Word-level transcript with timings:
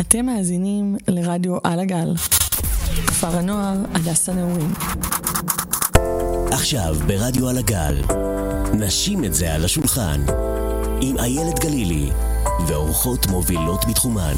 אתם 0.00 0.26
מאזינים 0.26 0.96
לרדיו 1.08 1.58
על 1.64 1.80
הגל. 1.80 2.14
כפר 3.06 3.36
הנוער 3.38 3.76
הדס 3.94 4.28
הנעורים. 4.28 4.72
עכשיו 6.52 6.94
ברדיו 7.06 7.48
על 7.48 7.58
הגל, 7.58 7.94
נשים 8.78 9.24
את 9.24 9.34
זה 9.34 9.54
על 9.54 9.64
השולחן, 9.64 10.20
עם 11.02 11.18
איילת 11.18 11.58
גלילי, 11.58 12.10
ואורחות 12.68 13.26
מובילות 13.26 13.80
בתחומן. 13.90 14.34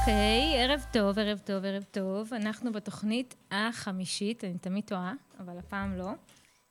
אוקיי, 0.00 0.52
okay, 0.54 0.58
ערב 0.58 0.84
טוב, 0.92 1.18
ערב 1.18 1.38
טוב, 1.38 1.64
ערב 1.64 1.84
טוב. 1.90 2.34
אנחנו 2.34 2.72
בתוכנית 2.72 3.34
החמישית, 3.50 4.44
אני 4.44 4.58
תמיד 4.58 4.84
טועה, 4.84 5.12
אבל 5.40 5.58
הפעם 5.58 5.98
לא. 5.98 6.10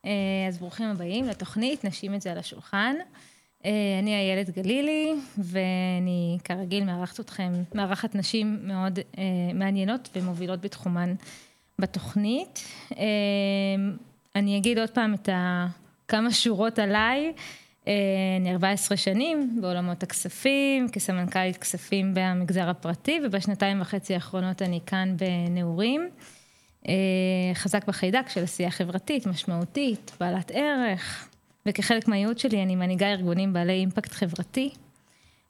אה, 0.05 0.11
אז 0.47 0.57
ברוכים 0.57 0.85
הבאים 0.85 1.25
לתוכנית, 1.25 1.85
נשים 1.85 2.15
את 2.15 2.21
זה 2.21 2.31
על 2.31 2.37
השולחן. 2.37 2.95
אה, 3.65 3.99
אני 3.99 4.15
איילת 4.15 4.49
גלילי, 4.49 5.13
ואני 5.37 6.37
כרגיל 6.43 6.83
מארחת 6.83 7.19
אתכם, 7.19 7.53
מארחת 7.75 8.15
נשים 8.15 8.59
מאוד 8.63 8.99
אה, 9.17 9.23
מעניינות 9.53 10.09
ומובילות 10.15 10.61
בתחומן 10.61 11.13
בתוכנית. 11.79 12.59
אה, 12.97 13.05
אני 14.35 14.57
אגיד 14.57 14.79
עוד 14.79 14.89
פעם 14.89 15.13
את 15.13 15.29
כמה 16.07 16.31
שורות 16.31 16.79
עליי. 16.79 17.33
אני 18.39 18.51
14 18.51 18.97
שנים 18.97 19.61
בעולמות 19.61 20.03
הכספים, 20.03 20.89
כסמנכ"לית 20.89 21.57
כספים 21.57 22.11
במגזר 22.13 22.69
הפרטי, 22.69 23.19
ובשנתיים 23.23 23.81
וחצי 23.81 24.13
האחרונות 24.13 24.61
אני 24.61 24.79
כאן 24.85 25.15
בנעורים. 25.17 26.09
חזק 27.53 27.87
בחיידק 27.87 28.29
של 28.29 28.43
עשייה 28.43 28.71
חברתית, 28.71 29.27
משמעותית, 29.27 30.11
בעלת 30.19 30.51
ערך, 30.53 31.29
וכחלק 31.65 32.07
מהייעוד 32.07 32.39
שלי 32.39 32.63
אני 32.63 32.75
מנהיגה 32.75 33.11
ארגונים 33.11 33.53
בעלי 33.53 33.73
אימפקט 33.73 34.11
חברתי 34.11 34.69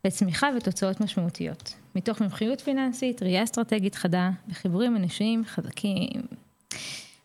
לצמיחה 0.05 0.49
ותוצאות 0.57 1.01
משמעותיות. 1.01 1.73
מתוך 1.95 2.21
מומחיות 2.21 2.61
פיננסית, 2.61 3.23
ראייה 3.23 3.43
אסטרטגית 3.43 3.95
חדה 3.95 4.29
וחיבורים 4.49 4.95
אנושיים 4.95 5.45
חזקים. 5.45 6.21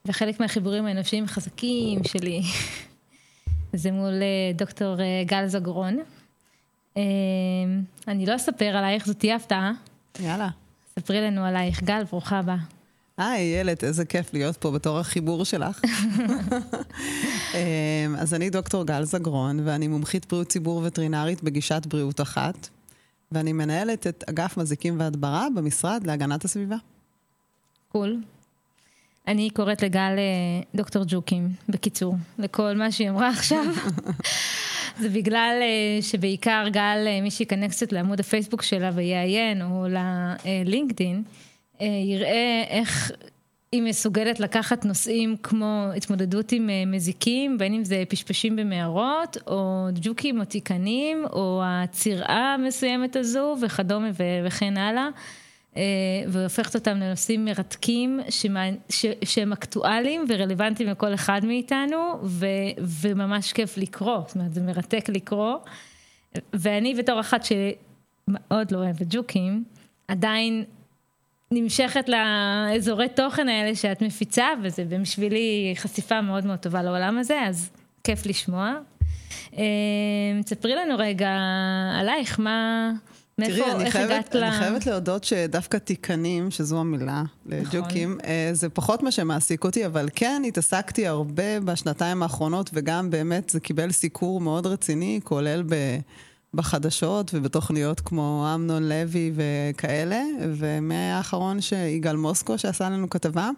וחלק 0.05 0.41
מהחיבורים 0.41 0.87
האנושיים 0.87 1.25
החזקים 1.25 2.05
שלי 2.05 2.43
זה 3.73 3.93
מול 3.93 4.23
אה, 4.23 4.53
דוקטור 4.55 5.01
אה, 5.01 5.23
גל 5.27 5.47
זגרון. 5.47 5.99
אה, 6.97 7.03
אני 8.09 8.27
לא 8.27 8.37
אספר 8.37 8.77
עלייך, 8.77 9.07
זאת 9.07 9.19
תהיה 9.19 9.37
הפתעה. 9.37 9.73
יאללה. 10.21 10.49
ספרי 10.99 11.21
לנו 11.21 11.45
עלייך. 11.45 11.83
גל, 11.83 12.03
ברוכה 12.05 12.39
הבאה. 12.39 12.80
היי, 13.21 13.55
איילת, 13.55 13.85
איזה 13.85 14.05
כיף 14.05 14.35
להיות 14.35 14.57
פה 14.57 14.71
בתור 14.71 14.99
החיבור 14.99 15.45
שלך. 15.45 15.81
אמ, 17.55 18.17
אז 18.19 18.35
אני 18.35 18.51
דוקטור 18.51 18.87
גל 18.87 19.05
זגרון, 19.05 19.61
ואני 19.65 19.89
מומחית 19.89 20.27
בריאות 20.27 20.49
ציבור 20.49 20.83
וטרינרית 20.85 21.43
בגישת 21.43 21.87
בריאות 21.87 22.21
אחת, 22.21 22.69
ואני 23.33 23.53
מנהלת 23.53 24.07
את 24.07 24.25
אגף 24.29 24.57
מזיקים 24.57 25.01
והדברה 25.01 25.47
במשרד 25.57 26.07
להגנת 26.07 26.45
הסביבה. 26.45 26.77
קול. 27.89 28.21
אני 29.29 29.51
קוראת 29.51 29.83
לגל 29.83 30.17
אה, 30.19 30.63
דוקטור 30.75 31.05
ג'וקים, 31.07 31.49
בקיצור, 31.69 32.15
לכל 32.39 32.77
מה 32.77 32.93
שהיא 32.93 33.11
אמרה 33.11 33.29
עכשיו. 33.29 33.65
זה 35.01 35.09
בגלל 35.09 35.59
אה, 35.63 36.03
שבעיקר 36.03 36.65
גל, 36.73 37.05
אה, 37.07 37.21
מי 37.23 37.31
שייכנס 37.31 37.73
קצת 37.73 37.93
לעמוד 37.93 38.21
הפייסבוק 38.21 38.63
שלה 38.63 38.91
ויעיין, 38.95 39.63
או 39.63 39.87
ללינקדין, 40.45 41.23
יראה 41.81 42.65
איך 42.69 43.13
היא 43.73 43.83
מסוגלת 43.83 44.41
לקחת 44.41 44.85
נושאים 44.85 45.37
כמו 45.43 45.87
התמודדות 45.97 46.53
עם 46.53 46.71
אה, 46.71 46.83
מזיקים, 46.87 47.59
בין 47.59 47.75
אם 47.75 47.85
זה 47.85 48.03
פשפשים 48.09 48.57
במערות, 48.57 49.37
או 49.47 49.89
ג'וקים 49.95 50.41
או 50.41 50.45
תיקנים, 50.45 51.25
או 51.33 51.63
הצירה 51.65 52.55
המסוימת 52.55 53.17
הזו 53.17 53.57
וכדומה 53.63 54.11
וכן 54.45 54.77
הלאה. 54.77 55.09
אה, 55.77 55.83
והופכת 56.29 56.75
אותם 56.75 56.97
לנושאים 56.97 57.45
מרתקים 57.45 58.21
שהם 59.25 59.53
אקטואליים 59.53 60.25
ורלוונטיים 60.29 60.89
לכל 60.89 61.15
אחד 61.15 61.41
מאיתנו, 61.45 62.19
ו, 62.23 62.47
וממש 62.79 63.53
כיף 63.53 63.77
לקרוא, 63.77 64.19
זאת 64.27 64.37
אומרת, 64.37 64.55
זה 64.55 64.63
מרתק 64.63 65.09
לקרוא. 65.09 65.57
ואני 66.53 66.95
בתור 66.95 67.21
אחת 67.21 67.45
שמאוד 67.45 68.73
לא 68.73 68.79
אוהבת 68.79 69.07
ג'וקים, 69.11 69.65
עדיין 70.09 70.65
נמשכת 71.55 72.05
לאזורי 72.09 73.09
תוכן 73.09 73.49
האלה 73.49 73.75
שאת 73.75 74.03
מפיצה, 74.03 74.47
וזה 74.63 74.85
בשבילי 74.85 75.73
חשיפה 75.77 76.21
מאוד 76.21 76.47
מאוד 76.47 76.59
טובה 76.59 76.83
לעולם 76.83 77.19
הזה, 77.19 77.41
אז 77.47 77.71
כיף 78.05 78.27
לשמוע. 78.27 78.75
אה, 79.57 79.63
תספרי 80.45 80.75
לנו 80.75 80.95
רגע 80.99 81.31
עלייך, 82.01 82.41
מה... 82.41 82.91
תראי, 83.41 83.73
אני 83.73 83.91
חייבת, 83.91 84.37
אני 84.37 84.41
לה... 84.41 84.53
חייבת 84.53 84.87
להודות 84.87 85.25
שדווקא 85.25 85.77
תיקנים, 85.77 86.51
שזו 86.51 86.81
המילה 86.81 87.23
לג'וקים, 87.47 88.19
נכון. 88.19 88.31
זה 88.53 88.69
פחות 88.69 89.03
מה 89.03 89.11
שמעסיק 89.11 89.65
אותי, 89.65 89.87
אבל 89.87 90.09
כן 90.15 90.43
התעסקתי 90.49 91.07
הרבה 91.07 91.61
בשנתיים 91.61 92.23
האחרונות, 92.23 92.71
וגם 92.73 93.11
באמת 93.11 93.51
זה 93.51 93.61
קיבל 93.61 93.93
סיקור 93.93 94.41
מאוד 94.41 94.67
רציני, 94.67 95.21
כולל 95.25 95.63
ב... 95.69 95.75
בחדשות 96.55 97.31
ובתוכניות 97.35 98.01
כמו 98.01 98.47
אמנון 98.55 98.89
לוי 98.89 99.33
וכאלה, 99.35 100.23
ומהאחרון 100.41 101.61
שיגאל 101.61 102.17
מוסקו 102.17 102.59
שעשה 102.59 102.91
לנו 102.91 103.11
כתבה, 103.11 103.51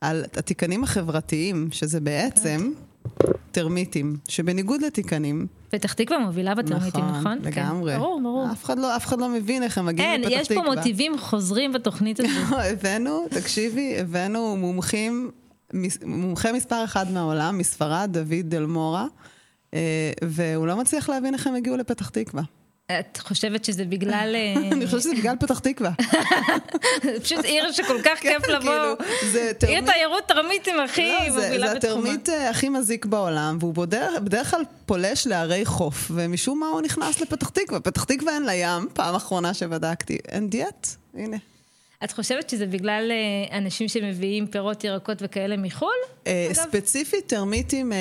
על 0.00 0.24
התיקנים 0.36 0.84
החברתיים, 0.84 1.68
שזה 1.72 2.00
בעצם 2.00 2.70
טרמיטים, 3.50 4.16
שבניגוד 4.28 4.82
לתיקנים... 4.82 5.46
פתח 5.70 5.92
תקווה 5.92 6.18
מובילה 6.18 6.54
בטרמיטים, 6.54 7.04
נכון? 7.04 7.20
נכון? 7.20 7.38
כן. 7.38 7.62
לגמרי. 7.62 7.92
כן. 7.92 7.98
ברור, 7.98 8.20
ברור. 8.22 8.52
אף 8.52 8.64
אחד, 8.64 8.78
לא, 8.78 8.96
אף 8.96 9.06
אחד 9.06 9.20
לא 9.20 9.28
מבין 9.28 9.62
איך 9.62 9.78
הם 9.78 9.86
מגיעים 9.86 10.10
לפתח 10.10 10.26
תקווה. 10.26 10.38
אין, 10.38 10.42
יש 10.42 10.52
פה 10.52 10.74
מוטיבים 10.74 11.18
חוזרים 11.18 11.72
בתוכנית 11.72 12.20
הזאת. 12.20 12.30
לא, 12.50 12.62
הבאנו, 12.62 13.26
תקשיבי, 13.30 13.98
הבאנו 13.98 14.56
מומחים, 14.56 15.30
מומחה 16.04 16.52
מספר 16.52 16.84
אחד 16.84 17.10
מהעולם, 17.10 17.58
מספרד, 17.58 18.08
דוד 18.12 18.44
דלמורה. 18.48 19.06
אה, 19.74 19.80
והוא 20.24 20.66
לא 20.66 20.76
מצליח 20.76 21.08
להבין 21.08 21.34
איך 21.34 21.46
הם 21.46 21.54
הגיעו 21.54 21.76
לפתח 21.76 22.08
תקווה. 22.08 22.42
את 22.86 23.18
חושבת 23.18 23.64
שזה 23.64 23.84
בגלל... 23.84 24.34
אה, 24.36 24.54
אני 24.72 24.86
חושבת 24.86 25.00
שזה 25.00 25.14
בגלל 25.14 25.36
פתח 25.36 25.58
תקווה. 25.58 25.90
פשוט 27.22 27.44
עיר 27.44 27.72
שכל 27.72 28.02
כך 28.04 28.18
כן, 28.22 28.38
כיף 28.38 28.48
לבוא. 28.48 28.96
כאילו, 29.30 29.42
עיר 29.66 29.84
תיירות 29.84 30.24
תרמיתים 30.28 30.80
הכי 30.80 31.08
לא, 31.08 31.34
מובילה 31.34 31.74
בתחומה. 31.74 31.80
זה 31.80 31.88
התרמית 31.88 32.28
אה, 32.28 32.50
הכי 32.50 32.68
מזיק 32.68 33.06
בעולם, 33.06 33.56
והוא 33.60 33.74
בדרך 34.24 34.50
כלל 34.50 34.62
פולש 34.86 35.26
לערי 35.26 35.64
חוף, 35.64 36.10
ומשום 36.14 36.60
מה 36.60 36.66
הוא 36.66 36.80
נכנס 36.80 37.20
לפתח 37.20 37.48
תקווה. 37.48 37.80
פתח 37.80 38.04
תקווה 38.04 38.34
אין 38.34 38.42
לה 38.42 38.54
ים, 38.54 38.88
פעם 38.92 39.14
אחרונה 39.14 39.54
שבדקתי. 39.54 40.18
אין 40.28 40.50
דיאט, 40.50 40.88
הנה. 41.14 41.36
את 42.04 42.12
חושבת 42.12 42.50
שזה 42.50 42.66
בגלל 42.66 43.10
אה, 43.10 43.58
אנשים 43.58 43.88
שמביאים 43.88 44.46
פירות, 44.46 44.84
ירקות 44.84 45.18
וכאלה 45.20 45.56
מחו"ל? 45.56 45.90
אה, 46.26 46.48
ספציפית, 46.52 47.26
טרמיטים 47.26 47.92
אה, 47.92 47.98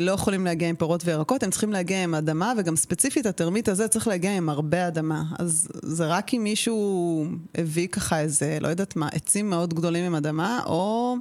לא 0.00 0.12
יכולים 0.12 0.44
להגיע 0.44 0.68
עם 0.68 0.76
פירות 0.76 1.02
וירקות, 1.04 1.42
הם 1.42 1.50
צריכים 1.50 1.72
להגיע 1.72 2.04
עם 2.04 2.14
אדמה, 2.14 2.52
וגם 2.58 2.76
ספציפית 2.76 3.26
הטרמיט 3.26 3.68
הזה 3.68 3.88
צריך 3.88 4.08
להגיע 4.08 4.36
עם 4.36 4.48
הרבה 4.48 4.88
אדמה. 4.88 5.22
אז 5.38 5.68
זה 5.82 6.06
רק 6.06 6.34
אם 6.34 6.44
מישהו 6.44 7.24
הביא 7.54 7.88
ככה 7.88 8.20
איזה, 8.20 8.58
לא 8.60 8.68
יודעת 8.68 8.96
מה, 8.96 9.08
עצים 9.12 9.50
מאוד 9.50 9.74
גדולים 9.74 10.04
עם 10.04 10.14
אדמה, 10.14 10.60
או... 10.66 11.16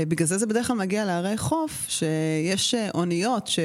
בגלל 0.00 0.26
זה 0.26 0.38
זה 0.38 0.46
בדרך 0.46 0.66
כלל 0.66 0.76
מגיע 0.76 1.04
לערי 1.04 1.36
חוף, 1.36 1.86
שיש 1.88 2.74
אוניות 2.94 3.46
ש... 3.46 3.58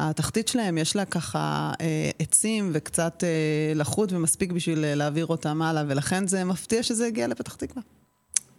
התחתית 0.00 0.48
שלהם 0.48 0.78
יש 0.78 0.96
לה 0.96 1.04
ככה 1.04 1.72
אה, 1.80 2.10
עצים 2.18 2.70
וקצת 2.72 3.24
אה, 3.24 3.72
לחות 3.74 4.12
ומספיק 4.12 4.52
בשביל 4.52 4.84
אה, 4.84 4.94
להעביר 4.94 5.26
אותם 5.26 5.62
הלאה, 5.62 5.84
ולכן 5.88 6.26
זה 6.26 6.44
מפתיע 6.44 6.82
שזה 6.82 7.06
הגיע 7.06 7.28
לפתח 7.28 7.54
תקווה. 7.54 7.82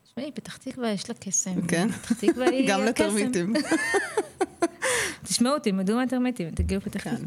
תשמעי, 0.04 0.32
פתח 0.32 0.58
תקווה 0.58 0.92
יש 0.92 1.10
לה 1.10 1.16
קסם. 1.20 1.62
כן? 1.68 1.92
פתח 1.92 2.14
תקווה 2.14 2.50
היא 2.50 2.68
גם 2.72 2.86
לתרמיטים. 2.86 3.54
תשמעו, 5.28 5.60
תלמדו 5.60 5.96
מהתרמיטים, 5.96 6.50
תגיעו 6.50 6.82
לפתח 6.86 7.00
תקווה. 7.02 7.18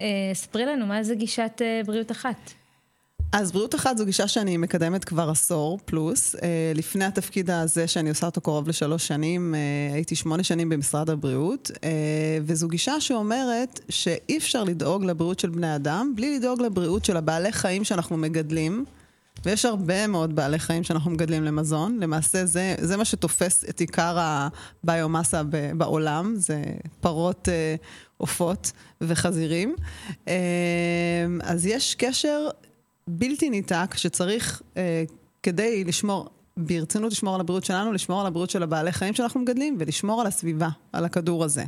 אה, 0.00 0.30
ספרי 0.34 0.66
לנו, 0.66 0.86
מה 0.86 1.02
זה 1.02 1.14
גישת 1.14 1.62
אה, 1.62 1.80
בריאות 1.86 2.10
אחת? 2.10 2.50
אז 3.36 3.52
בריאות 3.52 3.74
אחת 3.74 3.98
זו 3.98 4.06
גישה 4.06 4.28
שאני 4.28 4.56
מקדמת 4.56 5.04
כבר 5.04 5.30
עשור 5.30 5.78
פלוס. 5.84 6.34
אה, 6.34 6.72
לפני 6.74 7.04
התפקיד 7.04 7.50
הזה, 7.50 7.86
שאני 7.86 8.08
עושה 8.08 8.26
אותו 8.26 8.40
קרוב 8.40 8.68
לשלוש 8.68 9.06
שנים, 9.06 9.54
אה, 9.54 9.94
הייתי 9.94 10.16
שמונה 10.16 10.42
שנים 10.42 10.68
במשרד 10.68 11.10
הבריאות, 11.10 11.70
אה, 11.84 12.38
וזו 12.42 12.68
גישה 12.68 13.00
שאומרת 13.00 13.80
שאי 13.88 14.36
אפשר 14.36 14.64
לדאוג 14.64 15.04
לבריאות 15.04 15.40
של 15.40 15.48
בני 15.48 15.76
אדם 15.76 16.12
בלי 16.16 16.38
לדאוג 16.38 16.62
לבריאות 16.62 17.04
של 17.04 17.16
הבעלי 17.16 17.52
חיים 17.52 17.84
שאנחנו 17.84 18.16
מגדלים. 18.16 18.84
ויש 19.44 19.64
הרבה 19.64 20.06
מאוד 20.06 20.36
בעלי 20.36 20.58
חיים 20.58 20.84
שאנחנו 20.84 21.10
מגדלים 21.10 21.44
למזון. 21.44 21.98
למעשה 22.00 22.46
זה, 22.46 22.74
זה 22.80 22.96
מה 22.96 23.04
שתופס 23.04 23.64
את 23.68 23.80
עיקר 23.80 24.18
הביומאסה 24.84 25.42
בעולם, 25.76 26.34
זה 26.36 26.62
פרות, 27.00 27.48
עופות 28.16 28.72
וחזירים. 29.00 29.74
אז 31.42 31.66
יש 31.66 31.94
קשר 31.94 32.48
בלתי 33.08 33.50
ניתק 33.50 33.94
שצריך, 33.96 34.62
אה, 34.76 35.04
כדי 35.42 35.84
לשמור, 35.84 36.28
ברצינות 36.56 37.12
לשמור 37.12 37.34
על 37.34 37.40
הבריאות 37.40 37.64
שלנו, 37.64 37.92
לשמור 37.92 38.20
על 38.20 38.26
הבריאות 38.26 38.50
של 38.50 38.62
הבעלי 38.62 38.92
חיים 38.92 39.14
שאנחנו 39.14 39.40
מגדלים 39.40 39.76
ולשמור 39.80 40.20
על 40.20 40.26
הסביבה, 40.26 40.68
על 40.92 41.04
הכדור 41.04 41.44
הזה. 41.44 41.64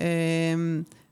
אה, 0.00 0.04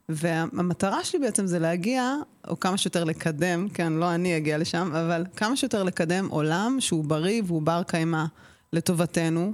והמטרה 0.09 1.05
שלי 1.05 1.19
בעצם 1.19 1.47
זה 1.47 1.59
להגיע, 1.59 2.15
או 2.49 2.61
כמה 2.61 2.79
שיותר 2.79 3.05
לקדם, 3.05 3.69
כן, 3.69 3.93
לא 3.93 4.15
אני 4.15 4.37
אגיע 4.37 4.59
לשם, 4.59 4.93
אבל 4.95 5.25
כמה 5.37 5.57
שיותר 5.57 5.83
לקדם 5.83 6.29
עולם 6.29 6.77
שהוא 6.81 7.05
בריא 7.05 7.43
והוא 7.47 7.63
בר 7.63 7.83
קיימא 7.83 8.25
לטובתנו, 8.73 9.53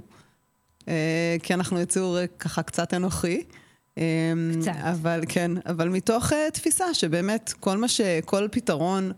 אה, 0.87 1.35
כי 1.43 1.53
אנחנו 1.53 1.79
יצור 1.79 2.17
ככה 2.39 2.63
קצת 2.63 2.93
אנוכי. 2.93 3.43
אה, 3.97 4.03
קצת. 4.61 4.71
אבל 4.75 5.21
כן, 5.27 5.51
אבל 5.65 5.89
מתוך 5.89 6.31
uh, 6.31 6.35
תפיסה 6.53 6.93
שבאמת 6.93 7.53
כל 7.59 7.77
מה 7.77 7.87
ש... 7.87 8.01
כל 8.25 8.47
פתרון 8.51 9.11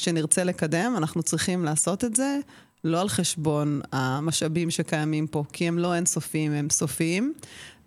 שנרצה 0.00 0.44
לקדם, 0.44 0.94
אנחנו 0.96 1.22
צריכים 1.22 1.64
לעשות 1.64 2.04
את 2.04 2.16
זה 2.16 2.38
לא 2.84 3.00
על 3.00 3.08
חשבון 3.08 3.80
המשאבים 3.92 4.70
שקיימים 4.70 5.26
פה, 5.26 5.44
כי 5.52 5.68
הם 5.68 5.78
לא 5.78 5.94
אינסופיים, 5.94 6.52
הם 6.52 6.70
סופיים. 6.70 7.34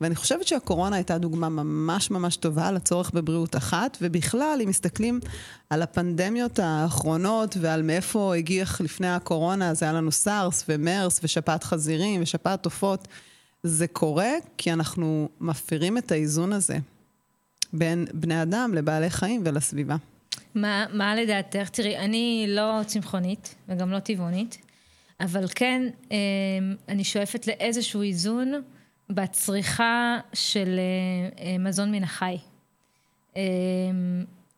ואני 0.01 0.15
חושבת 0.15 0.47
שהקורונה 0.47 0.95
הייתה 0.95 1.17
דוגמה 1.17 1.49
ממש 1.49 2.11
ממש 2.11 2.35
טובה 2.35 2.71
לצורך 2.71 3.11
בבריאות 3.13 3.55
אחת, 3.55 3.97
ובכלל, 4.01 4.59
אם 4.63 4.69
מסתכלים 4.69 5.19
על 5.69 5.81
הפנדמיות 5.81 6.59
האחרונות 6.59 7.57
ועל 7.59 7.81
מאיפה 7.81 8.35
הגיע 8.35 8.65
לפני 8.79 9.07
הקורונה, 9.07 9.69
אז 9.69 9.83
היה 9.83 9.93
לנו 9.93 10.11
סארס 10.11 10.65
ומרס 10.69 11.19
ושפעת 11.23 11.63
חזירים 11.63 12.21
ושפעת 12.21 12.65
עופות. 12.65 13.07
זה 13.63 13.87
קורה 13.87 14.31
כי 14.57 14.73
אנחנו 14.73 15.29
מפרים 15.41 15.97
את 15.97 16.11
האיזון 16.11 16.53
הזה 16.53 16.77
בין 17.73 18.05
בני 18.13 18.41
אדם 18.41 18.71
לבעלי 18.73 19.09
חיים 19.09 19.41
ולסביבה. 19.45 19.95
מה, 20.55 20.85
מה 20.93 21.15
לדעתך? 21.15 21.69
תראי, 21.69 21.97
אני 21.97 22.45
לא 22.49 22.81
צמחונית 22.85 23.55
וגם 23.69 23.91
לא 23.91 23.99
טבעונית, 23.99 24.57
אבל 25.19 25.45
כן, 25.55 25.83
אמ, 26.11 26.17
אני 26.89 27.03
שואפת 27.03 27.47
לאיזשהו 27.47 28.01
איזון 28.01 28.53
בצריכה 29.09 30.17
של 30.33 30.79
אה, 30.79 31.45
אה, 31.45 31.57
מזון 31.57 31.91
מן 31.91 32.03
החי. 32.03 32.37
אמ, 33.35 33.41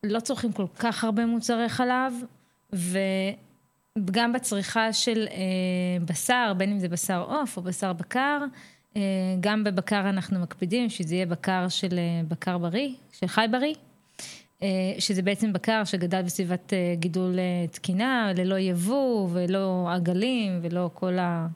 לא 0.04 0.20
צורכים 0.20 0.52
כל 0.52 0.66
כך 0.80 1.04
הרבה 1.04 1.26
מוצרי 1.26 1.70
חלב, 1.70 2.14
וגם 2.74 4.34
בצריכה 4.34 4.94
של 4.94 5.28
אה, 5.32 6.06
בשר, 6.06 6.54
בין 6.58 6.72
אם 6.72 6.80
זה 6.80 6.88
בשר 6.88 7.22
עוף 7.22 7.58
או 7.58 7.62
בשר 7.62 7.94
בקר, 7.94 8.40
גם 9.40 9.64
בבקר 9.64 10.10
אנחנו 10.10 10.40
מקפידים 10.40 10.90
שזה 10.90 11.16
יהיה 11.16 11.26
בקר 11.26 11.70
של 11.70 12.00
בקר 12.28 12.58
בריא, 12.58 12.90
של 13.12 13.28
חי 13.28 13.46
בריא. 13.52 13.74
שזה 15.00 15.22
בעצם 15.22 15.54
בקר 15.54 15.84
שגדל 15.84 16.22
בסביבת 16.22 16.74
גידול 16.94 17.36
תקינה, 17.72 18.32
ללא 18.38 18.60
יבוא 18.60 19.30
ולא 19.32 19.88
עגלים 19.92 20.60
ולא 20.62 20.90
כל 20.94 21.18
ה... 21.20 21.48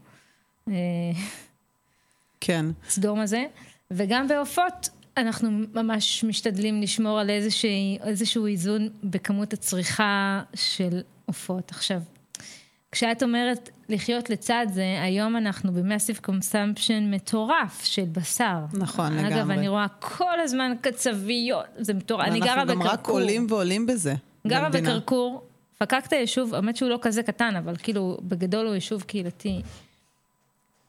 כן. 2.41 2.65
סדום 2.89 3.19
הזה. 3.19 3.45
וגם 3.91 4.27
בעופות, 4.27 4.89
אנחנו 5.17 5.49
ממש 5.73 6.23
משתדלים 6.23 6.81
לשמור 6.81 7.19
על 7.19 7.29
איזשה, 7.29 7.67
איזשהו 8.03 8.45
איזון 8.45 8.89
בכמות 9.03 9.53
הצריכה 9.53 10.41
של 10.55 11.01
עופות. 11.25 11.71
עכשיו, 11.71 12.01
כשאת 12.91 13.23
אומרת 13.23 13.69
לחיות 13.89 14.29
לצד 14.29 14.65
זה, 14.73 14.99
היום 15.01 15.37
אנחנו 15.37 15.71
ב 15.71 15.77
massive 15.77 16.19
consumption 16.23 17.11
מטורף 17.13 17.83
של 17.83 18.05
בשר. 18.11 18.59
נכון, 18.73 19.05
אגב, 19.05 19.25
לגמרי. 19.25 19.35
אגב, 19.41 19.51
אני 19.51 19.67
רואה 19.67 19.87
כל 19.99 20.39
הזמן 20.43 20.73
קצביות, 20.81 21.65
זה 21.77 21.93
מטורף. 21.93 22.27
אני 22.27 22.39
גרה 22.39 22.65
בכרכור. 22.65 22.71
אנחנו 22.71 22.85
גם 22.85 22.91
רק 22.91 23.07
עולים 23.07 23.47
ועולים 23.49 23.85
בזה. 23.85 24.13
גרה 24.47 24.69
בכרכור, 24.69 25.47
פאקינג 25.77 26.11
יישוב, 26.11 26.55
האמת 26.55 26.75
שהוא 26.75 26.89
לא 26.89 26.99
כזה 27.01 27.23
קטן, 27.23 27.55
אבל 27.55 27.75
כאילו, 27.83 28.17
בגדול 28.21 28.65
הוא 28.65 28.75
יישוב 28.75 29.01
קהילתי. 29.03 29.61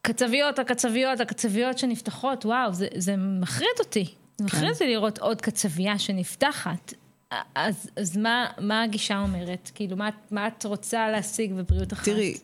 קצביות, 0.03 0.59
הקצביות, 0.59 1.21
הקצביות 1.21 1.79
שנפתחות, 1.79 2.47
וואו, 2.47 2.73
זה, 2.73 2.87
זה 2.97 3.15
מחריד 3.17 3.69
אותי. 3.79 4.15
זה 4.39 4.45
מחריד 4.45 4.65
כן. 4.65 4.73
אותי 4.73 4.87
לראות 4.87 5.19
עוד 5.19 5.41
קצבייה 5.41 5.99
שנפתחת. 5.99 6.95
אז, 7.55 7.91
אז 7.97 8.17
מה, 8.17 8.47
מה 8.61 8.83
הגישה 8.83 9.19
אומרת? 9.19 9.71
כאילו, 9.75 9.97
מה, 9.97 10.09
מה 10.31 10.47
את 10.47 10.65
רוצה 10.65 11.11
להשיג 11.11 11.53
בבריאות 11.53 11.93
אחת? 11.93 12.05
תראי, 12.05 12.35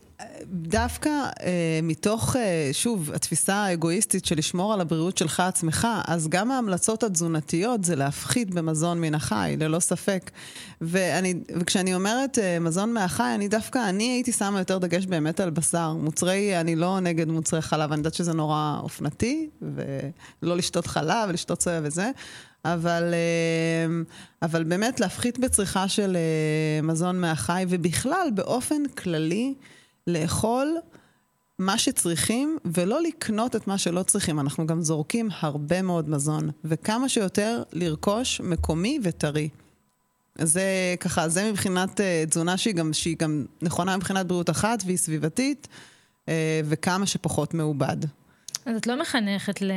דווקא 0.52 1.08
אה, 1.08 1.80
מתוך, 1.82 2.36
אה, 2.36 2.70
שוב, 2.72 3.10
התפיסה 3.14 3.54
האגואיסטית 3.54 4.24
של 4.24 4.38
לשמור 4.38 4.72
על 4.72 4.80
הבריאות 4.80 5.18
שלך 5.18 5.40
עצמך, 5.40 5.88
אז 6.06 6.28
גם 6.28 6.50
ההמלצות 6.50 7.02
התזונתיות 7.02 7.84
זה 7.84 7.96
להפחית 7.96 8.54
במזון 8.54 9.00
מן 9.00 9.14
החי, 9.14 9.56
ללא 9.60 9.80
ספק. 9.80 10.30
ואני, 10.80 11.34
וכשאני 11.60 11.94
אומרת 11.94 12.38
אה, 12.38 12.58
מזון 12.58 12.92
מהחי, 12.92 13.32
אני 13.34 13.48
דווקא, 13.48 13.88
אני 13.88 14.04
הייתי 14.04 14.32
שמה 14.32 14.58
יותר 14.58 14.78
דגש 14.78 15.06
באמת 15.06 15.40
על 15.40 15.50
בשר. 15.50 15.92
מוצרי, 15.92 16.60
אני 16.60 16.76
לא 16.76 17.00
נגד 17.00 17.28
מוצרי 17.28 17.62
חלב, 17.62 17.92
אני 17.92 17.98
יודעת 17.98 18.14
שזה 18.14 18.32
נורא 18.32 18.78
אופנתי, 18.82 19.48
ולא 20.42 20.56
לשתות 20.56 20.86
חלב 20.86 21.28
ולשתות 21.28 21.62
סויה 21.62 21.80
וזה. 21.84 22.10
אבל, 22.74 23.14
אה, 23.14 24.02
אבל 24.42 24.64
באמת 24.64 25.00
להפחית 25.00 25.38
בצריכה 25.38 25.88
של 25.88 26.16
אה, 26.16 26.82
מזון 26.82 27.20
מהחי, 27.20 27.64
ובכלל, 27.68 28.28
באופן 28.34 28.88
כללי, 28.88 29.54
לאכול 30.06 30.76
מה 31.58 31.78
שצריכים, 31.78 32.58
ולא 32.64 33.02
לקנות 33.02 33.56
את 33.56 33.66
מה 33.66 33.78
שלא 33.78 34.02
צריכים. 34.02 34.40
אנחנו 34.40 34.66
גם 34.66 34.82
זורקים 34.82 35.28
הרבה 35.40 35.82
מאוד 35.82 36.08
מזון, 36.08 36.50
וכמה 36.64 37.08
שיותר 37.08 37.62
לרכוש 37.72 38.40
מקומי 38.40 38.98
וטרי. 39.02 39.48
זה 40.38 40.94
ככה, 41.00 41.28
זה 41.28 41.50
מבחינת 41.50 42.00
uh, 42.00 42.30
תזונה 42.30 42.56
שהיא 42.56 42.74
גם, 42.74 42.92
שהיא 42.92 43.16
גם 43.18 43.44
נכונה 43.62 43.96
מבחינת 43.96 44.26
בריאות 44.26 44.50
אחת 44.50 44.82
והיא 44.86 44.96
סביבתית, 44.96 45.68
uh, 46.24 46.28
וכמה 46.64 47.06
שפחות 47.06 47.54
מעובד. 47.54 47.96
אז 48.66 48.76
את 48.76 48.86
לא 48.86 49.00
מחנכת 49.00 49.62
ל... 49.62 49.72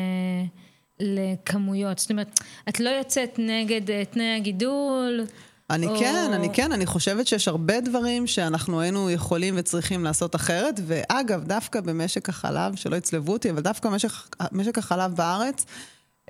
לכמויות, 0.99 1.99
זאת 1.99 2.11
אומרת, 2.11 2.39
את 2.69 2.79
לא 2.79 2.89
יוצאת 2.89 3.35
נגד 3.37 3.87
uh, 3.89 4.13
תנאי 4.13 4.35
הגידול. 4.35 5.25
אני 5.69 5.87
או... 5.87 5.99
כן, 5.99 6.31
אני 6.33 6.49
כן, 6.53 6.71
אני 6.71 6.85
חושבת 6.85 7.27
שיש 7.27 7.47
הרבה 7.47 7.81
דברים 7.81 8.27
שאנחנו 8.27 8.81
היינו 8.81 9.09
יכולים 9.09 9.53
וצריכים 9.57 10.03
לעשות 10.03 10.35
אחרת, 10.35 10.79
ואגב, 10.87 11.43
דווקא 11.43 11.81
במשק 11.81 12.29
החלב, 12.29 12.75
שלא 12.75 12.95
יצלבו 12.95 13.33
אותי, 13.33 13.49
אבל 13.49 13.61
דווקא 13.61 13.87
משק, 13.87 14.09
משק 14.51 14.77
החלב 14.77 15.15
בארץ, 15.15 15.65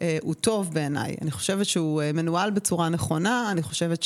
אה, 0.02 0.18
הוא 0.22 0.34
טוב 0.34 0.74
בעיניי. 0.74 1.16
אני 1.22 1.32
חושבת 1.32 1.66
שהוא 1.66 2.02
אה, 2.02 2.12
מנוהל 2.12 2.52
בצורה 2.52 2.90
נכונה, 2.90 3.52
אני 3.52 3.64
חושבת 3.64 4.04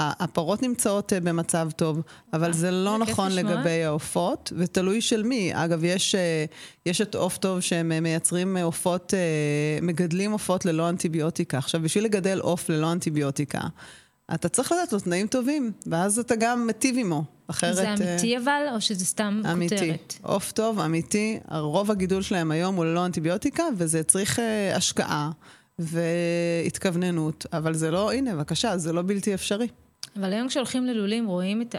שהפרות 0.00 0.62
נמצאות 0.62 1.12
אה, 1.12 1.20
במצב 1.20 1.68
טוב, 1.76 2.00
אבל 2.32 2.52
זה 2.52 2.70
לא 2.70 2.98
נכון 2.98 3.32
לגבי 3.32 3.84
העופות, 3.84 4.52
ותלוי 4.56 5.00
של 5.00 5.22
מי. 5.22 5.50
אגב, 5.54 5.84
יש, 5.84 6.14
אה, 6.14 6.44
יש 6.86 7.00
את 7.00 7.14
עוף 7.14 7.38
טוב 7.38 7.60
שהם 7.60 8.02
מייצרים 8.02 8.56
עופות, 8.56 9.14
אה, 9.14 9.78
מגדלים 9.82 10.32
עופות 10.32 10.64
ללא 10.64 10.88
אנטיביוטיקה. 10.88 11.58
עכשיו, 11.58 11.82
בשביל 11.82 12.04
לגדל 12.04 12.40
עוף 12.40 12.68
ללא 12.68 12.92
אנטיביוטיקה, 12.92 13.60
אתה 14.34 14.48
צריך 14.48 14.72
לדעת 14.72 14.92
לו 14.92 15.00
תנאים 15.00 15.26
טובים, 15.26 15.72
ואז 15.86 16.18
אתה 16.18 16.36
גם 16.36 16.66
מטיב 16.66 16.96
עמו. 16.98 17.24
אחרת... 17.46 17.74
זה 17.76 17.94
אמיתי 17.94 18.38
אבל, 18.38 18.62
או 18.74 18.80
שזה 18.80 19.04
סתם 19.04 19.42
אמיתי. 19.52 19.74
כותרת? 19.74 19.88
אמיתי. 19.88 20.18
עוף 20.22 20.52
טוב, 20.52 20.80
אמיתי. 20.80 21.38
רוב 21.50 21.90
הגידול 21.90 22.22
שלהם 22.22 22.50
היום 22.50 22.74
הוא 22.74 22.84
ללא 22.84 23.06
אנטיביוטיקה, 23.06 23.64
וזה 23.76 24.02
צריך 24.02 24.38
השקעה 24.74 25.30
והתכווננות. 25.78 27.46
אבל 27.52 27.74
זה 27.74 27.90
לא, 27.90 28.12
הנה, 28.12 28.34
בבקשה, 28.34 28.78
זה 28.78 28.92
לא 28.92 29.02
בלתי 29.02 29.34
אפשרי. 29.34 29.68
אבל 30.16 30.32
היום 30.32 30.48
כשהולכים 30.48 30.86
ללולים 30.86 31.26
רואים 31.26 31.62
את 31.62 31.74
ה... 31.74 31.78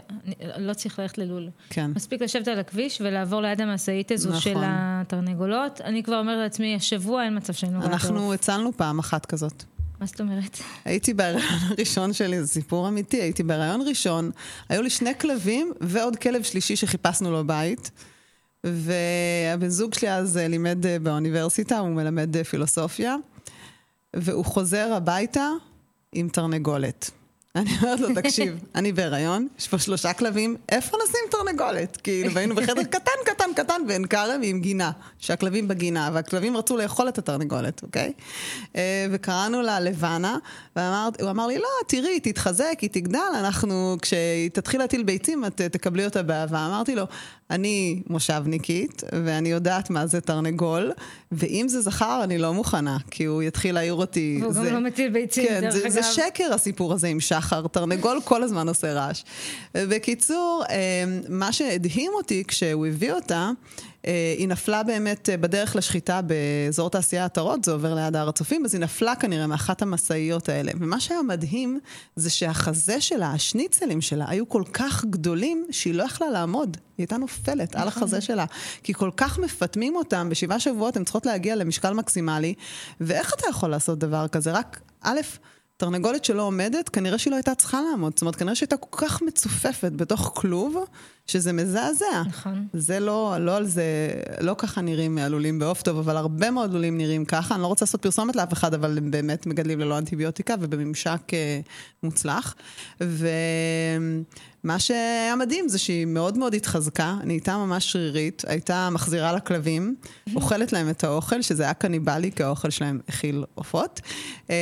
לא 0.58 0.74
צריך 0.74 0.98
ללכת 0.98 1.18
ללול. 1.18 1.48
כן. 1.70 1.90
מספיק 1.90 2.22
לשבת 2.22 2.48
על 2.48 2.58
הכביש 2.58 3.00
ולעבור 3.00 3.40
ליד 3.40 3.60
המשאית 3.60 4.10
הזו 4.10 4.28
נכון. 4.28 4.40
של 4.40 4.56
התרנגולות. 4.62 5.80
אני 5.80 6.02
כבר 6.02 6.18
אומרת 6.18 6.38
לעצמי, 6.38 6.74
השבוע 6.74 7.24
אין 7.24 7.36
מצב 7.36 7.52
שהיינו... 7.52 7.82
אנחנו 7.82 8.34
הצלנו 8.34 8.72
פעם 8.76 8.98
אחת 8.98 9.26
כזאת. 9.26 9.64
מה 10.00 10.06
זאת 10.06 10.20
אומרת? 10.20 10.58
הייתי 10.84 11.14
בהריון 11.14 11.42
הראשון 11.68 12.12
שלי, 12.12 12.40
זה 12.40 12.46
סיפור 12.46 12.88
אמיתי, 12.88 13.22
הייתי 13.22 13.42
בהריון 13.42 13.88
ראשון, 13.88 14.30
היו 14.68 14.82
לי 14.82 14.90
שני 14.90 15.18
כלבים 15.20 15.72
ועוד 15.80 16.16
כלב 16.16 16.42
שלישי 16.42 16.76
שחיפשנו 16.76 17.30
לו 17.30 17.46
בית. 17.46 17.90
והבן 18.64 19.68
זוג 19.68 19.94
שלי 19.94 20.12
אז 20.12 20.36
אה, 20.36 20.48
לימד 20.48 20.86
אה, 20.86 20.98
באוניברסיטה, 20.98 21.78
הוא 21.78 21.88
מלמד 21.88 22.36
אה, 22.36 22.44
פילוסופיה, 22.44 23.16
והוא 24.16 24.44
חוזר 24.44 24.92
הביתה 24.92 25.48
עם 26.12 26.28
תרנגולת. 26.28 27.10
אני 27.56 27.70
אומרת 27.82 28.00
לו, 28.00 28.08
תקשיב, 28.14 28.58
אני 28.74 28.92
בהיריון, 28.92 29.48
יש 29.58 29.68
פה 29.68 29.78
שלושה 29.78 30.12
כלבים, 30.12 30.56
איפה 30.68 30.96
נשים 31.04 31.20
תרנגולת? 31.30 31.96
כאילו, 31.96 32.34
והיינו 32.34 32.54
בחדר 32.54 32.84
קטן, 32.84 33.10
קטן, 33.24 33.50
קטן, 33.56 33.82
בעין 33.86 34.06
כרם 34.06 34.40
עם 34.42 34.60
גינה, 34.60 34.90
שהכלבים 35.18 35.68
בגינה, 35.68 36.10
והכלבים 36.12 36.56
רצו 36.56 36.76
לאכול 36.76 37.08
את 37.08 37.18
התרנגולת, 37.18 37.82
אוקיי? 37.82 38.12
אה, 38.76 39.06
וקראנו 39.10 39.62
לה 39.62 39.80
לבנה, 39.80 40.38
והוא 40.76 41.30
אמר 41.30 41.46
לי, 41.46 41.58
לא, 41.58 41.68
תראי, 41.86 42.20
תתחזק, 42.20 42.78
היא 42.80 42.90
תגדל, 42.90 43.18
אנחנו, 43.38 43.96
כשהיא 44.02 44.50
תתחיל 44.50 44.80
להטיל 44.80 45.02
ביצים, 45.02 45.44
את 45.44 45.60
תקבלי 45.60 46.04
אותה 46.04 46.22
באהבה. 46.22 46.66
אמרתי 46.66 46.94
לו, 46.94 47.04
אני 47.50 48.02
מושבניקית, 48.10 49.02
ואני 49.24 49.48
יודעת 49.48 49.90
מה 49.90 50.06
זה 50.06 50.20
תרנגול, 50.20 50.92
ואם 51.32 51.66
זה 51.68 51.80
זכר, 51.80 52.20
אני 52.24 52.38
לא 52.38 52.54
מוכנה, 52.54 52.96
כי 53.10 53.24
הוא 53.24 53.42
יתחיל 53.42 53.74
להעיר 53.74 53.94
אותי. 53.94 54.38
והוא 54.40 54.52
זה... 54.52 54.66
גם 54.66 54.74
לא 54.74 54.80
מטיל 54.80 55.10
ביצים, 55.12 55.48
כן, 55.48 55.60
דרך 55.60 55.72
זה, 55.72 55.82
אגב. 55.82 55.90
זה 55.90 56.02
שקר 56.02 56.54
הסיפור 56.54 56.92
הזה 56.92 57.08
עם 57.08 57.20
שחר. 57.20 57.66
תרנגול 57.66 58.20
כל 58.24 58.42
הזמן 58.42 58.68
עושה 58.68 58.92
רעש. 58.92 59.22
בקיצור, 59.74 60.64
מה 61.28 61.52
שהדהים 61.52 62.12
אותי 62.14 62.44
כשהוא 62.48 62.86
הביא 62.86 63.12
אותה, 63.12 63.50
אה, 63.50 63.50
היא 64.38 64.48
נפלה 64.48 64.82
באמת 64.82 65.28
אה, 65.28 65.36
בדרך 65.36 65.76
לשחיטה 65.76 66.20
באזור 66.22 66.90
תעשייה 66.90 67.24
עטרות, 67.24 67.64
זה 67.64 67.72
עובר 67.72 67.94
ליד 67.94 68.16
הר 68.16 68.28
הצופים, 68.28 68.64
אז 68.64 68.74
היא 68.74 68.80
נפלה 68.80 69.16
כנראה 69.16 69.46
מאחת 69.46 69.82
המשאיות 69.82 70.48
האלה. 70.48 70.72
ומה 70.80 71.00
שהיה 71.00 71.22
מדהים, 71.22 71.80
זה 72.16 72.30
שהחזה 72.30 73.00
שלה, 73.00 73.30
השניצלים 73.30 74.00
שלה, 74.00 74.24
היו 74.28 74.48
כל 74.48 74.62
כך 74.72 75.04
גדולים, 75.04 75.66
שהיא 75.70 75.94
לא 75.94 76.02
יכלה 76.02 76.30
לעמוד. 76.30 76.76
היא 76.76 77.04
הייתה 77.04 77.16
נופלת 77.16 77.74
על 77.74 77.86
נכון. 77.86 78.02
החזה 78.02 78.20
שלה. 78.20 78.44
כי 78.82 78.94
כל 78.94 79.10
כך 79.16 79.38
מפטמים 79.38 79.96
אותם, 79.96 80.28
בשבעה 80.30 80.60
שבועות 80.60 80.96
הן 80.96 81.04
צריכות 81.04 81.26
להגיע 81.26 81.56
למשקל 81.56 81.92
מקסימלי, 81.92 82.54
ואיך 83.00 83.34
אתה 83.34 83.48
יכול 83.50 83.70
לעשות 83.70 83.98
דבר 83.98 84.28
כזה? 84.28 84.52
רק, 84.52 84.80
א', 85.02 85.20
תרנגולת 85.76 86.24
שלא 86.24 86.42
עומדת, 86.42 86.88
כנראה 86.88 87.18
שהיא 87.18 87.30
לא 87.30 87.36
הייתה 87.36 87.54
צריכה 87.54 87.80
לעמוד. 87.90 88.12
זאת 88.12 88.20
אומרת, 88.20 88.36
כנראה 88.36 88.54
שהייתה 88.54 88.76
כל 88.76 89.06
כך 89.06 89.22
מצופפת 89.22 89.92
בתוך 89.92 90.32
כלוב, 90.34 90.84
שזה 91.26 91.52
מזעזע. 91.52 92.22
נכון. 92.26 92.66
זה 92.72 93.00
לא, 93.00 93.36
לא 93.40 93.56
על 93.56 93.66
זה, 93.66 94.10
לא 94.40 94.54
ככה 94.58 94.80
נראים 94.80 95.18
הלולים 95.18 95.58
בעוף 95.58 95.82
טוב, 95.82 95.98
אבל 95.98 96.16
הרבה 96.16 96.50
מאוד 96.50 96.72
לולים 96.72 96.98
נראים 96.98 97.24
ככה. 97.24 97.54
אני 97.54 97.62
לא 97.62 97.66
רוצה 97.66 97.84
לעשות 97.84 98.02
פרסומת 98.02 98.36
לאף 98.36 98.52
אחד, 98.52 98.74
אבל 98.74 98.98
הם 98.98 99.10
באמת 99.10 99.46
מגדלים 99.46 99.80
ללא 99.80 99.98
אנטיביוטיקה 99.98 100.54
ובממשק 100.60 101.34
אה, 101.34 101.60
מוצלח. 102.02 102.54
ומה 104.66 104.78
שהיה 104.78 105.36
מדהים 105.36 105.68
זה 105.68 105.78
שהיא 105.78 106.06
מאוד 106.06 106.38
מאוד 106.38 106.54
התחזקה, 106.54 107.16
נהייתה 107.24 107.56
ממש 107.56 107.92
שרירית, 107.92 108.42
הייתה 108.46 108.90
מחזירה 108.90 109.32
לכלבים, 109.32 109.94
אוכלת 110.34 110.72
להם 110.72 110.90
את 110.90 111.04
האוכל, 111.04 111.42
שזה 111.42 111.62
היה 111.62 111.74
קניבלי, 111.74 112.32
כי 112.32 112.42
האוכל 112.42 112.70
שלהם 112.70 113.00
הכיל 113.08 113.44
עופות. 113.54 114.00
אה, 114.50 114.56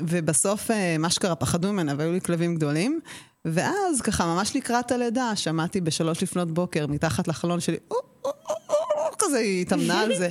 ובסוף, 0.00 0.70
אה, 0.70 0.96
מה 0.98 1.10
שקרה, 1.10 1.34
פחדו 1.34 1.72
ממנה, 1.72 1.94
והיו 1.98 2.12
לי 2.12 2.20
כלבים 2.20 2.54
גדולים. 2.54 3.00
ואז, 3.44 4.00
ככה, 4.00 4.26
ממש 4.26 4.56
לקראת 4.56 4.92
הלידה, 4.92 5.36
שמעתי 5.36 5.80
בשלוש 5.80 6.22
לפנות 6.22 6.50
בוקר, 6.50 6.86
מתחת 6.86 7.28
לחלון 7.28 7.60
שלי, 7.60 7.76
או, 7.90 7.96
או, 8.24 8.30
או, 8.48 8.54
או, 8.70 9.10
כזה, 9.18 9.38
היא 9.38 9.62
התאמנה 9.62 10.00
על 10.00 10.16
זה. 10.16 10.28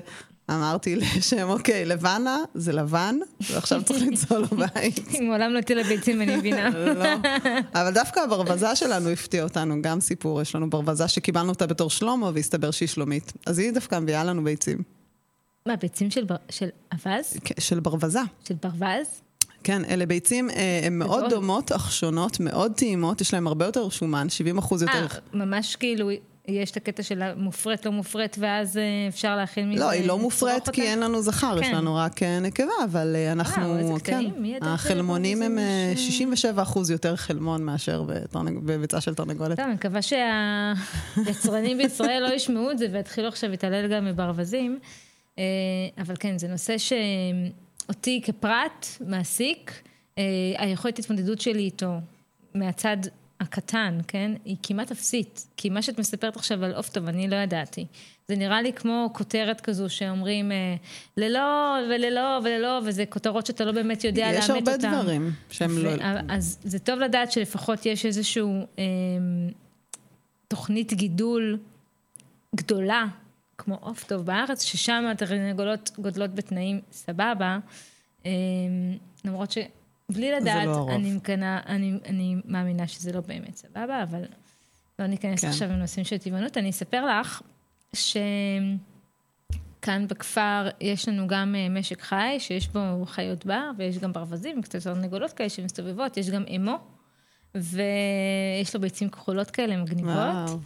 אמרתי 0.50 0.96
לשם, 0.96 1.50
אוקיי, 1.50 1.86
לבנה 1.86 2.38
זה 2.54 2.72
לבן, 2.72 3.16
ועכשיו 3.52 3.84
צריך 3.84 4.02
למצוא 4.04 4.38
לו 4.38 4.48
בית. 4.48 5.08
היא 5.14 5.22
מעולם 5.22 5.52
לא 5.52 5.60
הטילה 5.60 5.84
ביצים, 5.84 6.22
אני 6.22 6.36
מבינה. 6.36 6.70
לא. 7.00 7.06
אבל 7.74 7.94
דווקא 7.94 8.20
הברווזה 8.20 8.76
שלנו 8.76 9.10
הפתיע 9.10 9.44
אותנו, 9.44 9.82
גם 9.82 10.00
סיפור. 10.02 10.42
יש 10.42 10.56
לנו 10.56 10.70
ברווזה 10.70 11.08
שקיבלנו 11.08 11.50
אותה 11.50 11.68
בתור 11.68 11.90
שלמה, 11.90 12.32
והסתבר 12.34 12.72
שהיא 12.72 12.90
שלומית. 12.90 13.34
אז 13.46 13.60
היא 13.60 13.72
דווקא 13.72 14.00
מביאה 14.00 14.24
לנו 14.24 14.44
ביצים. 14.44 14.78
מה, 15.66 15.76
ביצים 15.76 16.12
של 16.12 16.24
בר- 16.24 16.36
של 16.50 16.68
אווז? 16.94 17.34
כן, 17.44 17.56
של 17.60 17.80
ברווזה. 17.80 18.20
של 18.48 18.56
ברווז? 18.64 19.08
כן, 19.64 19.86
אלה 19.86 20.06
ביצים, 20.06 20.50
אה, 20.50 20.82
הן 20.84 20.98
מאוד. 20.98 21.30
דומות, 21.30 21.72
אך 21.72 21.92
שונות, 21.92 22.40
מאוד 22.40 22.72
טעימות, 22.76 23.22
יש 23.22 23.34
להן 23.34 23.48
הרבה 23.48 23.66
יותר 23.66 23.90
שומן, 23.90 24.30
70 24.30 24.58
אחוז 24.58 24.82
יותר... 24.82 24.94
אה, 25.12 25.20
ממש 25.34 25.76
כאילו, 25.76 26.10
יש 26.50 26.72
את 26.72 26.78
הקטע 26.78 27.04
של 27.04 27.22
המופרט, 27.22 27.86
לא 27.86 27.92
מופרט, 27.92 28.36
ואז 28.40 28.78
אה, 28.78 28.84
אפשר 29.08 29.36
להכין 29.36 29.70
מזה... 29.70 29.80
לא, 29.80 29.90
היא 29.90 30.08
לא 30.08 30.20
מופרית 30.20 30.60
אותה? 30.60 30.72
כי 30.72 30.82
אין 30.82 31.00
לנו 31.00 31.22
זכר, 31.22 31.58
יש 31.62 31.68
כן. 31.68 31.76
לנו 31.76 31.96
רק 31.96 32.24
אה, 32.24 32.40
נקבה, 32.40 32.72
אבל 32.84 33.16
אה, 33.16 33.32
אנחנו, 33.32 33.78
איזה 33.78 33.94
כן, 33.94 34.00
קטעים, 34.00 34.34
מי 34.38 34.56
ידע 34.56 34.74
החלמונים 34.74 35.42
הם 35.42 35.52
שבברוויזם 35.52 35.88
אה, 35.88 35.94
יש, 35.94 36.08
67 36.08 36.62
אחוז 36.62 36.92
יותר 36.92 37.16
חלמון 37.16 37.64
מאשר 37.64 38.04
בביצה 38.66 39.02
של 39.02 39.16
תרנגולת. 39.16 39.58
טוב, 39.58 39.66
אני 39.66 39.74
מקווה 39.74 40.00
שהיצרנים 40.02 41.78
בישראל 41.82 42.24
לא 42.30 42.34
ישמעו 42.34 42.72
את 42.72 42.78
זה 42.78 42.88
ויתחילו 42.92 43.28
עכשיו 43.28 43.50
להתעלל 43.50 43.88
גם 43.88 44.06
בברווזים. 44.06 44.80
אה, 45.40 45.44
אבל 45.98 46.16
כן, 46.20 46.38
זה 46.38 46.48
נושא 46.48 46.76
שאותי 46.78 48.22
כפרט 48.26 48.88
מעסיק, 49.08 49.82
אה, 50.18 50.24
היכולת 50.58 51.00
התמודדות 51.00 51.42
שלי 51.42 51.64
איתו 51.64 51.94
מהצד 52.56 52.98
הקטן, 53.40 53.98
כן? 54.08 54.32
היא 54.46 54.56
כמעט 54.64 54.92
אפסית. 54.92 55.48
כי 55.58 55.70
מה 55.70 55.82
שאת 55.82 56.00
מספרת 56.00 56.36
עכשיו 56.36 56.66
על 56.66 56.74
עוף 56.74 56.90
טוב, 56.90 57.08
אני 57.08 57.28
לא 57.28 57.36
ידעתי. 57.36 57.86
זה 58.28 58.36
נראה 58.36 58.62
לי 58.62 58.74
כמו 58.74 59.10
כותרת 59.14 59.62
כזו 59.62 59.90
שאומרים 59.90 60.52
אה, 60.52 60.76
ללא 61.18 61.76
וללא 61.90 62.40
וללא, 62.44 62.82
וזה 62.86 63.06
כותרות 63.06 63.46
שאתה 63.46 63.66
לא 63.66 63.72
באמת 63.72 64.04
יודע 64.04 64.32
לאמת 64.32 64.44
יש 64.44 64.50
אותן. 64.50 64.56
הרבה 64.72 64.78
דברים 64.78 65.32
שהם 65.50 65.78
לא... 65.78 65.90
ו- 65.90 66.20
אז 66.30 66.60
זה 66.64 66.80
טוב 66.80 67.00
לדעת 67.00 67.32
שלפחות 67.32 67.86
יש 67.86 68.06
איזושהי 68.06 68.44
אה, 68.80 68.86
תוכנית 70.48 70.94
גידול 70.94 71.60
גדולה, 72.56 73.06
כמו 73.58 73.78
עוף 73.82 74.04
טוב 74.04 74.26
בארץ, 74.26 74.64
ששם 74.64 75.06
התרנגולות 75.12 75.92
גודלות 76.00 76.36
בתנאים 76.36 76.82
סבבה, 76.92 77.60
אה, 78.26 78.32
למרות 79.26 79.52
שבלי 80.12 80.32
לדעת, 80.32 80.66
לא. 80.66 80.88
אני, 80.92 81.14
מקנה, 81.14 81.60
אני, 81.66 81.94
אני 82.06 82.36
מאמינה 82.46 82.88
שזה 82.88 83.14
לא 83.14 83.22
באמת 83.22 83.56
סבבה, 83.56 84.04
אבל 84.04 84.26
לא 85.00 85.08
ניכנס 85.08 85.42
כן. 85.42 85.48
עכשיו 85.48 85.70
לנושאים 85.70 86.06
של 86.06 86.18
טבעונות. 86.18 86.58
אני 86.58 86.70
אספר 86.70 87.06
לך 87.06 87.42
שכאן 87.94 88.78
בכפר 90.08 90.70
יש 90.82 91.10
לנו 91.10 91.28
גם 91.28 91.56
אה, 91.56 91.70
משק 91.70 92.02
חי, 92.02 92.36
שיש 92.40 92.68
בו 92.68 93.06
חיות 93.06 93.46
בר, 93.46 93.72
ויש 93.78 93.98
גם 93.98 94.14
ברווזים, 94.14 94.62
קצת 94.62 94.84
תרנגולות 94.84 95.34
כאלה 95.34 95.50
שמסתובבות, 95.50 96.18
יש 96.18 96.30
גם 96.30 96.44
אמו, 96.56 96.78
ויש 97.56 98.76
לו 98.76 98.82
ביצים 98.82 99.10
כחולות 99.10 99.52
כאלה 99.52 99.78
מגניבות. 99.78 100.14
וואו. 100.14 100.60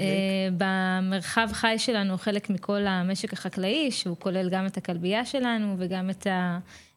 אה, 0.00 0.48
במרחב 0.56 1.48
חי 1.52 1.74
שלנו, 1.78 2.18
חלק 2.18 2.50
מכל 2.50 2.86
המשק 2.86 3.32
החקלאי, 3.32 3.90
שהוא 3.90 4.16
כולל 4.16 4.48
גם 4.50 4.66
את 4.66 4.76
הכלבייה 4.76 5.24
שלנו 5.24 5.74
וגם 5.78 6.10
את 6.10 6.26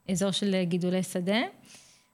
האזור 0.10 0.32
של 0.32 0.64
גידולי 0.64 1.04
שדה. 1.04 1.42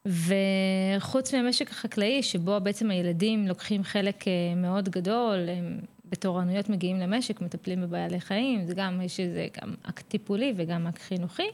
וחוץ 0.05 1.33
מהמשק 1.33 1.71
החקלאי, 1.71 2.23
שבו 2.23 2.59
בעצם 2.63 2.91
הילדים 2.91 3.47
לוקחים 3.47 3.83
חלק 3.83 4.27
אה, 4.27 4.33
מאוד 4.55 4.89
גדול, 4.89 5.49
הם 5.49 5.79
בתורנויות 6.09 6.69
מגיעים 6.69 6.99
למשק, 6.99 7.41
מטפלים 7.41 7.81
בבעלי 7.81 8.19
חיים, 8.19 8.65
זה 8.65 8.73
גם, 8.73 9.01
יש 9.01 9.19
איזה 9.19 9.47
גם 9.61 9.73
אקט 9.83 10.09
טיפולי 10.09 10.53
וגם 10.55 10.87
אקט 10.87 11.01
חינוכי. 11.01 11.47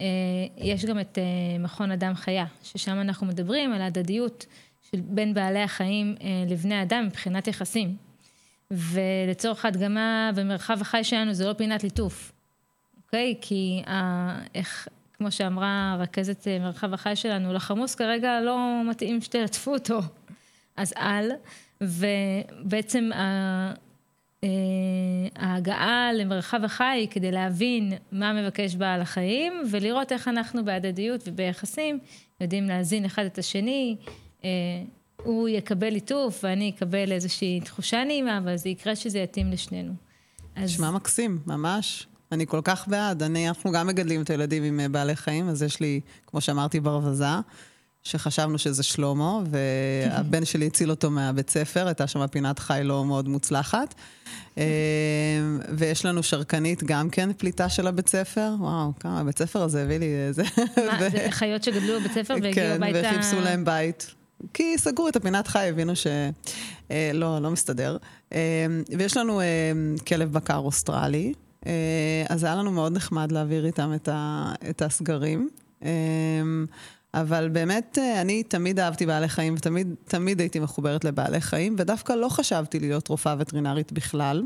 אה, 0.00 0.06
יש 0.56 0.84
גם 0.84 1.00
את 1.00 1.18
אה, 1.18 1.58
מכון 1.58 1.90
אדם 1.90 2.14
חיה, 2.14 2.44
ששם 2.62 3.00
אנחנו 3.00 3.26
מדברים 3.26 3.72
על 3.72 3.82
ההדדיות 3.82 4.46
של 4.90 5.00
בין 5.00 5.34
בעלי 5.34 5.62
החיים 5.62 6.14
לבני 6.48 6.82
אדם 6.82 7.06
מבחינת 7.06 7.48
יחסים. 7.48 7.96
ולצורך 8.70 9.64
ההדגמה, 9.64 10.30
במרחב 10.34 10.80
החי 10.80 11.04
שלנו 11.04 11.34
זה 11.34 11.46
לא 11.46 11.52
פינת 11.52 11.84
ליטוף, 11.84 12.32
אוקיי? 13.04 13.34
כי 13.40 13.82
ה- 13.86 14.38
איך, 14.54 14.88
כמו 15.18 15.30
שאמרה 15.30 15.96
רכזת 16.00 16.48
אה, 16.48 16.58
מרחב 16.58 16.94
החי 16.94 17.16
שלנו, 17.16 17.52
לחמוס 17.52 17.94
כרגע 17.94 18.40
לא 18.40 18.58
מתאים 18.90 19.20
שתלטפו 19.20 19.72
אותו, 19.74 19.98
אז 20.76 20.92
אל. 20.96 21.30
ובעצם 21.80 23.10
ה- 23.14 23.72
אה, 24.44 24.48
ההגעה 25.36 26.10
למרחב 26.12 26.64
החי 26.64 27.06
כדי 27.10 27.30
להבין 27.32 27.92
מה 28.12 28.32
מבקש 28.32 28.74
בעל 28.74 29.00
החיים, 29.00 29.52
ולראות 29.70 30.12
איך 30.12 30.28
אנחנו 30.28 30.64
בהדדיות 30.64 31.20
וביחסים 31.26 31.98
יודעים 32.40 32.68
להזין 32.68 33.04
אחד 33.04 33.24
את 33.24 33.38
השני. 33.38 33.96
אה, 34.44 34.48
הוא 35.22 35.48
יקבל 35.48 35.88
ליטוף 35.88 36.40
ואני 36.44 36.70
אקבל 36.76 37.12
איזושהי 37.12 37.60
תחושה 37.60 38.04
נעימה, 38.04 38.38
אבל 38.38 38.56
זה 38.56 38.68
יקרה 38.68 38.96
שזה 38.96 39.18
יתאים 39.18 39.50
לשנינו. 39.52 39.92
אז 40.56 40.64
נשמע 40.74 40.90
מקסים, 40.90 41.38
ממש. 41.46 42.06
אני 42.32 42.46
כל 42.46 42.60
כך 42.64 42.88
בעד. 42.88 43.22
אני, 43.22 43.48
אנחנו 43.48 43.72
גם 43.72 43.86
מגדלים 43.86 44.22
את 44.22 44.30
הילדים 44.30 44.62
עם 44.62 44.80
אה, 44.80 44.88
בעלי 44.88 45.16
חיים, 45.16 45.48
אז 45.48 45.62
יש 45.62 45.80
לי, 45.80 46.00
כמו 46.26 46.40
שאמרתי, 46.40 46.80
ברווזה, 46.80 47.26
שחשבנו 48.02 48.58
שזה 48.58 48.82
שלמה, 48.82 49.40
והבן 49.50 50.44
שלי 50.44 50.66
הציל 50.66 50.90
אותו 50.90 51.10
מהבית 51.10 51.50
ספר, 51.50 51.86
הייתה 51.86 52.06
שם 52.06 52.26
פינת 52.26 52.58
חי 52.58 52.80
לא 52.84 53.04
מאוד 53.04 53.28
מוצלחת. 53.28 53.94
אה, 54.58 54.64
ויש 55.76 56.04
לנו 56.04 56.22
שרקנית 56.22 56.82
גם 56.84 57.10
כן, 57.10 57.32
פליטה 57.32 57.68
של 57.68 57.86
הבית 57.86 58.08
ספר. 58.08 58.54
וואו, 58.58 58.92
כמה 59.00 59.20
הבית 59.20 59.38
ספר 59.38 59.62
הזה 59.62 59.82
הביא 59.82 59.98
לי 59.98 60.26
איזה... 60.28 60.42
מה, 60.76 60.98
זה 61.10 61.26
חיות 61.30 61.62
שגדלו 61.62 62.00
בבית 62.00 62.12
ספר 62.12 62.34
והגיעו 62.34 62.54
כן, 62.54 62.82
הביתה... 62.82 63.08
וחיפשו 63.08 63.40
להם 63.40 63.64
בית. 63.64 64.14
כי 64.54 64.78
סגרו 64.78 65.08
את 65.08 65.16
הפינת 65.16 65.48
חי, 65.48 65.68
הבינו 65.68 65.96
שלא, 65.96 66.12
לא, 67.14 67.38
לא 67.42 67.50
מסתדר. 67.50 67.96
אה, 68.32 68.66
ויש 68.98 69.16
לנו 69.16 69.40
אה, 69.40 69.46
כלב 70.06 70.32
בקר 70.32 70.56
אוסטרלי, 70.56 71.26
אה, 71.26 71.47
אז 72.28 72.44
היה 72.44 72.54
לנו 72.54 72.72
מאוד 72.72 72.92
נחמד 72.92 73.32
להעביר 73.32 73.66
איתם 73.66 73.92
את, 73.94 74.08
ה, 74.12 74.52
את 74.70 74.82
הסגרים. 74.82 75.48
אה, 75.82 75.90
אבל 77.14 77.48
באמת, 77.48 77.98
אה, 78.00 78.20
אני 78.20 78.42
תמיד 78.42 78.80
אהבתי 78.80 79.06
בעלי 79.06 79.28
חיים, 79.28 79.54
ותמיד 79.54 79.94
תמיד 80.04 80.40
הייתי 80.40 80.60
מחוברת 80.60 81.04
לבעלי 81.04 81.40
חיים, 81.40 81.76
ודווקא 81.78 82.12
לא 82.12 82.28
חשבתי 82.28 82.80
להיות 82.80 83.08
רופאה 83.08 83.34
וטרינרית 83.38 83.92
בכלל. 83.92 84.42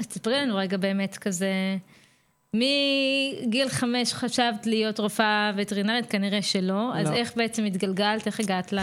אז 0.00 0.06
תספרי 0.06 0.34
לנו 0.34 0.56
רגע 0.56 0.76
באמת 0.76 1.16
כזה, 1.16 1.76
מגיל 2.54 3.68
חמש 3.68 4.14
חשבת 4.14 4.66
להיות 4.66 4.98
רופאה 4.98 5.52
וטרינרית? 5.56 6.06
כנראה 6.10 6.42
שלא. 6.42 6.96
אז 6.96 7.06
לא. 7.06 7.14
איך 7.14 7.36
בעצם 7.36 7.64
התגלגלת? 7.64 8.26
איך 8.26 8.40
הגעת 8.40 8.72
ל... 8.72 8.78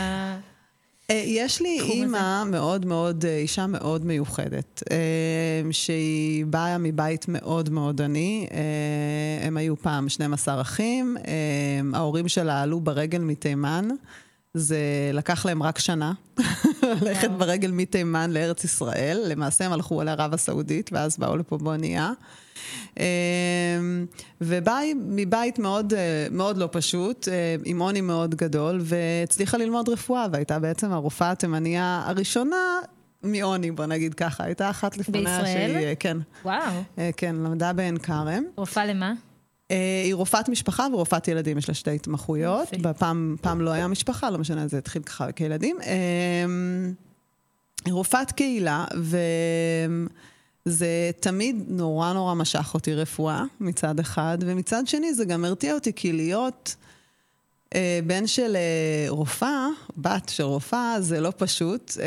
אה, 1.10 1.24
יש 1.26 1.62
לי 1.62 1.80
אימא 1.82 2.44
מאוד 2.44 2.86
מאוד, 2.86 3.26
אה, 3.26 3.38
אישה 3.38 3.68
מאוד 3.68 4.06
מיוחדת, 4.06 4.84
אה, 4.92 5.72
שהיא 5.72 6.46
באה 6.46 6.78
מבית 6.78 7.26
מאוד 7.28 7.70
מאוד 7.70 8.02
עני. 8.02 8.48
הם 9.42 9.58
היו 9.58 9.76
פעם 9.78 10.10
12 10.10 10.62
אחים, 10.62 11.18
ההורים 11.94 12.28
שלה 12.28 12.62
עלו 12.62 12.80
ברגל 12.80 13.22
מתימן. 13.22 13.88
זה 14.54 14.78
לקח 15.14 15.46
להם 15.46 15.64
רק 15.64 15.80
שנה, 15.80 16.14
ללכת 17.02 17.30
ברגל 17.30 17.72
מתימן 17.72 18.32
לארץ 18.32 18.64
ישראל. 18.64 19.24
למעשה 19.28 19.66
הם 19.66 19.74
הלכו 19.74 20.04
לערב 20.04 20.34
הסעודית, 20.34 20.90
ואז 20.94 21.18
באו 21.18 21.38
לפה 21.38 21.58
באונייה. 21.58 22.12
אמ, 23.00 23.04
ומבית 24.42 25.60
מאוד, 25.60 25.94
אה, 25.94 26.28
מאוד 26.32 26.58
לא 26.58 26.70
פשוט, 26.72 27.28
אה, 27.28 27.56
עם 27.66 27.82
עוני 27.82 28.02
מאוד 28.02 28.36
גדול, 28.36 28.82
והצליחה 28.84 29.58
ללמוד 29.58 29.90
רפואה, 29.90 30.26
והייתה 30.32 30.60
בעצם 30.60 30.92
הרופאה 30.92 31.32
התימניה 31.32 32.04
הראשונה 32.06 32.80
מעוני, 33.24 33.72
בוא 33.72 33.86
נגיד 33.86 34.14
ככה. 34.14 34.44
הייתה 34.44 34.70
אחת 34.70 34.98
לפניה 34.98 35.22
בישראל? 35.22 35.72
שהיא, 35.74 35.88
אה, 35.88 35.94
כן. 36.00 36.18
וואו. 36.46 36.84
כן, 37.18 37.36
למדה 37.36 37.74
בעין 37.74 37.98
כרם. 37.98 38.44
רופאה 38.56 38.86
למה? 38.86 39.14
היא 39.70 40.16
רופאת 40.16 40.50
משפחה 40.50 40.88
ורופאת 40.94 41.28
ילדים, 41.28 41.58
יש 41.58 41.68
לה 41.68 41.74
שתי 41.74 41.96
התמחויות. 41.96 42.68
בפעם 42.82 43.36
פעם 43.42 43.62
לא 43.62 43.70
היה 43.70 43.88
משפחה, 43.88 44.30
לא 44.30 44.38
משנה, 44.38 44.68
זה 44.68 44.78
התחיל 44.78 45.04
ככה 45.04 45.32
כילדים. 45.32 45.78
אמ, 45.82 46.94
היא 47.86 47.94
רופאת 47.94 48.32
קהילה, 48.32 48.86
וזה 50.66 51.12
תמיד 51.20 51.64
נורא 51.68 52.14
נורא 52.14 52.34
משך 52.34 52.72
אותי 52.74 52.96
רפואה, 52.96 53.44
מצד 53.60 54.00
אחד, 54.00 54.38
ומצד 54.42 54.88
שני 54.88 55.14
זה 55.14 55.26
גם 55.26 55.46
הרתיע 55.46 55.74
אותי, 55.74 55.94
כי 55.94 56.14
להיות 56.14 56.76
אה, 57.76 58.00
בן 58.08 58.28
של 58.28 58.56
אה, 58.56 59.06
רופאה, 59.10 59.68
בת 59.98 60.30
של 60.30 60.44
רופאה, 60.44 61.02
זה 61.02 61.22
לא 61.22 61.34
פשוט. 61.38 61.98
אה, 62.00 62.06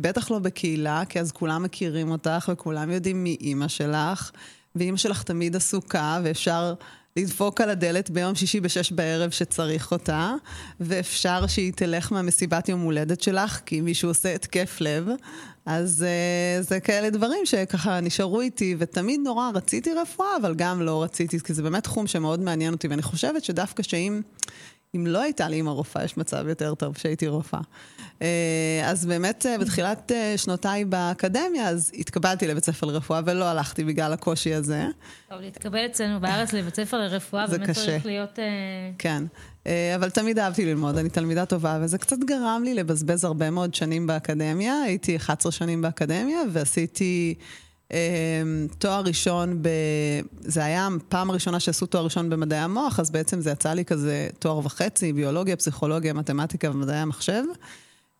בטח 0.00 0.30
לא 0.30 0.38
בקהילה, 0.38 1.02
כי 1.08 1.20
אז 1.20 1.32
כולם 1.32 1.62
מכירים 1.62 2.10
אותך 2.10 2.50
וכולם 2.52 2.90
יודעים 2.90 3.24
מי 3.24 3.36
אימא 3.40 3.68
שלך. 3.68 4.30
ואימא 4.76 4.96
שלך 4.96 5.22
תמיד 5.22 5.56
עסוקה, 5.56 6.20
ואפשר 6.24 6.74
לדפוק 7.16 7.60
על 7.60 7.70
הדלת 7.70 8.10
ביום 8.10 8.34
שישי 8.34 8.60
בשש 8.60 8.92
בערב 8.92 9.30
שצריך 9.30 9.92
אותה, 9.92 10.34
ואפשר 10.80 11.46
שהיא 11.46 11.72
תלך 11.72 12.12
מהמסיבת 12.12 12.68
יום 12.68 12.80
הולדת 12.80 13.20
שלך, 13.20 13.60
כי 13.66 13.80
מישהו 13.80 14.10
עושה 14.10 14.34
התקף 14.34 14.76
לב. 14.80 15.08
אז 15.66 16.04
uh, 16.04 16.62
זה 16.62 16.80
כאלה 16.80 17.10
דברים 17.10 17.46
שככה 17.46 18.00
נשארו 18.00 18.40
איתי, 18.40 18.76
ותמיד 18.78 19.20
נורא 19.24 19.50
רציתי 19.54 19.90
רפואה, 19.94 20.36
אבל 20.40 20.54
גם 20.54 20.82
לא 20.82 21.02
רציתי, 21.02 21.40
כי 21.40 21.54
זה 21.54 21.62
באמת 21.62 21.84
תחום 21.84 22.06
שמאוד 22.06 22.40
מעניין 22.40 22.72
אותי, 22.72 22.88
ואני 22.88 23.02
חושבת 23.02 23.44
שדווקא 23.44 23.82
שאם... 23.82 24.20
אם 24.94 25.06
לא 25.06 25.22
הייתה 25.22 25.48
לי 25.48 25.56
אימא 25.56 25.70
רופאה, 25.70 26.04
יש 26.04 26.16
מצב 26.16 26.48
יותר 26.48 26.74
טוב 26.74 26.96
שהייתי 26.96 27.26
רופאה. 27.26 27.60
אה, 28.22 28.82
אז 28.84 29.06
באמת, 29.06 29.46
אה, 29.46 29.58
בתחילת 29.58 30.12
אה, 30.12 30.34
שנותיי 30.36 30.84
באקדמיה, 30.84 31.68
אז 31.68 31.92
התקבלתי 31.94 32.46
לבית 32.46 32.64
ספר 32.64 32.86
לרפואה, 32.86 33.20
ולא 33.24 33.44
הלכתי 33.44 33.84
בגלל 33.84 34.12
הקושי 34.12 34.54
הזה. 34.54 34.84
טוב, 35.28 35.40
להתקבל 35.40 35.86
אצלנו 35.86 36.20
בארץ 36.20 36.52
לבית 36.52 36.76
ספר 36.76 36.98
לרפואה, 36.98 37.46
זה 37.46 37.58
באמת 37.58 37.70
קשה. 37.70 37.84
צריך 37.84 38.06
להיות... 38.06 38.38
כן. 38.98 39.24
אבל 39.94 40.10
תמיד 40.10 40.38
אהבתי 40.38 40.66
ללמוד, 40.66 40.98
אני 40.98 41.08
תלמידה 41.08 41.46
טובה, 41.46 41.78
וזה 41.82 41.98
קצת 41.98 42.16
גרם 42.18 42.62
לי 42.64 42.74
לבזבז 42.74 43.24
הרבה 43.24 43.50
מאוד 43.50 43.74
שנים 43.74 44.06
באקדמיה. 44.06 44.82
הייתי 44.82 45.16
11 45.16 45.52
שנים 45.52 45.82
באקדמיה, 45.82 46.38
ועשיתי 46.52 47.34
תואר 48.78 49.02
ראשון 49.04 49.62
ב... 49.62 49.68
זה 50.40 50.64
היה 50.64 50.88
הפעם 50.96 51.30
הראשונה 51.30 51.60
שעשו 51.60 51.86
תואר 51.86 52.04
ראשון 52.04 52.30
במדעי 52.30 52.58
המוח, 52.58 53.00
אז 53.00 53.10
בעצם 53.10 53.40
זה 53.40 53.50
יצא 53.50 53.72
לי 53.72 53.84
כזה 53.84 54.28
תואר 54.38 54.58
וחצי, 54.58 55.12
ביולוגיה, 55.12 55.56
פסיכולוגיה, 55.56 56.12
מתמטיקה 56.12 56.70
ומדעי 56.70 56.96
המחשב. 56.96 57.42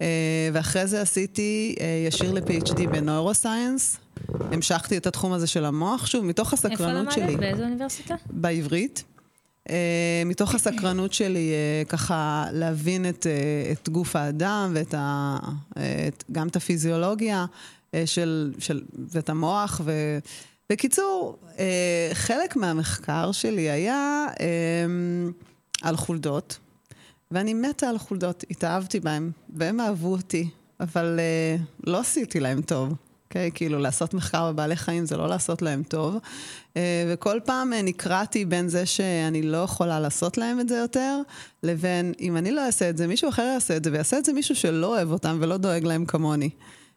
אה, 0.02 0.48
ואחרי 0.52 0.86
זה 0.86 1.00
עשיתי 1.00 1.74
אה, 1.80 2.04
ישיר 2.08 2.32
ל-PhD 2.32 2.88
בנוירוסיינס. 2.92 3.98
המשכתי 4.50 4.96
את 4.96 5.06
התחום 5.06 5.32
הזה 5.32 5.46
של 5.46 5.64
המוח, 5.64 6.06
שוב, 6.06 6.24
מתוך 6.24 6.52
איפה 6.52 6.68
הסקרנות 6.68 7.12
שלי. 7.12 7.22
למדת? 7.22 7.40
באיזו 7.40 7.62
אוניברסיטה? 7.62 8.14
בעברית. 8.30 9.04
Uh, 9.68 9.72
מתוך 10.26 10.54
הסקרנות 10.54 11.12
שלי 11.12 11.52
uh, 11.84 11.88
ככה 11.88 12.44
להבין 12.52 13.08
את, 13.08 13.26
uh, 13.26 13.72
את 13.72 13.88
גוף 13.88 14.16
האדם 14.16 14.70
ואת 14.74 14.94
ה, 14.94 15.36
uh, 15.42 15.78
את, 16.08 16.24
גם 16.32 16.48
את 16.48 16.56
הפיזיולוגיה 16.56 17.46
של, 18.06 18.52
של, 18.58 18.82
ואת 19.08 19.28
המוח. 19.28 19.80
ו... 19.84 20.18
בקיצור, 20.70 21.38
uh, 21.42 21.58
חלק 22.14 22.56
מהמחקר 22.56 23.32
שלי 23.32 23.70
היה 23.70 24.26
um, 24.34 25.32
על 25.82 25.96
חולדות, 25.96 26.58
ואני 27.30 27.54
מתה 27.54 27.88
על 27.88 27.98
חולדות, 27.98 28.44
התאהבתי 28.50 29.00
בהם, 29.00 29.30
והם 29.56 29.80
אהבו 29.80 30.12
אותי, 30.12 30.48
אבל 30.80 31.20
לא 31.86 32.00
עשיתי 32.00 32.40
להם 32.40 32.62
טוב. 32.62 32.94
אוקיי? 33.34 33.48
Okay, 33.48 33.50
כאילו, 33.54 33.78
לעשות 33.78 34.14
מחקר 34.14 34.52
בבעלי 34.52 34.76
חיים 34.76 35.06
זה 35.06 35.16
לא 35.16 35.28
לעשות 35.28 35.62
להם 35.62 35.82
טוב. 35.82 36.16
וכל 37.08 37.40
פעם 37.44 37.72
נקרעתי 37.72 38.44
בין 38.44 38.68
זה 38.68 38.86
שאני 38.86 39.42
לא 39.42 39.56
יכולה 39.56 40.00
לעשות 40.00 40.38
להם 40.38 40.60
את 40.60 40.68
זה 40.68 40.76
יותר, 40.76 41.20
לבין 41.62 42.12
אם 42.20 42.36
אני 42.36 42.50
לא 42.50 42.66
אעשה 42.66 42.90
את 42.90 42.96
זה, 42.96 43.06
מישהו 43.06 43.28
אחר 43.28 43.42
יעשה 43.42 43.76
את 43.76 43.84
זה, 43.84 43.92
ויעשה 43.92 44.18
את 44.18 44.24
זה 44.24 44.32
מישהו 44.32 44.56
שלא 44.56 44.86
אוהב 44.86 45.10
אותם 45.10 45.38
ולא 45.40 45.56
דואג 45.56 45.84
להם 45.84 46.04
כמוני. 46.04 46.50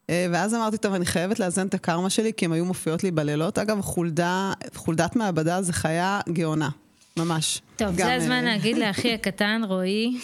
Uh, 0.07 0.09
ואז 0.31 0.53
אמרתי, 0.53 0.77
טוב, 0.77 0.93
אני 0.93 1.05
חייבת 1.05 1.39
לאזן 1.39 1.67
את 1.67 1.73
הקרמה 1.73 2.09
שלי, 2.09 2.31
כי 2.37 2.45
הם 2.45 2.51
היו 2.51 2.65
מופיעות 2.65 3.03
לי 3.03 3.11
בלילות. 3.11 3.57
אגב, 3.57 3.81
חולדה, 3.81 4.53
חולדת 4.75 5.15
מעבדה 5.15 5.61
זה 5.61 5.73
חיה 5.73 6.19
גאונה. 6.29 6.69
ממש. 7.17 7.61
טוב, 7.75 7.95
זה 7.95 8.13
הזמן 8.13 8.31
אה, 8.31 8.41
להגיד 8.41 8.77
לאחי 8.77 9.13
הקטן, 9.13 9.61
רועי, 9.67 10.17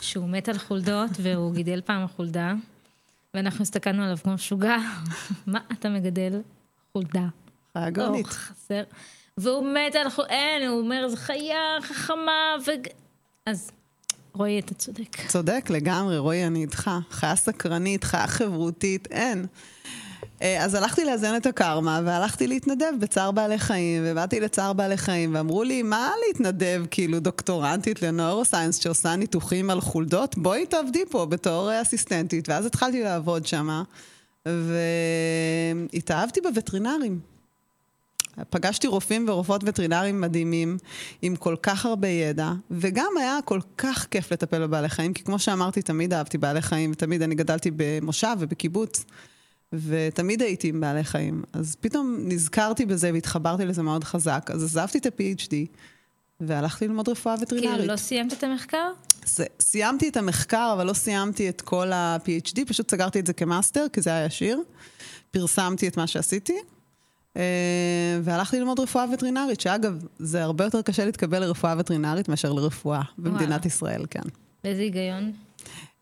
שהוא 0.00 0.28
מת 0.28 0.48
על 0.48 0.58
חולדות, 0.58 1.10
והוא 1.20 1.54
גידל 1.54 1.80
פעם 1.84 2.06
חולדה, 2.06 2.52
ואנחנו 3.34 3.62
הסתכלנו 3.62 4.02
עליו 4.02 4.16
כמו 4.22 4.34
משוגע. 4.34 4.76
מה 5.46 5.60
אתה 5.72 5.88
מגדל? 5.88 6.40
חולדה. 6.92 7.26
חיה 7.72 7.90
גאונית. 7.90 8.26
חסר. 8.26 8.82
והוא 9.38 9.66
מת 9.74 9.94
על 9.94 10.10
חולדה, 10.10 10.34
אין, 10.34 10.68
הוא 10.68 10.80
אומר, 10.80 11.08
זו 11.08 11.16
חיה 11.16 11.76
חכמה, 11.82 12.56
ו... 12.66 12.70
אז, 13.46 13.70
רועי, 14.34 14.58
אתה 14.58 14.74
צודק. 14.74 15.16
צודק 15.28 15.66
לגמרי, 15.70 16.18
רועי, 16.18 16.46
אני 16.46 16.62
איתך. 16.62 16.90
חיה 17.10 17.36
סקרנית, 17.36 18.04
חיה 18.04 18.26
חברותית, 18.26 19.08
אין. 19.10 19.46
אה, 20.42 20.64
אז 20.64 20.74
הלכתי 20.74 21.04
לאזן 21.04 21.36
את 21.36 21.46
הקרמה, 21.46 22.00
והלכתי 22.04 22.46
להתנדב 22.46 22.92
בצער 23.00 23.30
בעלי 23.30 23.58
חיים, 23.58 24.02
ובאתי 24.06 24.40
לצער 24.40 24.72
בעלי 24.72 24.96
חיים, 24.96 25.34
ואמרו 25.34 25.62
לי, 25.62 25.82
מה 25.82 26.10
להתנדב, 26.26 26.82
כאילו, 26.90 27.20
דוקטורנטית 27.20 28.02
לנוירוסיינס 28.02 28.82
שעושה 28.82 29.16
ניתוחים 29.16 29.70
על 29.70 29.80
חולדות? 29.80 30.38
בואי 30.38 30.66
תעבדי 30.66 31.04
פה 31.10 31.26
בתור 31.26 31.82
אסיסטנטית. 31.82 32.48
ואז 32.48 32.66
התחלתי 32.66 33.02
לעבוד 33.02 33.46
שמה, 33.46 33.82
והתאהבתי 35.92 36.40
בווטרינרים. 36.40 37.33
פגשתי 38.50 38.86
רופאים 38.86 39.28
ורופאות 39.28 39.62
וטרינרים 39.64 40.20
מדהימים, 40.20 40.78
עם 41.22 41.36
כל 41.36 41.56
כך 41.62 41.86
הרבה 41.86 42.08
ידע, 42.08 42.52
וגם 42.70 43.12
היה 43.20 43.38
כל 43.44 43.60
כך 43.78 44.06
כיף 44.10 44.32
לטפל 44.32 44.66
בבעלי 44.66 44.88
חיים, 44.88 45.12
כי 45.12 45.24
כמו 45.24 45.38
שאמרתי, 45.38 45.82
תמיד 45.82 46.14
אהבתי 46.14 46.38
בעלי 46.38 46.62
חיים, 46.62 46.90
ותמיד 46.90 47.22
אני 47.22 47.34
גדלתי 47.34 47.70
במושב 47.76 48.36
ובקיבוץ, 48.38 49.04
ותמיד 49.72 50.42
הייתי 50.42 50.68
עם 50.68 50.80
בעלי 50.80 51.04
חיים. 51.04 51.42
אז 51.52 51.76
פתאום 51.80 52.16
נזכרתי 52.18 52.86
בזה 52.86 53.10
והתחברתי 53.12 53.64
לזה 53.64 53.82
מאוד 53.82 54.04
חזק, 54.04 54.50
אז 54.54 54.64
עזבתי 54.64 54.98
את 54.98 55.06
ה-PhD, 55.06 55.54
והלכתי 56.40 56.88
ללמוד 56.88 57.08
רפואה 57.08 57.34
וטרינרית. 57.40 57.76
כאילו, 57.76 57.92
לא 57.92 57.96
סיימת 57.96 58.32
את 58.32 58.44
המחקר? 58.44 58.90
סיימתי 59.60 60.08
את 60.08 60.16
המחקר, 60.16 60.70
אבל 60.76 60.86
לא 60.86 60.92
סיימתי 60.92 61.48
את 61.48 61.60
כל 61.60 61.92
ה-PhD, 61.92 62.60
פשוט 62.66 62.90
סגרתי 62.90 63.20
את 63.20 63.26
זה 63.26 63.32
כמאסטר, 63.32 63.86
כי 63.92 64.00
זה 64.00 64.10
היה 64.10 64.26
ישיר. 64.26 64.60
פרסמתי 65.30 65.88
את 65.88 65.96
מה 65.96 66.06
שעשיתי, 66.06 66.56
והלכתי 68.22 68.58
ללמוד 68.58 68.80
רפואה 68.80 69.04
וטרינרית, 69.12 69.60
שאגב, 69.60 70.04
זה 70.18 70.42
הרבה 70.42 70.64
יותר 70.64 70.82
קשה 70.82 71.04
להתקבל 71.04 71.38
לרפואה 71.38 71.74
וטרינרית 71.78 72.28
מאשר 72.28 72.52
לרפואה 72.52 73.02
במדינת. 73.18 73.66
ישראל, 73.66 74.04
כן. 74.10 74.22
באיזה 74.64 74.82
היגיון? 74.82 75.32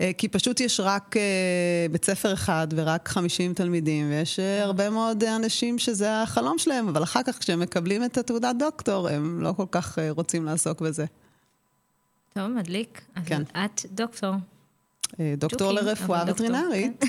אה, 0.01 0.11
כי 0.19 0.29
פשוט 0.29 0.61
יש 0.61 0.81
רק 0.81 1.17
אה, 1.17 1.87
בית 1.91 2.05
ספר 2.05 2.33
אחד 2.33 2.67
ורק 2.77 3.09
50 3.09 3.55
תלמידים, 3.55 4.11
ויש 4.11 4.39
אה, 4.39 4.63
הרבה 4.65 4.91
מאוד 4.91 5.25
אנשים 5.25 5.79
שזה 5.79 6.23
החלום 6.23 6.59
שלהם, 6.59 6.89
אבל 6.89 7.03
אחר 7.03 7.23
כך 7.23 7.39
כשהם 7.39 7.61
מקבלים 7.61 8.05
את 8.05 8.19
התעודת 8.19 8.57
דוקטור, 8.59 9.09
הם 9.09 9.41
לא 9.41 9.53
כל 9.53 9.67
כך 9.71 9.99
אה, 9.99 10.11
רוצים 10.11 10.45
לעסוק 10.45 10.81
בזה. 10.81 11.05
טוב, 12.35 12.47
מדליק. 12.47 13.01
אז 13.15 13.23
כן. 13.27 13.43
את 13.43 13.81
דוקטור. 13.91 14.35
אה, 15.21 15.35
דוקטור 15.39 15.73
לרפואה 15.73 16.25
דוקטור, 16.25 16.47
כן. 16.47 16.55
וטרינרית. 16.55 17.05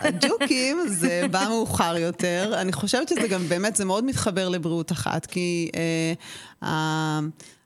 הג'וקים 0.00 0.78
זה 0.88 1.26
בא 1.30 1.46
מאוחר 1.48 1.96
יותר. 1.96 2.52
אני 2.60 2.72
חושבת 2.72 3.08
שזה 3.08 3.28
גם 3.28 3.48
באמת, 3.48 3.76
זה 3.76 3.84
מאוד 3.84 4.04
מתחבר 4.04 4.48
לבריאות 4.48 4.92
אחת, 4.92 5.26
כי 5.26 5.70
אה, 6.62 7.20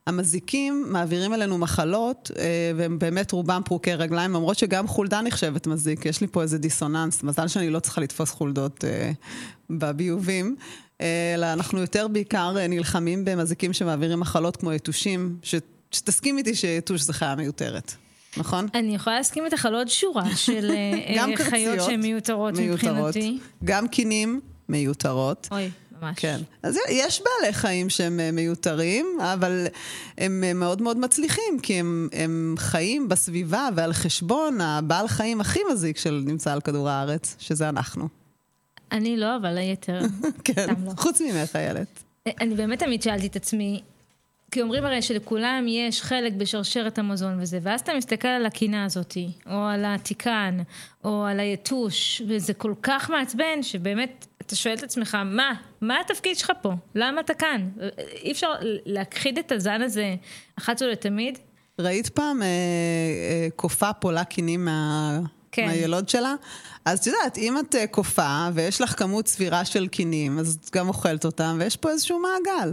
המזיקים 0.06 0.84
מעבירים 0.88 1.34
אלינו 1.34 1.58
מחלות, 1.58 2.30
אה, 2.38 2.44
והם 2.76 2.98
באמת 2.98 3.32
רובם 3.32 3.62
פרוקי 3.64 3.94
רגליים, 3.94 4.32
למרות 4.32 4.58
שגם 4.58 4.86
חולדה 4.88 5.20
נחשבת 5.20 5.66
מזיק. 5.66 6.06
יש 6.06 6.20
לי 6.20 6.26
פה 6.26 6.42
איזה 6.42 6.58
דיסוננס, 6.58 7.22
מזל 7.22 7.48
שאני 7.48 7.70
לא 7.70 7.80
צריכה 7.80 8.00
לתפוס 8.00 8.30
חולדות 8.30 8.84
אה, 8.84 9.10
בביובים. 9.70 10.56
אה, 11.00 11.34
אלא 11.34 11.52
אנחנו 11.52 11.80
יותר 11.80 12.08
בעיקר 12.08 12.54
אה, 12.58 12.66
נלחמים 12.66 13.24
במזיקים 13.24 13.72
שמעבירים 13.72 14.20
מחלות 14.20 14.56
כמו 14.56 14.72
יתושים, 14.72 15.36
ש- 15.42 15.54
שתסכים 15.90 16.38
איתי 16.38 16.54
שיתוש 16.54 17.00
זה 17.00 17.12
חיה 17.12 17.34
מיותרת, 17.34 17.94
נכון? 18.36 18.66
אני 18.74 18.94
יכולה 18.94 19.16
להסכים 19.16 19.44
איתך 19.44 19.66
על 19.66 19.74
עוד 19.74 19.88
שורה 19.88 20.36
של 20.36 20.70
אה, 20.74 21.30
אה, 21.30 21.36
חיות 21.36 21.82
שהן 21.82 22.00
מיותרות. 22.00 22.54
מבחינתי. 22.58 23.38
גם 23.64 23.88
קינים 23.88 24.40
מיותרות. 24.68 25.48
אוי, 25.50 25.70
ממש. 26.02 26.18
כן. 26.18 26.40
אז 26.62 26.78
יש 26.90 27.22
בעלי 27.22 27.52
חיים 27.52 27.90
שהם 27.90 28.20
אה, 28.20 28.30
מיותרים, 28.30 29.06
אבל 29.20 29.66
הם 30.18 30.44
מאוד 30.54 30.82
מאוד 30.82 30.98
מצליחים, 30.98 31.60
כי 31.62 31.74
הם, 31.74 32.08
הם 32.12 32.54
חיים 32.58 33.08
בסביבה 33.08 33.68
ועל 33.74 33.92
חשבון 33.92 34.60
הבעל 34.60 35.08
חיים 35.08 35.40
הכי 35.40 35.60
מזיק 35.72 35.96
שנמצא 35.98 36.52
על 36.52 36.60
כדור 36.60 36.88
הארץ, 36.88 37.36
שזה 37.38 37.68
אנחנו. 37.68 38.08
אני 38.92 39.16
לא, 39.16 39.36
אבל 39.36 39.58
היתר. 39.58 40.00
כן, 40.44 40.66
לא. 40.84 40.92
חוץ 40.96 41.20
ממך, 41.20 41.56
איילת. 41.56 42.02
אני 42.40 42.54
באמת 42.54 42.78
תמיד 42.78 43.02
שאלתי 43.02 43.26
את 43.26 43.36
עצמי, 43.36 43.82
כי 44.54 44.62
אומרים 44.62 44.84
הרי 44.84 45.02
שלכולם 45.02 45.64
יש 45.68 46.02
חלק 46.02 46.32
בשרשרת 46.32 46.98
המזון 46.98 47.40
וזה, 47.40 47.58
ואז 47.62 47.80
אתה 47.80 47.94
מסתכל 47.94 48.28
על 48.28 48.46
הקינה 48.46 48.84
הזאתי, 48.84 49.28
או 49.46 49.64
על 49.64 49.84
התיקן, 49.86 50.58
או 51.04 51.24
על 51.24 51.40
היתוש, 51.40 52.22
וזה 52.28 52.54
כל 52.54 52.74
כך 52.82 53.10
מעצבן, 53.10 53.62
שבאמת, 53.62 54.26
אתה 54.42 54.56
שואל 54.56 54.74
את 54.74 54.82
עצמך, 54.82 55.18
מה? 55.24 55.52
מה 55.80 56.00
התפקיד 56.00 56.36
שלך 56.36 56.52
פה? 56.62 56.72
למה 56.94 57.20
אתה 57.20 57.34
כאן? 57.34 57.68
אי 58.22 58.32
אפשר 58.32 58.52
להכחיד 58.86 59.38
את 59.38 59.52
הזן 59.52 59.82
הזה 59.82 60.14
אחת 60.58 60.82
ולתמיד? 60.82 61.38
ראית 61.78 62.08
פעם 62.08 62.42
אה, 62.42 62.46
אה, 62.46 63.48
קופה 63.56 63.92
פולה 63.92 64.24
קינים 64.24 64.64
מה... 64.64 65.20
כן. 65.52 65.66
מהילוד 65.66 66.08
שלה? 66.08 66.34
אז 66.84 66.98
את 66.98 67.06
יודעת, 67.06 67.38
אם 67.38 67.58
את 67.58 67.74
אה, 67.74 67.86
קופה 67.86 68.48
ויש 68.54 68.80
לך 68.80 68.98
כמות 68.98 69.28
סבירה 69.28 69.64
של 69.64 69.88
קינים, 69.88 70.38
אז 70.38 70.58
את 70.60 70.70
גם 70.76 70.88
אוכלת 70.88 71.24
אותם, 71.24 71.56
ויש 71.60 71.76
פה 71.76 71.90
איזשהו 71.90 72.18
מעגל. 72.18 72.72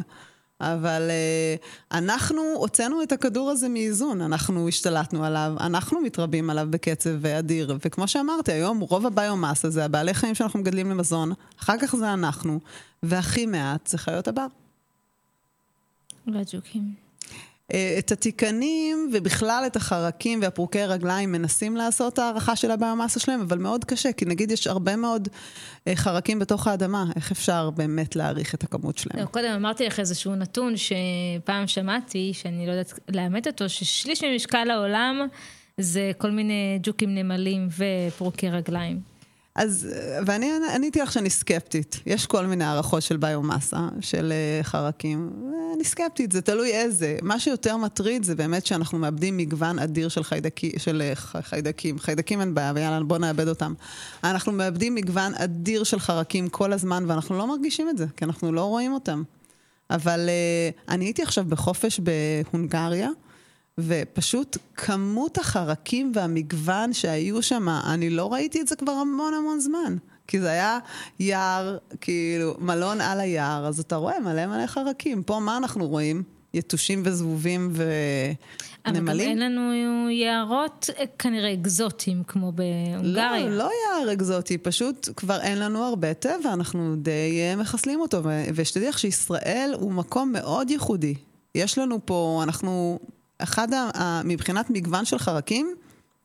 אבל 0.62 1.10
uh, 1.10 1.97
אנחנו 1.97 2.41
הוצאנו 2.56 3.04
את 3.04 3.12
הכדור 3.12 3.50
הזה 3.50 3.69
מאיזון, 3.69 4.21
אנחנו 4.21 4.67
השתלטנו 4.67 5.26
עליו, 5.26 5.54
אנחנו 5.60 6.02
מתרבים 6.02 6.50
עליו 6.50 6.67
בקצב 6.69 7.26
אדיר. 7.26 7.78
וכמו 7.86 8.08
שאמרתי, 8.08 8.52
היום 8.52 8.80
רוב 8.80 9.06
הביומאסה 9.06 9.69
זה 9.69 9.86
הבעלי 9.86 10.13
חיים 10.13 10.36
שאנחנו 10.36 10.60
מגדלים 10.60 10.89
למזון, 10.89 11.32
אחר 11.60 11.78
כך 11.82 11.95
זה 11.95 12.13
אנחנו, 12.13 12.60
והכי 13.04 13.45
מעט 13.45 13.88
זה 13.88 13.97
חיות 13.97 14.28
הבר. 14.28 14.47
והג'וקים. 16.28 17.00
אה, 17.73 17.95
את 17.99 18.12
התיקנים 18.12 19.10
ובכלל 19.13 19.63
את 19.67 19.75
החרקים 19.75 20.39
והפרוקי 20.41 20.86
רגליים 20.86 21.31
מנסים 21.31 21.77
לעשות 21.77 22.19
הערכה 22.19 22.55
של 22.55 22.71
הביומאסה 22.71 23.19
שלהם, 23.19 23.41
אבל 23.41 23.57
מאוד 23.57 23.86
קשה, 23.86 24.12
כי 24.12 24.25
נגיד 24.25 24.51
יש 24.51 24.67
הרבה 24.67 24.95
מאוד 24.95 25.27
אה, 25.88 25.95
חרקים 25.95 26.39
בתוך 26.39 26.67
האדמה, 26.67 27.05
איך 27.15 27.31
אפשר 27.31 27.69
באמת 27.69 28.15
להעריך 28.15 28.55
את 28.55 28.63
הכמות 28.63 28.97
שלהם? 28.97 29.19
לא, 29.19 29.25
קודם 29.25 29.51
אמרתי 29.55 29.86
לך 29.86 29.99
איזשהו 29.99 30.36
נתון 30.36 30.73
שפעם 30.77 31.67
שמעתי, 31.67 32.31
שאני 32.34 32.67
לא 32.67 32.71
יודעת 32.71 32.99
לאמת 33.10 33.47
אותו, 33.47 33.69
ששליש 33.69 34.23
ממשקל 34.23 34.69
העולם 34.69 35.27
זה 35.77 36.12
כל 36.17 36.31
מיני 36.31 36.79
ג'וקים 36.84 37.15
נמלים 37.15 37.67
ופרוקי 37.77 38.49
רגליים. 38.49 39.11
אז, 39.55 39.87
ואני 40.25 40.51
עניתי 40.75 41.01
לך 41.01 41.11
שאני 41.11 41.29
סקפטית. 41.29 41.99
יש 42.05 42.25
כל 42.25 42.45
מיני 42.45 42.63
הערכות 42.63 43.01
של 43.01 43.17
ביומאסה, 43.17 43.87
של 44.01 44.33
uh, 44.61 44.63
חרקים, 44.63 45.31
ואני 45.43 45.83
סקפטית, 45.83 46.31
זה 46.31 46.41
תלוי 46.41 46.71
איזה. 46.71 47.17
מה 47.21 47.39
שיותר 47.39 47.77
מטריד 47.77 48.23
זה 48.23 48.35
באמת 48.35 48.65
שאנחנו 48.65 48.97
מאבדים 48.97 49.37
מגוון 49.37 49.79
אדיר 49.79 50.09
של, 50.09 50.23
חיידקי, 50.23 50.71
של 50.77 51.01
uh, 51.15 51.37
חיידקים. 51.41 51.99
חיידקים 51.99 52.41
אין 52.41 52.53
בעיה, 52.53 52.71
ויאללה, 52.75 53.03
בואו 53.03 53.19
נאבד 53.19 53.47
אותם. 53.47 53.73
אנחנו 54.23 54.51
מאבדים 54.51 54.95
מגוון 54.95 55.33
אדיר 55.35 55.83
של 55.83 55.99
חרקים 55.99 56.49
כל 56.49 56.73
הזמן, 56.73 57.03
ואנחנו 57.07 57.37
לא 57.37 57.47
מרגישים 57.47 57.89
את 57.89 57.97
זה, 57.97 58.05
כי 58.17 58.25
אנחנו 58.25 58.51
לא 58.51 58.63
רואים 58.63 58.93
אותם. 58.93 59.23
אבל 59.89 60.29
uh, 60.29 60.91
אני 60.91 61.05
הייתי 61.05 61.23
עכשיו 61.23 61.45
בחופש 61.45 61.99
בהונגריה, 61.99 63.09
ופשוט 63.79 64.57
כמות 64.75 65.38
החרקים 65.38 66.12
והמגוון 66.15 66.93
שהיו 66.93 67.41
שם, 67.41 67.69
אני 67.69 68.10
לא 68.10 68.34
ראיתי 68.34 68.62
את 68.62 68.67
זה 68.67 68.75
כבר 68.75 68.91
המון 68.91 69.34
המון 69.34 69.60
זמן. 69.60 69.95
כי 70.27 70.39
זה 70.39 70.51
היה 70.51 70.79
יער, 71.19 71.77
כאילו, 72.01 72.55
מלון 72.60 73.01
על 73.01 73.19
היער, 73.19 73.67
אז 73.67 73.79
אתה 73.79 73.95
רואה 73.95 74.19
מלא 74.19 74.47
מלא 74.47 74.67
חרקים. 74.67 75.23
פה 75.23 75.39
מה 75.39 75.57
אנחנו 75.57 75.88
רואים? 75.88 76.23
יתושים 76.53 77.01
וזבובים 77.05 77.71
ונמלים? 77.73 79.07
אבל 79.10 79.19
אין 79.19 79.39
לנו 79.39 80.10
יערות 80.10 80.89
אה, 80.99 81.03
כנראה 81.19 81.53
אקזוטיים 81.53 82.23
כמו 82.23 82.51
בהונגריה. 82.51 83.49
לא, 83.49 83.57
לא 83.57 83.63
יער 83.63 84.13
אקזוטי, 84.13 84.57
פשוט 84.57 85.10
כבר 85.15 85.41
אין 85.41 85.60
לנו 85.60 85.84
הרבה 85.84 86.13
טבע, 86.13 86.53
אנחנו 86.53 86.95
די 86.95 87.39
אה, 87.39 87.55
מחסלים 87.55 88.01
אותו. 88.01 88.21
ושתדעי 88.55 88.89
לך 88.89 88.99
שישראל 88.99 89.75
הוא 89.79 89.91
מקום 89.91 90.31
מאוד 90.31 90.69
ייחודי. 90.69 91.15
יש 91.55 91.77
לנו 91.77 91.99
פה, 92.05 92.39
אנחנו 92.43 92.99
אחד, 93.43 93.67
מבחינת 94.23 94.69
מגוון 94.69 95.06
של 95.06 95.19
חרקים, 95.19 95.75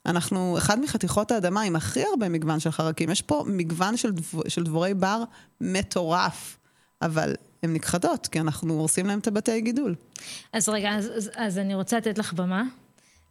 אנחנו 0.07 0.59
אחד 0.59 0.81
מחתיכות 0.81 1.31
האדמה 1.31 1.63
עם 1.63 1.77
הכי 1.77 2.03
הרבה 2.11 2.29
מגוון 2.29 2.61
של 2.61 2.71
חרקים. 2.71 3.11
יש 3.11 3.23
פה 3.23 3.45
מגוון 3.47 3.97
של, 3.97 4.13
דב, 4.13 4.49
של 4.49 4.65
דבורי 4.65 4.95
בר 4.95 5.23
מטורף, 5.61 6.59
אבל 7.03 7.35
הן 7.63 7.73
נכחדות, 7.73 8.27
כי 8.27 8.41
אנחנו 8.41 8.75
הורסים 8.75 9.07
להם 9.07 9.19
את 9.19 9.27
הבתי 9.27 9.61
גידול. 9.61 9.95
אז 10.53 10.69
רגע, 10.69 10.91
אז, 10.91 11.11
אז, 11.17 11.31
אז 11.37 11.59
אני 11.59 11.75
רוצה 11.75 11.97
לתת 11.97 12.19
לך 12.19 12.33
במה. 12.33 12.63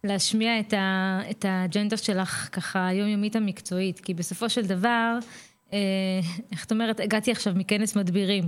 להשמיע 0.04 0.60
את, 0.60 0.72
ה, 0.72 1.20
את 1.30 1.44
האג'נדה 1.44 1.96
שלך 1.96 2.48
ככה 2.52 2.86
היומיומית 2.86 3.36
המקצועית, 3.36 4.00
כי 4.00 4.14
בסופו 4.14 4.50
של 4.50 4.66
דבר, 4.66 5.18
איך 6.52 6.64
את 6.64 6.72
אומרת, 6.72 7.00
הגעתי 7.00 7.30
עכשיו 7.30 7.54
מכנס 7.56 7.96
מדבירים. 7.96 8.44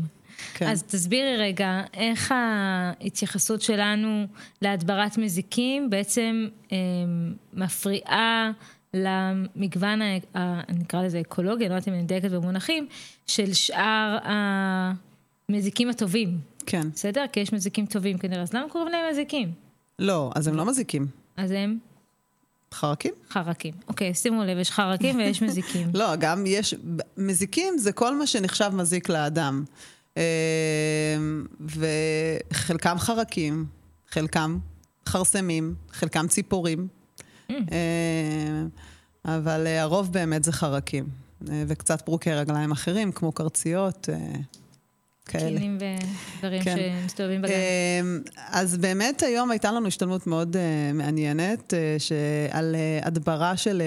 כן. 0.54 0.68
אז 0.68 0.83
תסבירי 0.83 1.37
רגע, 1.37 1.83
איך 1.94 2.35
ההתייחסות 2.37 3.62
שלנו 3.62 4.26
להדברת 4.62 5.18
מזיקים 5.18 5.90
בעצם 5.90 6.48
אה, 6.72 6.76
מפריעה 7.52 8.50
למגוון, 8.94 10.00
ה, 10.35 10.61
נקרא 10.72 11.02
לזה 11.02 11.20
אקולוגי, 11.20 11.64
אני 11.64 11.70
לא 11.70 11.74
יודעת 11.74 11.88
אם 11.88 11.94
אני 11.94 12.02
דייקת 12.02 12.31
במונחים, 12.31 12.87
של 13.26 13.52
שאר 13.52 14.18
המזיקים 15.48 15.90
הטובים. 15.90 16.38
כן. 16.66 16.90
בסדר? 16.94 17.24
כי 17.33 17.40
יש 17.40 17.52
מזיקים 17.52 17.87
טובים 17.87 18.18
כנראה, 18.18 18.42
אז 18.42 18.52
למה 18.52 18.68
קוראים 18.68 18.92
להם 18.92 19.04
מזיקים? 19.11 19.52
לא, 19.98 20.31
אז 20.35 20.48
הם 20.48 20.54
לא 20.54 20.66
מזיקים. 20.66 21.07
אז 21.37 21.50
הם? 21.50 21.78
חרקים? 22.74 23.14
חרקים. 23.31 23.74
אוקיי, 23.88 24.14
שימו 24.14 24.44
לב, 24.44 24.59
יש 24.59 24.70
חרקים 24.70 25.16
ויש 25.16 25.42
מזיקים. 25.42 25.90
לא, 25.94 26.16
גם 26.16 26.44
יש... 26.46 26.74
מזיקים 27.16 27.78
זה 27.78 27.92
כל 27.92 28.16
מה 28.16 28.26
שנחשב 28.26 28.70
מזיק 28.74 29.09
לאדם. 29.09 29.64
אמ, 30.16 30.22
וחלקם 31.61 32.98
חרקים, 32.98 33.66
חלקם 34.11 34.59
חרסמים, 35.07 35.74
חלקם 35.92 36.28
ציפורים, 36.28 36.88
mm. 37.48 37.52
אמ, 37.52 38.68
אבל 39.24 39.66
אה, 39.66 39.83
הרוב 39.83 40.12
באמת 40.12 40.44
זה 40.44 40.52
חרקים, 40.52 41.09
אה, 41.50 41.64
וקצת 41.66 42.02
פרוקי 42.02 42.33
רגליים 42.33 42.72
אחרים, 42.72 43.12
כמו 43.12 43.33
קרציות. 43.33 44.09
אה, 45.34 45.40
כאלה. 45.40 45.58
קינים 45.58 45.78
ודברים 46.38 46.62
כן. 46.62 46.76
שמסתובבים 47.02 47.42
בגן. 47.42 47.54
אמ, 48.00 48.20
אז 48.48 48.76
באמת 48.76 49.22
היום 49.22 49.50
הייתה 49.50 49.72
לנו 49.72 49.86
השתלמות 49.86 50.26
מאוד 50.26 50.56
uh, 50.56 50.94
מעניינת 50.94 51.74
uh, 51.74 52.54
על 52.54 52.74
uh, 52.74 53.06
הדברה 53.06 53.56
של 53.56 53.82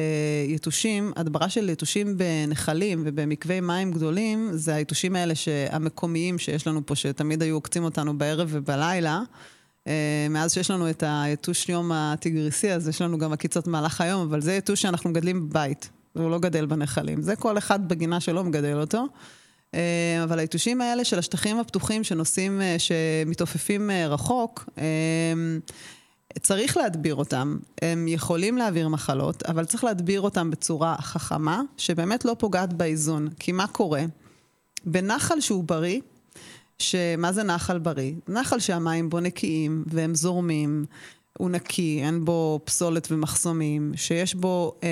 uh, 0.48 0.52
יתושים, 0.52 1.12
הדברה 1.16 1.50
של 1.50 1.70
יתושים 1.70 2.18
בנחלים 2.18 3.04
ובמקווי 3.06 3.60
מים 3.60 3.92
גדולים, 3.92 4.50
זה 4.54 4.76
היתושים 4.76 5.16
האלה 5.16 5.34
המקומיים 5.70 6.40
שיש 6.40 6.68
לנו 6.68 6.86
פה, 6.86 6.96
שתמיד 6.96 7.42
היו 7.42 7.56
עוקצים 7.56 7.84
אותנו 7.84 8.18
בערב 8.18 8.48
ובלילה. 8.52 9.22
Uh, 9.86 9.90
מאז 10.30 10.54
שיש 10.54 10.72
לנו 10.72 10.90
את 10.90 11.04
היתוש 11.08 11.70
יום 11.70 11.92
הטיגריסי, 11.92 12.72
אז 12.72 12.88
יש 12.88 13.02
לנו 13.02 13.18
גם 13.18 13.34
עקיצות 13.34 13.68
במהלך 13.68 14.02
היום, 14.02 14.22
אבל 14.22 14.42
זה 14.42 14.54
יתוש 14.54 14.82
שאנחנו 14.82 15.10
מגדלים 15.10 15.50
בבית, 15.50 15.90
והוא 16.16 16.32
לא 16.32 16.40
גדל 16.40 16.66
בנחלים. 16.66 17.22
זה 17.22 17.36
כל 17.36 17.58
אחד 17.58 17.88
בגינה 17.88 18.20
שלו 18.20 18.44
מגדל 18.44 18.80
אותו. 18.80 19.06
אה, 19.76 20.24
אבל 20.24 20.40
היתושים 20.40 20.82
האלה 20.82 21.04
של 21.04 21.20
השטחים 21.20 21.60
הפתוחים 21.60 22.04
שנוסעים, 22.04 22.62
אה, 22.62 22.76
שמתעופפים 22.80 23.92
אה, 23.92 24.08
רחוק, 24.08 24.70
צריך 26.42 26.78
להדביר 26.78 27.16
אותם. 27.16 27.58
הם 27.82 28.08
יכולים 28.08 28.58
להעביר 28.58 28.88
מחלות, 28.88 29.44
אבל 29.44 29.66
צריך 29.66 29.84
להדביר 29.84 30.22
אותם 30.22 30.52
בצורה 30.52 30.96
חכמה, 31.02 31.62
שבאמת 31.78 32.26
לא 32.26 32.36
פוגעת 32.40 32.74
באיזון. 32.74 33.28
כי 33.40 33.52
מה 33.52 33.68
קורה? 33.68 34.04
בנחל 34.86 35.40
שהוא 35.40 35.64
בריא, 35.64 36.00
שמה 36.78 37.32
זה 37.32 37.44
נחל 37.44 37.80
בריא? 37.80 38.14
נחל 38.28 38.60
שהמים 38.60 39.10
בו 39.10 39.20
נקיים 39.20 39.84
והם 39.88 40.16
זורמים. 40.16 40.86
הוא 41.38 41.50
נקי, 41.50 42.02
אין 42.04 42.26
בו 42.26 42.60
פסולת 42.64 43.08
ומחסומים, 43.12 43.92
שיש 43.96 44.36
בו 44.36 44.76
אה, 44.84 44.88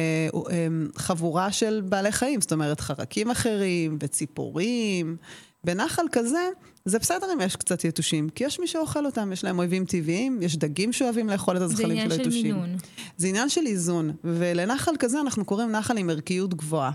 אה, 0.51 0.67
חבורה 0.95 1.51
של 1.51 1.81
בעלי 1.85 2.11
חיים, 2.11 2.41
זאת 2.41 2.51
אומרת 2.53 2.79
חרקים 2.79 3.31
אחרים 3.31 3.97
וציפורים. 4.01 5.17
בנחל 5.63 6.03
כזה, 6.11 6.49
זה 6.85 6.99
בסדר 6.99 7.33
אם 7.33 7.41
יש 7.41 7.55
קצת 7.55 7.83
יתושים, 7.83 8.29
כי 8.29 8.43
יש 8.43 8.59
מי 8.59 8.67
שאוכל 8.67 9.05
אותם, 9.05 9.31
יש 9.33 9.43
להם 9.43 9.59
אויבים 9.59 9.85
טבעיים, 9.85 10.41
יש 10.41 10.57
דגים 10.57 10.93
שאוהבים 10.93 11.29
לאכול 11.29 11.57
את 11.57 11.61
הזכלים 11.61 11.97
של 11.97 12.11
היתושים. 12.11 12.31
זה 12.31 12.37
עניין 12.37 12.53
של 12.53 12.61
מינון. 12.61 12.77
זה 13.17 13.27
עניין 13.27 13.49
של 13.49 13.65
איזון, 13.65 14.11
ולנחל 14.23 14.91
כזה 14.99 15.21
אנחנו 15.21 15.45
קוראים 15.45 15.71
נחל 15.71 15.97
עם 15.97 16.09
ערכיות 16.09 16.53
גבוהה, 16.53 16.91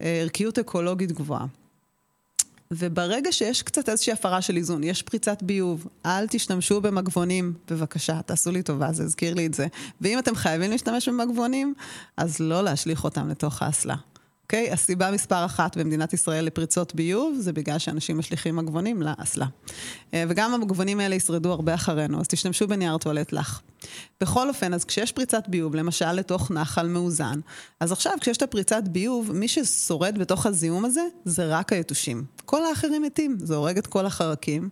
אה, 0.00 0.20
ערכיות 0.20 0.58
אקולוגית 0.58 1.12
גבוהה. 1.12 1.46
וברגע 2.70 3.32
שיש 3.32 3.62
קצת 3.62 3.88
איזושהי 3.88 4.12
הפרה 4.12 4.42
של 4.42 4.56
איזון, 4.56 4.84
יש 4.84 5.02
פריצת 5.02 5.42
ביוב, 5.42 5.86
אל 6.06 6.26
תשתמשו 6.26 6.80
במגבונים, 6.80 7.52
בבקשה, 7.70 8.22
תעשו 8.22 8.50
לי 8.50 8.62
טובה, 8.62 8.92
זה 8.92 9.02
הזכיר 9.02 9.34
לי 9.34 9.46
את 9.46 9.54
זה. 9.54 9.66
ואם 10.00 10.18
אתם 10.18 10.34
חייבים 10.34 10.70
להשתמש 10.70 11.08
במגבונים, 11.08 11.74
אז 12.16 12.40
לא 12.40 12.64
להשליך 12.64 13.04
אותם 13.04 13.28
לתוך 13.28 13.62
האסלה. 13.62 13.96
אוקיי? 14.44 14.72
הסיבה 14.72 15.10
מספר 15.10 15.44
אחת 15.44 15.76
במדינת 15.76 16.12
ישראל 16.12 16.44
לפריצות 16.44 16.94
ביוב, 16.94 17.36
זה 17.38 17.52
בגלל 17.52 17.78
שאנשים 17.78 18.18
משליכים 18.18 18.56
מגבונים 18.56 19.02
לאסלה. 19.02 19.46
אה, 20.14 20.24
וגם 20.28 20.54
המגבונים 20.54 21.00
האלה 21.00 21.14
ישרדו 21.14 21.52
הרבה 21.52 21.74
אחרינו, 21.74 22.20
אז 22.20 22.28
תשתמשו 22.28 22.68
בנייר 22.68 22.98
טואלט 22.98 23.32
לך. 23.32 23.60
בכל 24.20 24.48
אופן, 24.48 24.74
אז 24.74 24.84
כשיש 24.84 25.12
פריצת 25.12 25.48
ביוב, 25.48 25.74
למשל 25.74 26.12
לתוך 26.12 26.50
נחל 26.50 26.86
מאוזן, 26.86 27.40
אז 27.80 27.92
עכשיו 27.92 28.12
כשיש 28.20 28.36
את 28.36 28.42
הפריצת 28.42 28.82
ביוב, 28.88 29.32
מי 29.32 29.48
ששורד 29.48 30.18
בתוך 30.18 30.46
הזיהום 30.46 30.84
הזה, 30.84 31.02
זה 31.24 31.46
רק 31.46 31.72
היתושים. 31.72 32.24
כל 32.44 32.64
האחרים 32.64 33.02
מתים, 33.02 33.36
זה 33.40 33.54
הורג 33.54 33.78
את 33.78 33.86
כל 33.86 34.06
החרקים. 34.06 34.68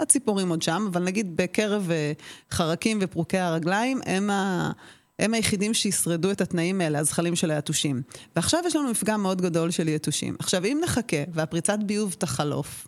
הציפורים 0.00 0.48
עוד 0.48 0.62
שם, 0.62 0.88
אבל 0.92 1.02
נגיד 1.02 1.36
בקרב 1.36 1.90
אה, 1.90 2.12
חרקים 2.50 2.98
ופרוקי 3.00 3.38
הרגליים, 3.38 4.00
הם 4.06 4.30
ה... 4.30 4.70
הם 5.18 5.34
היחידים 5.34 5.74
שישרדו 5.74 6.30
את 6.30 6.40
התנאים 6.40 6.80
האלה, 6.80 6.98
הזחלים 6.98 7.36
של 7.36 7.50
היתושים. 7.50 8.02
ועכשיו 8.36 8.60
יש 8.66 8.76
לנו 8.76 8.90
מפגע 8.90 9.16
מאוד 9.16 9.42
גדול 9.42 9.70
של 9.70 9.88
יתושים. 9.88 10.36
עכשיו, 10.38 10.64
אם 10.64 10.80
נחכה 10.84 11.16
והפריצת 11.32 11.78
ביוב 11.86 12.16
תחלוף, 12.18 12.86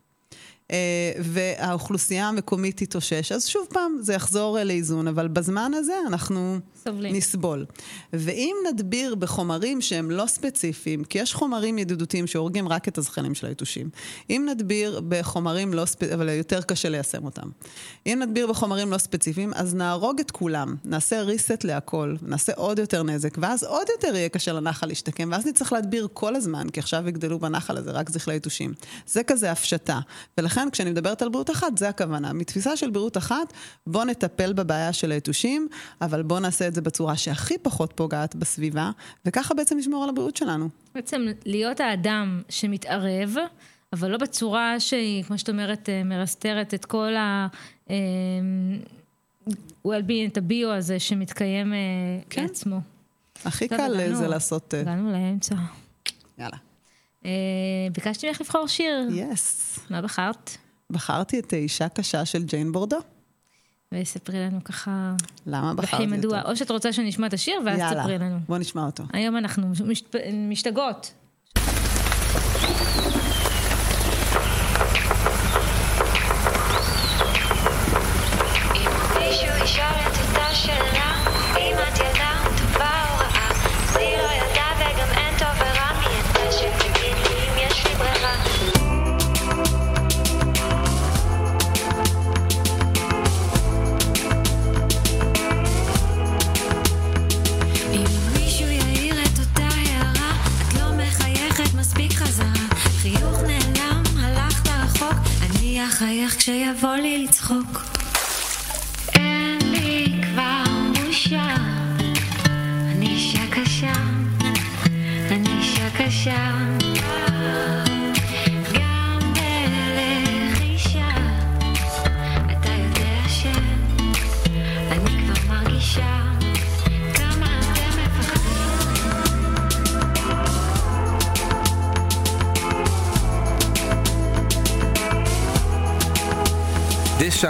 והאוכלוסייה 1.19 2.29
המקומית 2.29 2.77
תתאושש, 2.83 3.33
אז 3.33 3.47
שוב 3.47 3.67
פעם, 3.71 3.99
זה 4.01 4.15
יחזור 4.15 4.59
לאיזון, 4.65 5.09
אבל 5.09 5.29
בזמן 5.29 5.73
הזה 5.75 5.93
אנחנו 6.07 6.59
סובלים. 6.85 7.17
נסבול. 7.17 7.67
ואם 8.13 8.57
נדביר 8.73 9.15
בחומרים 9.15 9.81
שהם 9.81 10.11
לא 10.11 10.27
ספציפיים, 10.27 11.05
כי 11.05 11.19
יש 11.19 11.35
חומרים 11.35 11.79
ידידותיים 11.79 12.27
שהורגים 12.27 12.69
רק 12.69 12.89
את 12.89 12.99
הזכנים 12.99 13.35
של 13.35 13.47
היתושים, 13.47 13.91
אם 14.31 14.47
נדביר 14.51 15.01
בחומרים 15.09 15.75
לא 15.75 15.85
ספציפיים, 15.85 16.21
אבל 16.21 16.29
יותר 16.29 16.63
קשה 16.63 16.89
ליישם 16.89 17.25
אותם, 17.25 17.49
אם 18.07 18.19
נדביר 18.23 18.47
בחומרים 18.47 18.93
לא 18.93 18.99
ספציפיים, 18.99 19.55
אז 19.55 19.75
נהרוג 19.75 20.21
את 20.21 20.31
כולם, 20.31 20.75
נעשה 20.85 21.23
reset 21.23 21.61
להכל, 21.65 22.17
נעשה 22.23 22.53
עוד 22.57 22.79
יותר 22.79 23.03
נזק, 23.03 23.39
ואז 23.41 23.65
עוד 23.65 23.87
יותר 23.89 24.17
יהיה 24.17 24.29
קשה 24.29 24.53
לנחל 24.53 24.87
להשתקם, 24.87 25.29
ואז 25.33 25.47
נצטרך 25.47 25.73
להדביר 25.73 26.09
כל 26.13 26.37
הזמן, 26.37 26.69
כי 26.69 26.81
עכשיו 26.81 27.09
יגדלו 27.09 27.39
בנחל 27.39 27.77
הזה 27.77 27.91
רק 27.91 28.11
זכלי 28.11 28.37
יתושים. 28.37 28.73
זה 29.07 29.23
כזה 29.23 29.53
הפשטה. 29.53 30.01
ולכן 30.39 30.58
כשאני 30.73 30.91
מדברת 30.91 31.23
על 31.23 31.29
בריאות 31.29 31.51
אחת, 31.51 31.79
זה 31.79 31.89
הכוונה. 31.89 32.33
מתפיסה 32.33 32.77
של 32.77 32.91
בריאות 32.91 33.17
אחת, 33.17 33.53
בוא 33.87 34.05
נטפל 34.05 34.53
בבעיה 34.53 34.93
של 34.93 35.13
היתושים, 35.13 35.69
אבל 36.01 36.23
בוא 36.23 36.41
נעשה 36.41 36.69
את 36.69 36.75
זה 36.75 36.81
בצורה 36.81 37.17
שהכי 37.17 37.59
פחות 37.59 37.93
פוגעת 37.95 38.35
בסביבה, 38.35 38.91
וככה 39.27 39.55
בעצם 39.55 39.77
נשמור 39.79 40.05
על 40.05 40.09
הבריאות 40.09 40.37
שלנו. 40.37 40.69
בעצם 40.95 41.27
להיות 41.47 41.81
האדם 41.81 42.43
שמתערב, 42.49 43.35
אבל 43.93 44.11
לא 44.11 44.19
בצורה 44.19 44.81
שהיא, 44.81 45.25
כמו 45.25 45.39
שאת 45.39 45.49
אומרת, 45.49 45.89
אה, 45.89 46.05
מרסתרת 46.05 46.75
את 46.75 46.85
כל 46.85 47.17
ה... 47.17 47.47
אה, 47.91 47.97
well-being, 49.87 50.33
את 50.33 50.37
הביו 50.37 50.73
הזה 50.73 50.99
שמתקיים 50.99 51.73
אה, 51.73 51.79
כן. 52.31 52.43
לעצמו. 52.43 52.81
הכי 53.45 53.69
קל 53.69 53.95
הגענו, 53.95 54.17
זה 54.17 54.29
לעשות... 54.29 54.75
הגענו 54.75 55.13
לאמצע. 55.13 55.55
יאללה. 56.39 56.57
ביקשתי 57.93 58.29
ממך 58.29 58.41
לבחור 58.41 58.67
שיר. 58.67 59.09
יס. 59.11 59.79
Yes. 59.79 59.93
מה 59.93 60.03
בחרת? 60.03 60.51
בחרתי 60.91 61.39
את 61.39 61.55
אישה 61.55 61.89
קשה 61.89 62.25
של 62.25 62.43
ג'יין 62.43 62.73
בורדו. 62.73 62.99
וספרי 63.93 64.39
לנו 64.39 64.65
ככה... 64.65 65.15
למה 65.47 65.75
בחרתי 65.75 66.05
אותו? 66.05 66.17
מדוע. 66.17 66.43
או 66.43 66.57
שאת 66.57 66.71
רוצה 66.71 66.93
שנשמע 66.93 67.27
את 67.27 67.33
השיר, 67.33 67.61
ואז 67.67 67.79
יאללה, 67.79 68.01
תספרי 68.01 68.19
לנו. 68.19 68.25
יאללה, 68.25 68.39
בוא 68.49 68.59
נשמע 68.59 68.87
אותו. 68.87 69.05
היום 69.13 69.37
אנחנו 69.37 69.73
משת... 69.87 70.17
משתגעות. 70.49 71.13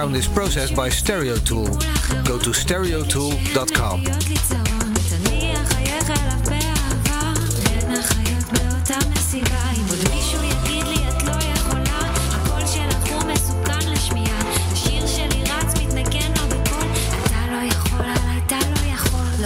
This 0.09 0.25
sound 0.25 0.25
is 0.25 0.35
processed 0.35 0.75
by 0.75 0.89
Stereo 0.89 1.37
Tool. 1.37 1.67
Go 2.25 2.39
to 2.39 2.53
stereotool.com. 2.53 4.05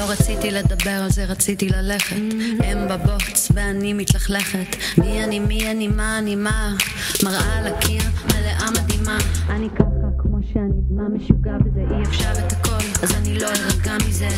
רציתי 0.09 0.51
לדבר 0.51 0.91
על 0.91 1.11
זה, 1.11 1.25
רציתי 1.25 1.69
ללכת. 1.69 2.17
הם 2.65 2.89
בבוץ 2.89 3.49
ואני 3.55 3.93
מתלכלכת. 3.93 4.77
מי 4.99 5.25
אני, 5.25 5.39
מי 5.39 5.71
אני, 5.71 5.89
מה 5.89 6.19
אני, 6.19 6.37
מה? 6.37 6.77
מראה 7.25 7.59
על 7.59 7.67
הקיר, 7.67 8.03
מלאה 8.27 8.71
מדהימה. 8.71 9.19
אני 9.49 9.69
ככה 9.71 9.73
שאני 9.73 9.79
מה 9.79 9.82
משוגע 11.15 11.59
בזה, 11.59 11.81
אי 11.91 12.03
אפשר 12.03 12.33
את 12.47 12.53
הכל, 12.53 12.85
אז 13.03 13.15
אני 13.17 13.39
לא 13.39 13.49
ארגע 13.49 13.97
מזה. 14.09 14.29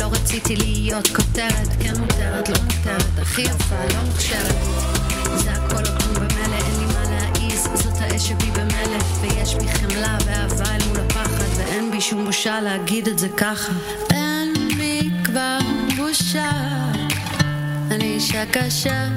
לא 0.00 0.08
רציתי 0.12 0.56
להיות 0.56 1.08
כותרת, 1.08 1.68
כן 1.80 1.92
מותרת, 2.00 2.48
לא 2.48 2.56
מותרת, 2.64 3.18
הכי 3.22 3.42
יפה, 3.42 3.84
לא 3.94 4.02
מוכשרת. 4.06 4.54
זה 5.36 5.52
הכל 5.52 5.76
או 5.76 6.00
כלום 6.00 6.14
במילא, 6.14 6.56
אין 6.56 6.78
לי 6.78 6.86
מה 6.86 7.02
להעיז, 7.10 7.68
זאת 7.74 8.00
האש 8.00 8.28
שבי 8.28 8.50
במילא, 8.50 8.98
ויש 9.20 9.54
בי 9.54 9.68
חמלה 9.68 10.18
ואהבה 10.26 10.74
אל 10.74 10.88
מול 10.88 11.00
הפחד, 11.00 11.44
ואין 11.56 11.90
בי 11.90 12.00
שום 12.00 12.24
בושה 12.24 12.60
להגיד 12.60 13.08
את 13.08 13.18
זה 13.18 13.28
ככה. 13.28 13.72
אין 14.10 14.52
בי 14.76 15.10
כבר 15.24 15.58
בושה, 15.96 16.50
אני 17.90 18.04
אישה 18.04 18.44
קשה, 18.52 19.08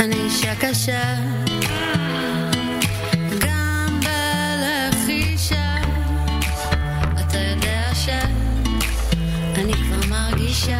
אני 0.00 0.14
אישה 0.14 0.54
קשה. 0.60 1.14
想 10.54 10.78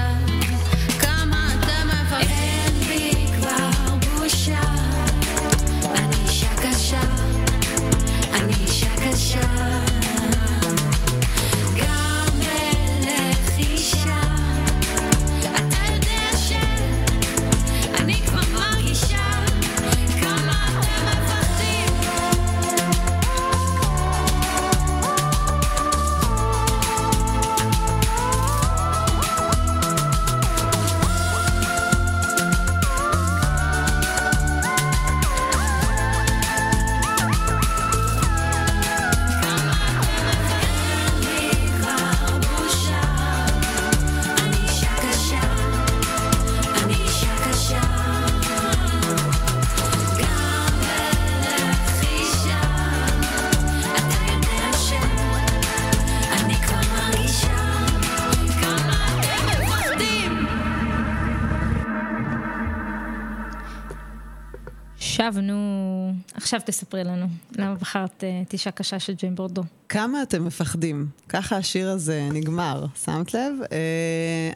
עכשיו 66.55 66.67
תספרי 66.67 67.05
לנו, 67.05 67.27
למה 67.57 67.75
בחרת 67.75 68.25
את 68.43 68.53
אישה 68.53 68.71
קשה 68.71 68.99
של 68.99 69.13
ג'יין 69.13 69.35
בורדו? 69.35 69.63
כמה 69.89 70.23
אתם 70.23 70.45
מפחדים? 70.45 71.09
ככה 71.29 71.57
השיר 71.57 71.91
הזה 71.91 72.29
נגמר, 72.33 72.87
שמת 73.05 73.35
לב? 73.35 73.53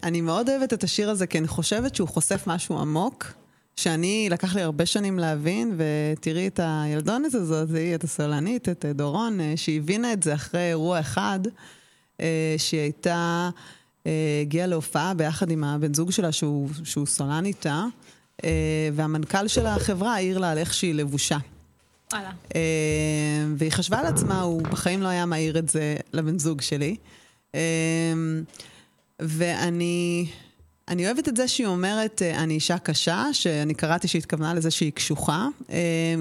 אני 0.03 0.21
מאוד 0.21 0.49
אוהבת 0.49 0.73
את 0.73 0.85
השיר 0.85 1.11
הזה 1.11 1.27
כי 1.27 1.39
אני 1.39 1.49
חושבת 1.49 1.95
שהוא 1.95 2.09
חושף 2.09 2.45
משהו 2.47 2.79
עמוק. 2.79 3.33
שאני, 3.77 4.29
לקח 4.31 4.55
לי 4.55 4.63
הרבה 4.63 4.87
שנים 4.87 5.19
להבין, 5.19 5.77
ותראי 5.77 6.47
את 6.47 6.61
הילדונת 6.63 7.35
הזאת, 7.35 7.69
את 7.95 8.05
הסולנית, 8.05 8.69
את 8.69 8.85
דורון, 8.95 9.39
שהיא 9.57 9.79
הבינה 9.79 10.13
את 10.13 10.23
זה 10.23 10.35
אחרי 10.35 10.69
אירוע 10.69 11.01
אחד, 11.01 11.41
שהיא 12.59 12.81
הייתה, 12.81 13.51
הגיעה 14.43 14.67
להופעה 14.67 15.15
ביחד 15.15 15.51
עם 15.51 15.65
הבן 15.65 15.95
זוג 15.95 16.11
שלה, 16.11 16.33
שהוא, 16.33 16.69
שהוא 16.85 17.07
סולן 17.07 17.45
איתה, 17.45 17.85
והמנכ"ל 18.93 19.49
של 19.49 19.67
החברה 19.67 20.15
העיר 20.15 20.39
לה 20.39 20.51
על 20.51 20.59
איך 20.59 20.75
שהיא 20.75 20.95
לבושה. 20.95 21.39
וואלה. 22.13 22.31
והיא 23.57 23.73
חשבה 23.73 23.99
על 23.99 24.07
עצמה, 24.07 24.41
הוא 24.41 24.63
בחיים 24.63 25.03
לא 25.03 25.09
היה 25.09 25.27
מעיר 25.27 25.59
את 25.59 25.69
זה 25.69 25.97
לבן 26.13 26.39
זוג 26.39 26.61
שלי. 26.61 26.97
ואני... 29.21 30.27
אני 30.89 31.07
אוהבת 31.07 31.29
את 31.29 31.37
זה 31.37 31.49
שהיא 31.49 31.67
אומרת, 31.67 32.23
אני 32.23 32.55
אישה 32.55 32.79
קשה, 32.79 33.27
שאני 33.33 33.75
קראתי 33.75 34.09
שהיא 34.09 34.21
התכוונה 34.21 34.55
לזה 34.55 34.71
שהיא 34.71 34.93
קשוחה, 34.93 35.47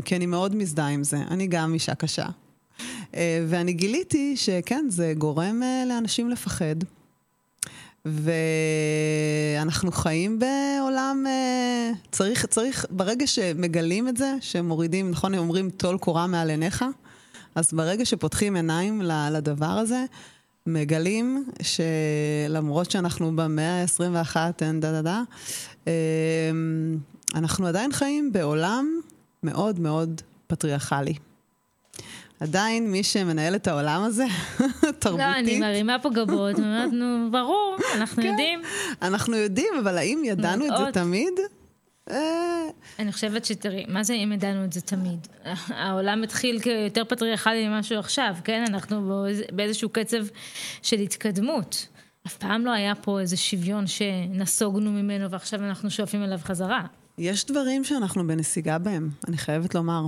כי 0.05 0.15
אני 0.15 0.25
מאוד 0.25 0.55
מזדהה 0.55 0.87
עם 0.87 1.03
זה. 1.03 1.17
אני 1.17 1.47
גם 1.47 1.73
אישה 1.73 1.95
קשה. 1.95 2.25
ואני 3.47 3.73
גיליתי 3.73 4.37
שכן, 4.37 4.85
זה 4.89 5.13
גורם 5.17 5.61
לאנשים 5.87 6.29
לפחד. 6.29 6.75
ואנחנו 8.05 9.91
חיים 9.91 10.39
בעולם, 10.39 11.25
צריך, 12.11 12.45
צריך, 12.45 12.85
ברגע 12.89 13.27
שמגלים 13.27 14.07
את 14.07 14.17
זה, 14.17 14.33
שמורידים, 14.41 15.11
נכון, 15.11 15.33
הם 15.33 15.39
אומרים, 15.39 15.69
טול 15.69 15.97
קורה 15.97 16.27
מעל 16.27 16.49
עיניך, 16.49 16.85
אז 17.55 17.73
ברגע 17.73 18.05
שפותחים 18.05 18.55
עיניים 18.55 19.01
לדבר 19.31 19.65
הזה, 19.65 20.05
מגלים 20.67 21.45
שלמרות 21.61 22.91
שאנחנו 22.91 23.35
במאה 23.35 23.81
ה-21, 23.81 24.35
אין 24.61 24.79
דה 24.79 25.01
דה 25.01 25.01
דה, 25.01 25.23
אנחנו 27.35 27.67
עדיין 27.67 27.91
חיים 27.91 28.33
בעולם 28.33 28.87
מאוד 29.43 29.79
מאוד 29.79 30.21
פטריארכלי. 30.47 31.13
עדיין 32.39 32.91
מי 32.91 33.03
שמנהל 33.03 33.55
את 33.55 33.67
העולם 33.67 34.03
הזה, 34.03 34.25
תרבותית... 34.99 35.25
לא, 35.27 35.39
אני 35.39 35.59
מרימה 35.59 35.99
פה 36.01 36.09
גבות, 36.09 36.55
ואומרת, 36.59 36.91
נו, 36.93 37.27
ברור, 37.31 37.77
אנחנו 37.95 38.23
כן. 38.23 38.29
יודעים. 38.29 38.61
אנחנו 39.01 39.35
יודעים, 39.35 39.73
אבל 39.83 39.97
האם 39.97 40.21
ידענו 40.25 40.65
את 40.65 40.71
זה. 40.77 40.91
תמיד? 40.93 41.33
אה, 42.11 42.67
אני 42.99 43.11
חושבת 43.11 43.45
שתראי, 43.45 43.85
מה 43.87 44.03
זה 44.03 44.13
אם 44.13 44.31
ידענו 44.31 44.63
את 44.65 44.73
זה 44.73 44.81
תמיד? 44.81 45.27
העולם 45.67 46.23
התחיל 46.23 46.59
כיותר 46.59 47.03
פטריארכלי 47.05 47.67
ממה 47.67 47.83
שהוא 47.83 47.99
עכשיו, 47.99 48.35
כן? 48.43 48.65
אנחנו 48.67 49.01
באיז- 49.09 49.55
באיזשהו 49.55 49.89
קצב 49.89 50.17
של 50.81 50.99
התקדמות. 50.99 51.87
אף 52.27 52.37
פעם 52.37 52.65
לא 52.65 52.71
היה 52.71 52.95
פה 52.95 53.19
איזה 53.19 53.37
שוויון 53.37 53.85
שנסוגנו 53.87 54.91
ממנו 54.91 55.31
ועכשיו 55.31 55.59
אנחנו 55.63 55.89
שואפים 55.89 56.23
אליו 56.23 56.39
חזרה. 56.43 56.83
יש 57.17 57.45
דברים 57.45 57.83
שאנחנו 57.83 58.27
בנסיגה 58.27 58.77
בהם, 58.77 59.09
אני 59.27 59.37
חייבת 59.37 59.75
לומר. 59.75 60.05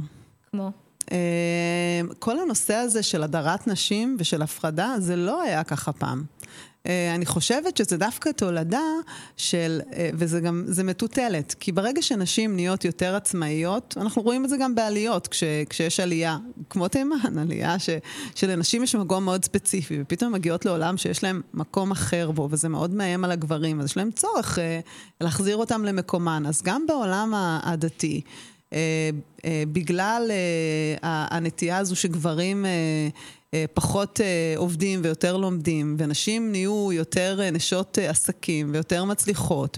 כמו? 0.51 0.71
אה, 1.11 2.01
כל 2.19 2.39
הנושא 2.39 2.73
הזה 2.73 3.03
של 3.03 3.23
הדרת 3.23 3.67
נשים 3.67 4.15
ושל 4.19 4.41
הפרדה, 4.41 4.95
זה 4.99 5.15
לא 5.15 5.41
היה 5.41 5.63
ככה 5.63 5.91
פעם. 5.91 6.23
אה, 6.85 7.15
אני 7.15 7.25
חושבת 7.25 7.77
שזה 7.77 7.97
דווקא 7.97 8.29
תולדה 8.29 8.81
של, 9.37 9.81
אה, 9.93 10.09
וזה 10.13 10.39
גם, 10.39 10.63
זה 10.67 10.83
מטוטלת, 10.83 11.55
כי 11.59 11.71
ברגע 11.71 12.01
שנשים 12.01 12.55
נהיות 12.55 12.85
יותר 12.85 13.15
עצמאיות, 13.15 13.97
אנחנו 14.01 14.21
רואים 14.21 14.45
את 14.45 14.49
זה 14.49 14.57
גם 14.57 14.75
בעליות, 14.75 15.27
כש, 15.27 15.43
כשיש 15.69 15.99
עלייה, 15.99 16.37
כמו 16.69 16.87
תימן, 16.87 17.37
עלייה 17.41 17.79
ש, 17.79 17.89
שלנשים 18.35 18.83
יש 18.83 18.95
מקום 18.95 19.25
מאוד 19.25 19.45
ספציפי, 19.45 19.97
ופתאום 20.01 20.33
הן 20.33 20.39
מגיעות 20.39 20.65
לעולם 20.65 20.97
שיש 20.97 21.23
להם 21.23 21.41
מקום 21.53 21.91
אחר 21.91 22.31
בו, 22.31 22.47
וזה 22.51 22.69
מאוד 22.69 22.93
מאיים 22.93 23.23
על 23.23 23.31
הגברים, 23.31 23.79
אז 23.79 23.85
יש 23.85 23.97
להם 23.97 24.11
צורך 24.11 24.59
להחזיר 25.21 25.57
אותם 25.57 25.85
למקומן. 25.85 26.43
אז 26.45 26.61
גם 26.61 26.85
בעולם 26.87 27.33
הדתי, 27.63 28.21
בגלל 29.71 30.27
אה, 30.31 30.35
ה- 31.09 31.35
הנטייה 31.37 31.77
הזו 31.77 31.95
שגברים 31.95 32.65
אה, 32.65 32.69
אה, 32.71 33.07
פחות 33.73 34.21
אה, 34.21 34.53
עובדים 34.57 34.99
ויותר 35.03 35.37
לומדים, 35.37 35.95
ונשים 35.99 36.51
נהיו 36.51 36.89
יותר 36.93 37.39
אה, 37.41 37.51
נשות 37.51 37.99
אה, 37.99 38.09
עסקים 38.09 38.69
ויותר 38.73 39.03
מצליחות, 39.03 39.77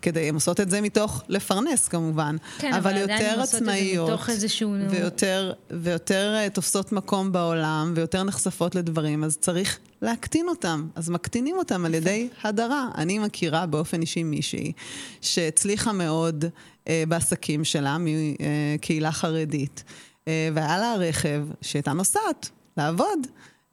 וכדי, 0.00 0.28
הן 0.28 0.34
עושות 0.34 0.60
את 0.60 0.70
זה 0.70 0.80
מתוך 0.80 1.22
לפרנס 1.28 1.88
כמובן, 1.88 2.36
כן, 2.58 2.72
אבל 2.72 2.90
אבל 2.92 2.96
יותר 2.96 3.40
עצמאיות, 3.40 4.20
איזשהו- 4.28 4.74
ויותר, 4.90 5.52
ויותר 5.70 6.34
אה, 6.36 6.50
תופסות 6.50 6.92
מקום 6.92 7.32
בעולם, 7.32 7.92
ויותר 7.96 8.22
נחשפות 8.22 8.74
לדברים, 8.74 9.24
אז 9.24 9.36
צריך 9.36 9.78
להקטין 10.02 10.48
אותם. 10.48 10.88
אז 10.94 11.10
מקטינים 11.10 11.56
אותם 11.56 11.84
על 11.84 11.94
ידי 11.94 12.28
הדרה. 12.44 12.88
אני 12.94 13.18
מכירה 13.18 13.66
באופן 13.66 14.00
אישי 14.00 14.22
מישהי 14.22 14.72
שהצליחה 15.20 15.92
מאוד 15.92 16.44
אה, 16.88 17.04
בעסקים 17.08 17.64
שלה, 17.64 17.96
מקהילה 18.00 19.12
חרדית, 19.12 19.84
אה, 19.86 19.92
והיה 20.26 20.78
לה 20.78 20.94
רכב 20.94 21.46
שהייתה 21.60 21.92
נוסעת 21.92 22.50
לעבוד. 22.76 23.26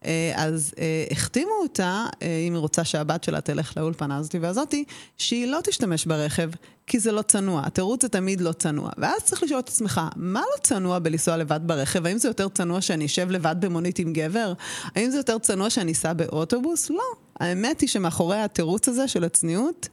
אה, 0.04 0.32
אז 0.36 0.74
אה, 0.78 1.04
החתימו 1.10 1.50
אותה, 1.62 2.06
אה, 2.22 2.44
אם 2.48 2.52
היא 2.52 2.60
רוצה 2.60 2.84
שהבת 2.84 3.24
שלה 3.24 3.40
תלך 3.40 3.76
לאולפנה 3.76 4.16
הזאתי 4.16 4.38
והזאתי, 4.38 4.84
שהיא 5.18 5.46
לא 5.46 5.58
תשתמש 5.64 6.06
ברכב, 6.06 6.50
כי 6.86 6.98
זה 6.98 7.12
לא 7.12 7.22
צנוע. 7.22 7.62
התירוץ 7.66 8.02
זה 8.02 8.08
תמיד 8.08 8.40
לא 8.40 8.52
צנוע. 8.52 8.90
ואז 8.98 9.22
צריך 9.24 9.42
לשאול 9.42 9.60
את 9.60 9.68
עצמך, 9.68 10.00
מה 10.16 10.40
לא 10.40 10.60
צנוע 10.62 10.98
בלנסוע 10.98 11.36
לבד 11.36 11.60
ברכב? 11.66 12.06
האם 12.06 12.18
זה 12.18 12.28
יותר 12.28 12.48
צנוע 12.48 12.80
שאני 12.80 13.06
אשב 13.06 13.30
לבד 13.30 13.56
במונית 13.60 13.98
עם 13.98 14.12
גבר? 14.12 14.52
האם 14.94 15.10
זה 15.10 15.16
יותר 15.16 15.38
צנוע 15.38 15.70
שאני 15.70 15.92
אסע 15.92 16.12
באוטובוס? 16.12 16.90
לא. 16.90 17.04
האמת 17.40 17.80
היא 17.80 17.88
שמאחורי 17.88 18.38
התירוץ 18.38 18.88
הזה 18.88 19.08
של 19.08 19.24
הצניעות, 19.24 19.88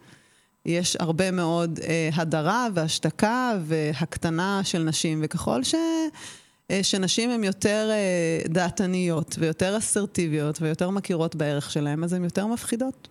יש 0.65 0.98
הרבה 1.00 1.32
מאוד 1.32 1.80
אה, 1.88 2.10
הדרה 2.13 2.67
והשתקה 2.74 3.58
והקטנה 3.65 4.62
של 4.63 4.84
נשים, 4.84 5.20
וככל 5.24 5.63
ש... 5.63 5.76
אה, 6.71 6.84
שנשים 6.84 7.30
הן 7.30 7.43
יותר 7.43 7.89
אה, 7.91 8.39
דעתניות 8.49 9.36
ויותר 9.39 9.77
אסרטיביות 9.77 10.62
ויותר 10.62 10.89
מכירות 10.89 11.36
בערך 11.36 11.71
שלהן, 11.71 12.03
אז 12.03 12.13
הן 12.13 12.23
יותר 12.23 12.47
מפחידות. 12.47 13.08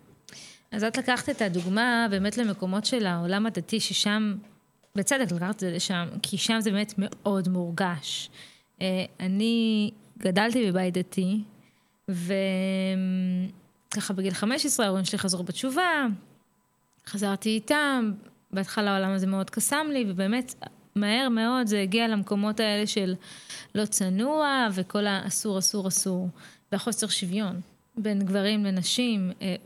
אז 0.73 0.85
את 0.85 0.97
לקחת 0.97 1.29
את 1.29 1.42
הדוגמה 1.42 2.07
באמת 2.11 2.37
למקומות 2.37 2.85
של 2.85 3.07
העולם 3.07 3.47
הדתי, 3.47 3.81
ששם, 3.81 4.35
בצדק 4.95 5.33
לקחת 5.33 5.55
את 5.55 5.61
זה 5.61 5.71
לשם, 5.71 6.09
כי 6.23 6.38
שם 6.38 6.61
זה 6.61 6.71
באמת 6.71 6.95
מאוד 6.99 7.49
מורגש. 7.49 8.31
אה, 8.81 9.05
אני 9.21 9.90
גדלתי 10.19 10.71
בבית 10.71 10.95
דתי, 10.95 11.40
וככה 12.09 12.25
בגיל 14.14 14.35
15 14.35 14.87
ההורים 14.87 15.05
שלי 15.05 15.19
חזרו 15.19 15.42
בתשובה, 15.42 16.07
חזרתי 17.07 17.49
איתם, 17.49 18.12
בהתחלה 18.51 18.90
העולם 18.90 19.11
הזה 19.11 19.27
מאוד 19.27 19.51
קסם 19.51 19.87
לי, 19.92 20.05
ובאמת, 20.09 20.55
מהר 20.97 21.29
מאוד 21.29 21.67
זה 21.67 21.81
הגיע 21.81 22.09
למקומות 22.09 22.61
האלה 22.61 22.87
של 22.87 23.15
לא 23.75 23.85
צנוע, 23.85 24.69
וכל 24.75 25.07
האסור, 25.07 25.59
אסור, 25.59 25.89
אסור, 25.89 26.29
והחוסר 26.73 27.07
שוויון 27.07 27.61
בין 27.97 28.19
גברים 28.19 28.65
לנשים. 28.65 29.33
אה, 29.43 29.57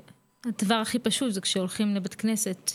הדבר 0.44 0.74
הכי 0.74 0.98
פשוט 0.98 1.32
זה 1.32 1.40
כשהולכים 1.40 1.94
לבית 1.94 2.14
כנסת, 2.14 2.70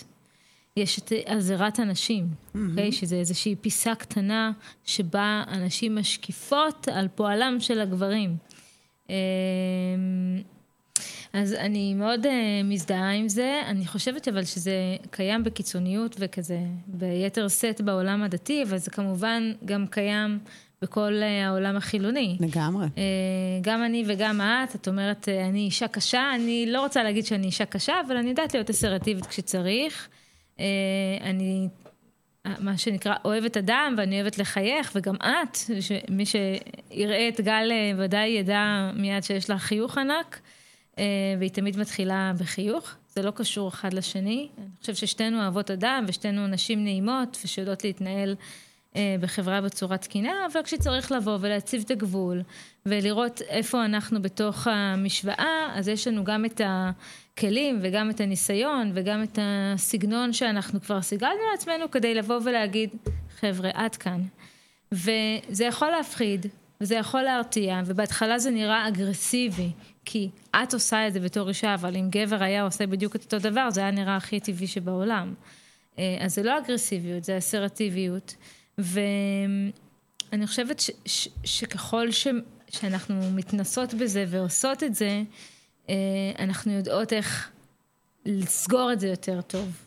יש 0.78 1.00
את 1.00 1.12
עזרת 1.26 1.80
הנשים, 1.80 2.28
אוקיי? 2.70 2.92
שזה 2.92 3.16
איזושהי 3.16 3.56
פיסה 3.56 3.96
קטנה 3.96 4.52
שבה 4.86 5.44
הנשים 5.48 5.96
משקיפות 5.96 6.88
על 6.88 7.08
פועלם 7.16 7.58
של 7.60 7.80
הגברים. 7.82 8.38
אז 11.36 11.54
אני 11.54 11.94
מאוד 11.94 12.26
uh, 12.26 12.30
מזדהה 12.64 13.12
עם 13.12 13.30
זה, 13.30 13.62
אני 13.66 13.88
חושבת 13.88 14.28
אבל 14.28 14.44
שזה 14.44 14.74
קיים 15.12 15.44
בקיצוניות 15.44 16.16
וכזה 16.20 16.60
ביתר 16.88 17.48
שאת 17.48 17.82
בעולם 17.82 18.24
הדתי, 18.24 18.64
אבל 18.64 18.78
זה 18.78 18.92
כמובן 18.92 19.52
גם 19.66 19.88
קיים 19.88 20.40
בכל 20.82 21.14
uh, 21.22 21.46
העולם 21.48 21.76
החילוני. 21.76 22.38
לגמרי. 22.40 22.86
Uh, 22.86 23.00
גם 23.62 23.84
אני 23.84 24.04
וגם 24.08 24.42
את, 24.42 24.76
את 24.76 24.88
אומרת, 24.88 25.28
uh, 25.28 25.50
אני 25.50 25.60
אישה 25.60 25.88
קשה, 25.88 26.32
אני 26.36 26.66
לא 26.68 26.82
רוצה 26.82 27.04
להגיד 27.04 27.26
שאני 27.26 27.46
אישה 27.46 27.66
קשה, 27.66 27.94
אבל 28.08 28.18
אני 28.18 28.30
יודעת 28.30 28.54
להיות 28.54 28.70
אסרטיבית 28.70 29.26
כשצריך. 29.26 30.08
Uh, 30.58 30.62
אני, 31.22 31.68
מה 32.60 32.78
שנקרא, 32.78 33.14
אוהבת 33.26 33.58
אדם 33.58 33.96
ואני 33.98 34.22
אוהבת 34.22 34.38
לחייך, 34.38 34.92
וגם 34.96 35.16
את, 35.16 35.58
מי 36.10 36.24
שיראה 36.26 37.30
את 37.30 37.42
גל 37.42 37.72
ודאי 37.98 38.28
ידע 38.28 38.92
מיד 38.94 39.24
שיש 39.24 39.50
לה 39.50 39.58
חיוך 39.58 39.98
ענק. 39.98 40.40
אה, 41.00 41.04
והיא 41.40 41.52
תמיד 41.52 41.78
מתחילה 41.78 42.32
בחיוך, 42.40 42.96
זה 43.16 43.22
לא 43.22 43.32
קשור 43.32 43.70
אחד 43.70 43.94
לשני. 43.94 44.50
אני 44.58 44.68
חושבת 44.82 44.96
ששתינו 44.96 45.42
אוהבות 45.42 45.72
אדם 45.72 46.06
ושתינו 46.08 46.48
נשים 46.48 46.84
נעימות 46.84 47.38
ושיודעות 47.44 47.84
להתנהל 47.84 48.36
אה, 48.96 49.16
בחברה 49.20 49.62
בצורה 49.62 49.98
תקינה, 49.98 50.34
אבל 50.52 50.64
כשצריך 50.64 51.12
לבוא 51.12 51.38
ולהציב 51.42 51.84
את 51.86 51.92
הגבול 51.92 52.42
ולראות 52.86 53.42
איפה 53.42 53.86
אנחנו 53.86 54.22
בתוך 54.22 54.68
המשוואה, 54.68 55.72
אז 55.74 55.88
יש 55.88 56.08
לנו 56.08 56.24
גם 56.24 56.46
את 56.46 56.62
הכלים 56.66 57.80
וגם 57.82 58.10
את 58.10 58.22
הניסיון 58.22 58.92
וגם 58.94 59.24
את 59.24 59.40
הסגנון 59.42 60.34
שאנחנו 60.34 60.82
כבר 60.82 61.02
סיגלנו 61.02 61.40
לעצמנו 61.52 61.92
כדי 61.92 62.16
לבוא 62.16 62.40
ולהגיד, 62.44 62.90
חבר'ה, 63.40 63.70
עד 63.74 63.96
כאן. 63.96 64.22
וזה 64.92 65.66
יכול 65.66 65.90
להפחיד, 65.90 66.46
וזה 66.82 66.96
יכול 66.96 67.22
להרתיע, 67.22 67.82
ובהתחלה 67.86 68.40
זה 68.40 68.52
נראה 68.52 68.88
אגרסיבי, 68.88 69.70
כי 70.06 70.30
את 70.64 70.74
עושה 70.74 71.08
את 71.08 71.14
זה 71.14 71.20
בתור 71.20 71.50
אישה, 71.50 71.74
אבל 71.74 71.96
אם 71.96 72.08
גבר 72.10 72.44
היה 72.44 72.64
עושה 72.64 72.88
בדיוק 72.88 73.16
את 73.16 73.24
אותו 73.24 73.50
דבר, 73.50 73.70
זה 73.70 73.82
היה 73.82 73.92
נראה 73.92 74.16
הכי 74.16 74.40
טבעי 74.40 74.68
שבעולם. 74.68 75.34
אה, 76.00 76.18
אז 76.20 76.36
זה 76.36 76.44
לא 76.44 76.58
אגרסיביות, 76.58 77.24
זה 77.24 77.38
אסרטיביות. 77.38 78.36
ואני 78.78 79.72
חושבת 80.48 80.80
ש, 80.80 80.92
ש, 81.06 81.28
שככל 81.44 82.12
ש, 82.12 82.28
שאנחנו 82.70 83.32
מתנסות 83.32 83.94
בזה 83.94 84.26
ועושות 84.28 84.84
את 84.84 84.96
זה, 84.96 85.24
אה, 85.90 85.96
אנחנו 86.40 86.72
יודעות 86.72 87.14
איך 87.14 87.52
לסגור 88.26 88.94
את 88.94 89.00
זה 89.00 89.08
יותר 89.08 89.42
טוב. 89.42 89.86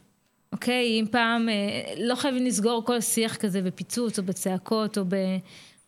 אוקיי? 0.52 1.00
אם 1.00 1.04
פעם, 1.10 1.48
אה, 1.48 1.94
לא 1.98 2.14
חייבים 2.14 2.46
לסגור 2.46 2.84
כל 2.84 3.00
שיח 3.00 3.36
כזה 3.36 3.62
בפיצוץ 3.62 4.18
או 4.18 4.24
בצעקות 4.24 4.98
או, 4.98 5.04
ב, 5.08 5.14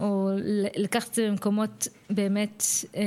או 0.00 0.30
לקחת 0.76 1.08
את 1.08 1.14
זה 1.14 1.28
במקומות 1.30 1.88
באמת 2.10 2.64
אה, 2.96 3.02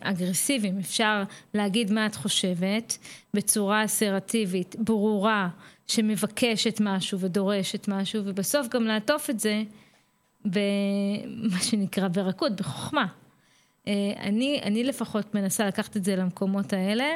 אגרסיביים. 0.00 0.78
אפשר 0.78 1.22
להגיד 1.54 1.92
מה 1.92 2.06
את 2.06 2.16
חושבת 2.16 2.98
בצורה 3.34 3.84
אסרטיבית, 3.84 4.76
ברורה, 4.78 5.48
שמבקשת 5.86 6.80
משהו 6.80 7.20
ודורשת 7.20 7.88
משהו, 7.88 8.22
ובסוף 8.24 8.68
גם 8.68 8.84
לעטוף 8.84 9.30
את 9.30 9.40
זה 9.40 9.62
במה 10.44 11.60
שנקרא 11.62 12.08
ברכות, 12.08 12.56
בחוכמה. 12.56 13.06
אה, 13.88 14.12
אני, 14.20 14.60
אני 14.62 14.84
לפחות 14.84 15.34
מנסה 15.34 15.66
לקחת 15.66 15.96
את 15.96 16.04
זה 16.04 16.16
למקומות 16.16 16.72
האלה. 16.72 17.06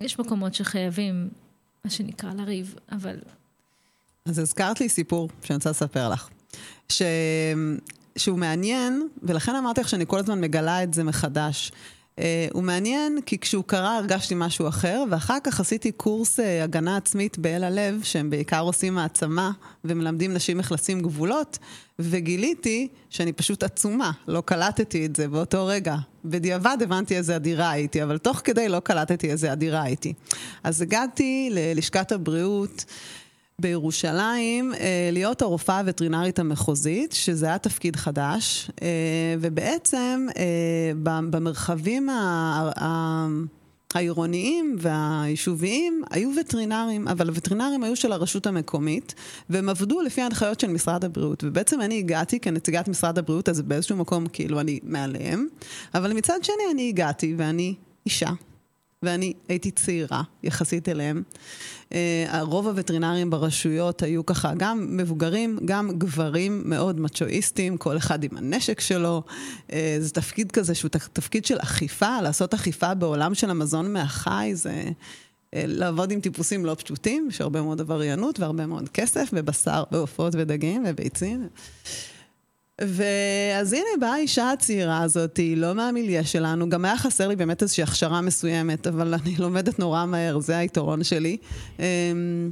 יש 0.00 0.18
מקומות 0.18 0.54
שחייבים, 0.54 1.28
מה 1.84 1.90
שנקרא, 1.90 2.32
לריב, 2.32 2.74
אבל... 2.92 3.16
אז 4.24 4.38
הזכרת 4.38 4.80
לי 4.80 4.88
סיפור 4.88 5.28
שאני 5.42 5.56
רוצה 5.56 5.70
לספר 5.70 6.08
לך. 6.08 6.28
ש... 6.88 7.02
שהוא 8.16 8.38
מעניין, 8.38 9.08
ולכן 9.22 9.56
אמרתי 9.56 9.80
לך 9.80 9.88
שאני 9.88 10.04
כל 10.06 10.18
הזמן 10.18 10.40
מגלה 10.40 10.82
את 10.82 10.94
זה 10.94 11.04
מחדש. 11.04 11.72
Uh, 12.16 12.22
הוא 12.52 12.62
מעניין 12.62 13.18
כי 13.26 13.38
כשהוא 13.38 13.64
קרה 13.64 13.96
הרגשתי 13.96 14.34
משהו 14.36 14.68
אחר, 14.68 15.04
ואחר 15.10 15.38
כך 15.44 15.60
עשיתי 15.60 15.92
קורס 15.92 16.40
uh, 16.40 16.42
הגנה 16.62 16.96
עצמית 16.96 17.38
באל 17.38 17.64
הלב, 17.64 18.00
שהם 18.02 18.30
בעיקר 18.30 18.60
עושים 18.60 18.98
העצמה 18.98 19.50
ומלמדים 19.84 20.34
נשים 20.34 20.58
איך 20.58 20.72
לשים 20.72 21.00
גבולות, 21.00 21.58
וגיליתי 21.98 22.88
שאני 23.10 23.32
פשוט 23.32 23.62
עצומה, 23.62 24.10
לא 24.28 24.40
קלטתי 24.40 25.06
את 25.06 25.16
זה 25.16 25.28
באותו 25.28 25.66
רגע. 25.66 25.96
בדיעבד 26.24 26.76
הבנתי 26.82 27.16
איזה 27.16 27.36
אדירה 27.36 27.70
הייתי, 27.70 28.02
אבל 28.02 28.18
תוך 28.18 28.40
כדי 28.44 28.68
לא 28.68 28.80
קלטתי 28.80 29.30
איזה 29.30 29.52
אדירה 29.52 29.82
הייתי. 29.82 30.12
אז 30.64 30.82
הגעתי 30.82 31.48
ללשכת 31.52 32.12
הבריאות. 32.12 32.84
בירושלים 33.60 34.74
אה, 34.74 35.08
להיות 35.12 35.42
הרופאה 35.42 35.78
הווטרינרית 35.78 36.38
המחוזית, 36.38 37.12
שזה 37.12 37.46
היה 37.46 37.58
תפקיד 37.58 37.96
חדש, 37.96 38.70
אה, 38.82 38.88
ובעצם 39.40 40.26
אה, 40.36 40.92
במרחבים 41.30 42.08
העירוניים 43.94 44.76
והיישוביים 44.78 46.02
היו 46.10 46.30
וטרינרים, 46.40 47.08
אבל 47.08 47.28
הווטרינרים 47.28 47.84
היו 47.84 47.96
של 47.96 48.12
הרשות 48.12 48.46
המקומית, 48.46 49.14
והם 49.50 49.68
עבדו 49.68 50.00
לפי 50.00 50.20
ההנחיות 50.20 50.60
של 50.60 50.70
משרד 50.70 51.04
הבריאות. 51.04 51.44
ובעצם 51.44 51.80
אני 51.80 51.98
הגעתי 51.98 52.40
כנציגת 52.40 52.88
משרד 52.88 53.18
הבריאות, 53.18 53.48
אז 53.48 53.60
באיזשהו 53.60 53.96
מקום 53.96 54.26
כאילו 54.26 54.60
אני 54.60 54.80
מעליהם, 54.82 55.46
אבל 55.94 56.12
מצד 56.12 56.38
שני 56.42 56.64
אני 56.72 56.88
הגעתי 56.88 57.34
ואני 57.36 57.74
אישה. 58.06 58.30
ואני 59.02 59.32
הייתי 59.48 59.70
צעירה 59.70 60.22
יחסית 60.42 60.88
אליהם. 60.88 61.22
אה, 61.92 62.42
רוב 62.42 62.68
הווטרינרים 62.68 63.30
ברשויות 63.30 64.02
היו 64.02 64.26
ככה 64.26 64.52
גם 64.56 64.96
מבוגרים, 64.96 65.58
גם 65.64 65.90
גברים 65.98 66.62
מאוד 66.64 67.00
מצ'ואיסטים, 67.00 67.76
כל 67.76 67.96
אחד 67.96 68.24
עם 68.24 68.36
הנשק 68.36 68.80
שלו. 68.80 69.22
אה, 69.72 69.96
זה 70.00 70.10
תפקיד 70.10 70.52
כזה 70.52 70.74
שהוא 70.74 70.88
תפקיד 71.12 71.44
של 71.44 71.58
אכיפה, 71.58 72.20
לעשות 72.22 72.54
אכיפה 72.54 72.94
בעולם 72.94 73.34
של 73.34 73.50
המזון 73.50 73.92
מהחי, 73.92 74.50
זה... 74.54 74.84
אה, 75.54 75.64
לעבוד 75.66 76.10
עם 76.10 76.20
טיפוסים 76.20 76.66
לא 76.66 76.74
פשוטים, 76.74 77.28
יש 77.30 77.40
הרבה 77.40 77.62
מאוד 77.62 77.80
עבריינות 77.80 78.40
והרבה 78.40 78.66
מאוד 78.66 78.88
כסף, 78.88 79.30
ובשר, 79.32 79.84
ועופות 79.92 80.34
ודגים 80.34 80.84
וביצים. 80.88 81.48
ואז 82.80 83.72
הנה 83.72 83.88
באה 84.00 84.14
האישה 84.14 84.50
הצעירה 84.50 85.02
הזאת, 85.02 85.36
היא 85.36 85.56
לא 85.56 85.74
מהמיליה 85.74 86.24
שלנו, 86.24 86.68
גם 86.68 86.84
היה 86.84 86.96
חסר 86.96 87.28
לי 87.28 87.36
באמת 87.36 87.62
איזושהי 87.62 87.82
הכשרה 87.82 88.20
מסוימת, 88.20 88.86
אבל 88.86 89.14
אני 89.14 89.36
לומדת 89.36 89.78
נורא 89.78 90.06
מהר, 90.06 90.40
זה 90.40 90.58
היתרון 90.58 91.04
שלי. 91.04 91.36
אמ, 91.78 92.50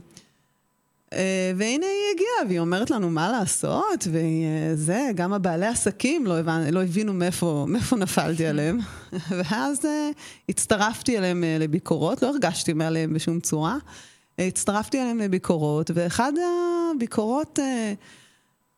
אה, 1.12 1.52
והנה 1.56 1.86
היא 1.86 2.14
הגיעה, 2.14 2.48
והיא 2.48 2.60
אומרת 2.60 2.90
לנו 2.90 3.10
מה 3.10 3.32
לעשות, 3.32 4.08
וזה, 4.10 5.10
גם 5.14 5.32
הבעלי 5.32 5.66
עסקים 5.66 6.26
לא, 6.26 6.38
הבנ, 6.38 6.74
לא 6.74 6.82
הבינו 6.82 7.12
מאיפה, 7.12 7.64
מאיפה 7.68 7.96
נפלתי 7.96 8.46
עליהם. 8.46 8.78
ואז 9.38 9.78
uh, 9.78 9.88
הצטרפתי 10.48 11.18
אליהם 11.18 11.44
לביקורות, 11.60 12.22
לא 12.22 12.28
הרגשתי 12.28 12.72
מעליהם 12.72 13.14
בשום 13.14 13.40
צורה. 13.40 13.76
הצטרפתי 14.38 15.02
אליהם 15.02 15.18
לביקורות, 15.18 15.90
ואחד 15.94 16.32
הביקורות... 16.96 17.58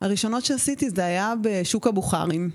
הראשונות 0.01 0.45
שעשיתי 0.45 0.91
זה 0.91 1.05
היה 1.05 1.35
בשוק 1.43 1.87
הבוכרים. 1.87 2.51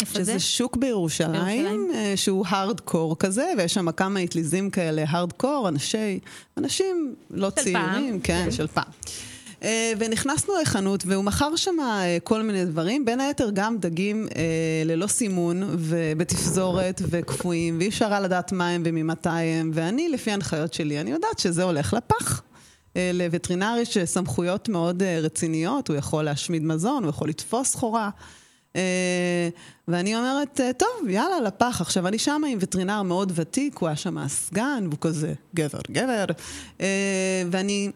איפה 0.00 0.14
שזה 0.14 0.24
זה? 0.24 0.38
שוק 0.38 0.76
בירושלים, 0.76 1.32
בירושלים, 1.32 1.90
אה, 1.94 2.12
שהוא 2.16 2.44
הארדקור 2.48 3.18
כזה, 3.18 3.52
ויש 3.58 3.74
שם 3.74 3.92
כמה 3.92 4.24
אטליזים 4.24 4.70
כאלה, 4.70 5.04
הארדקור, 5.08 5.68
אנשי, 5.68 6.18
אנשים 6.56 7.14
לא 7.30 7.50
צעירים, 7.50 7.82
פעם. 7.82 8.20
כן, 8.22 8.44
כן. 8.44 8.50
של 8.50 8.66
פעם. 8.66 8.84
אה, 9.62 9.92
ונכנסנו 9.98 10.54
לחנות, 10.62 11.02
והוא 11.06 11.24
מכר 11.24 11.56
שם 11.56 11.76
אה, 11.80 12.18
כל 12.24 12.42
מיני 12.42 12.64
דברים, 12.64 13.04
בין 13.04 13.20
היתר 13.20 13.50
גם 13.54 13.78
דגים 13.78 14.28
ללא 14.84 15.06
סימון, 15.06 15.62
ובתפזורת, 15.78 17.02
וקפואים, 17.10 17.78
ואי 17.78 17.88
אפשר 17.88 18.06
היה 18.06 18.20
לדעת 18.20 18.52
מה 18.52 18.68
הם 18.68 18.82
וממתי 18.86 19.28
הם, 19.28 19.70
ואני, 19.74 20.08
לפי 20.08 20.30
ההנחיות 20.30 20.74
שלי, 20.74 21.00
אני 21.00 21.10
יודעת 21.10 21.38
שזה 21.38 21.62
הולך 21.62 21.94
לפח. 21.94 22.42
אה, 22.98 23.10
לווטרינר 23.14 23.74
יש 23.80 23.98
סמכויות 23.98 24.68
מאוד 24.68 25.02
אה, 25.02 25.20
רציניות, 25.22 25.88
הוא 25.88 25.96
יכול 25.96 26.24
להשמיד 26.24 26.62
מזון, 26.62 27.02
הוא 27.02 27.10
יכול 27.10 27.28
לתפוס 27.28 27.68
סחורה. 27.68 28.10
אה, 28.76 29.48
ואני 29.88 30.16
אומרת, 30.16 30.60
טוב, 30.76 31.08
יאללה, 31.08 31.40
לפח. 31.40 31.80
עכשיו, 31.80 32.08
אני 32.08 32.18
שם 32.18 32.42
עם 32.48 32.58
וטרינר 32.60 33.02
מאוד 33.02 33.32
ותיק, 33.34 33.78
הוא 33.78 33.86
היה 33.86 33.96
שם 33.96 34.18
הסגן, 34.18 34.84
והוא 34.88 34.98
כזה 35.00 35.34
גבר, 35.54 35.80
גבר. 35.90 36.24
ואני... 37.50 37.90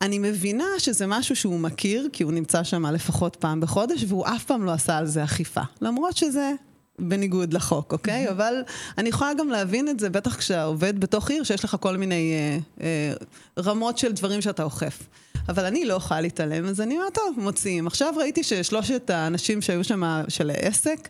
אני 0.00 0.18
מבינה 0.18 0.64
שזה 0.78 1.06
משהו 1.06 1.36
שהוא 1.36 1.60
מכיר, 1.60 2.08
כי 2.12 2.22
הוא 2.22 2.32
נמצא 2.32 2.64
שם 2.64 2.86
לפחות 2.86 3.36
פעם 3.36 3.60
בחודש, 3.60 4.04
והוא 4.08 4.26
אף 4.26 4.44
פעם 4.44 4.64
לא 4.64 4.70
עשה 4.70 4.96
על 4.96 5.06
זה 5.06 5.24
אכיפה. 5.24 5.60
למרות 5.80 6.16
שזה 6.16 6.52
בניגוד 6.98 7.52
לחוק, 7.52 7.92
אוקיי? 7.92 8.30
אבל 8.30 8.54
אני 8.98 9.08
יכולה 9.08 9.34
גם 9.34 9.48
להבין 9.48 9.88
את 9.88 10.00
זה, 10.00 10.10
בטח 10.10 10.36
כשאתה 10.36 10.64
עובד 10.64 11.00
בתוך 11.00 11.30
עיר, 11.30 11.44
שיש 11.44 11.64
לך 11.64 11.76
כל 11.80 11.96
מיני 11.96 12.32
אה, 12.34 12.58
אה, 12.86 13.62
רמות 13.62 13.98
של 13.98 14.12
דברים 14.12 14.40
שאתה 14.40 14.62
אוכף. 14.62 15.02
אבל 15.48 15.64
אני 15.64 15.84
לא 15.84 15.94
יכולה 15.94 16.20
להתעלם, 16.20 16.66
אז 16.66 16.80
אני 16.80 16.96
אומרת, 16.96 17.14
טוב, 17.14 17.36
מוציאים. 17.38 17.86
עכשיו 17.86 18.14
ראיתי 18.16 18.42
ששלושת 18.42 19.10
האנשים 19.10 19.62
שהיו 19.62 19.84
שם 19.84 20.22
של 20.28 20.50
העסק, 20.50 21.08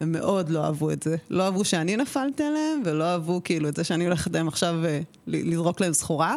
הם 0.00 0.12
מאוד 0.12 0.48
לא 0.48 0.64
אהבו 0.64 0.90
את 0.90 1.02
זה. 1.02 1.16
לא 1.30 1.42
אהבו 1.42 1.64
שאני 1.64 1.96
נפלתי 1.96 2.42
עליהם, 2.42 2.82
ולא 2.84 3.04
אהבו 3.04 3.40
כאילו 3.44 3.68
את 3.68 3.76
זה 3.76 3.84
שאני 3.84 4.04
הולכת 4.04 4.34
להם 4.34 4.48
עכשיו 4.48 4.74
אה, 4.84 5.00
לזרוק 5.26 5.80
להם 5.80 5.92
סחורה. 5.92 6.36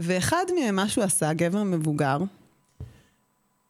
ואחד 0.00 0.44
מהם, 0.60 0.76
מה 0.76 0.88
שהוא 0.88 1.04
עשה, 1.04 1.32
גבר 1.32 1.62
מבוגר, 1.62 2.18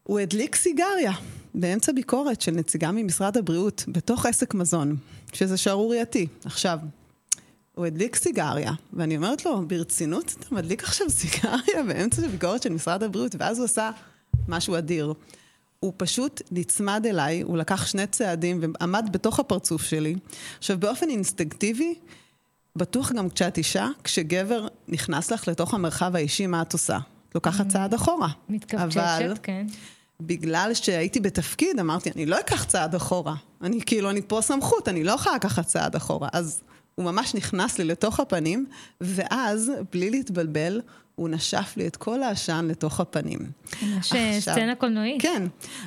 הוא 0.06 0.18
הדליק 0.18 0.56
סיגריה. 0.56 1.12
באמצע 1.54 1.92
ביקורת 1.92 2.40
של 2.40 2.52
נציגה 2.52 2.90
ממשרד 2.92 3.36
הבריאות, 3.36 3.84
בתוך 3.88 4.26
עסק 4.26 4.54
מזון, 4.54 4.96
שזה 5.32 5.56
שערורייתי. 5.56 6.26
עכשיו, 6.44 6.78
הוא 7.74 7.86
הדליק 7.86 8.16
סיגריה, 8.16 8.72
ואני 8.92 9.16
אומרת 9.16 9.46
לו, 9.46 9.66
ברצינות 9.66 10.34
אתה 10.38 10.54
מדליק 10.54 10.82
עכשיו 10.82 11.10
סיגריה 11.10 11.82
באמצע 11.86 12.28
ביקורת 12.28 12.62
של 12.62 12.72
משרד 12.72 13.02
הבריאות? 13.02 13.34
ואז 13.38 13.58
הוא 13.58 13.64
עשה 13.64 13.90
משהו 14.48 14.78
אדיר. 14.78 15.12
הוא 15.80 15.92
פשוט 15.96 16.42
נצמד 16.50 17.06
אליי, 17.06 17.40
הוא 17.40 17.58
לקח 17.58 17.86
שני 17.86 18.06
צעדים 18.06 18.60
ועמד 18.62 19.08
בתוך 19.12 19.40
הפרצוף 19.40 19.82
שלי. 19.82 20.16
עכשיו, 20.58 20.78
באופן 20.80 21.08
אינסטינקטיבי, 21.08 21.94
בטוח 22.76 23.12
גם 23.12 23.30
כשאת 23.30 23.58
אישה, 23.58 23.88
כשגבר 24.04 24.66
נכנס 24.88 25.30
לך 25.30 25.48
לתוך 25.48 25.74
המרחב 25.74 26.16
האישי, 26.16 26.46
מה 26.46 26.62
את 26.62 26.72
עושה? 26.72 26.98
לוקחת 27.34 27.68
צעד 27.68 27.94
אחורה. 27.94 28.28
מתכווצ'צ'ת, 28.48 29.38
כן. 29.42 29.66
בגלל 30.20 30.70
שהייתי 30.74 31.20
בתפקיד, 31.20 31.80
אמרתי, 31.80 32.10
אני 32.16 32.26
לא 32.26 32.40
אקח 32.40 32.64
צעד 32.64 32.94
אחורה. 32.94 33.34
אני 33.62 33.80
כאילו, 33.86 34.10
אני 34.10 34.22
פה 34.22 34.40
סמכות, 34.42 34.88
אני 34.88 35.04
לא 35.04 35.12
יכולה 35.12 35.36
לקחת 35.36 35.66
צעד 35.66 35.96
אחורה. 35.96 36.28
אז 36.32 36.62
הוא 36.94 37.04
ממש 37.04 37.34
נכנס 37.34 37.78
לי 37.78 37.84
לתוך 37.84 38.20
הפנים, 38.20 38.66
ואז, 39.00 39.72
בלי 39.92 40.10
להתבלבל, 40.10 40.80
הוא 41.14 41.28
נשף 41.28 41.74
לי 41.76 41.86
את 41.86 41.96
כל 41.96 42.22
העשן 42.22 42.66
לתוך 42.70 43.00
הפנים. 43.00 43.38
ממש 43.82 44.12
סצנה 44.38 44.74
קולנועית. 44.74 45.22
כן. 45.22 45.42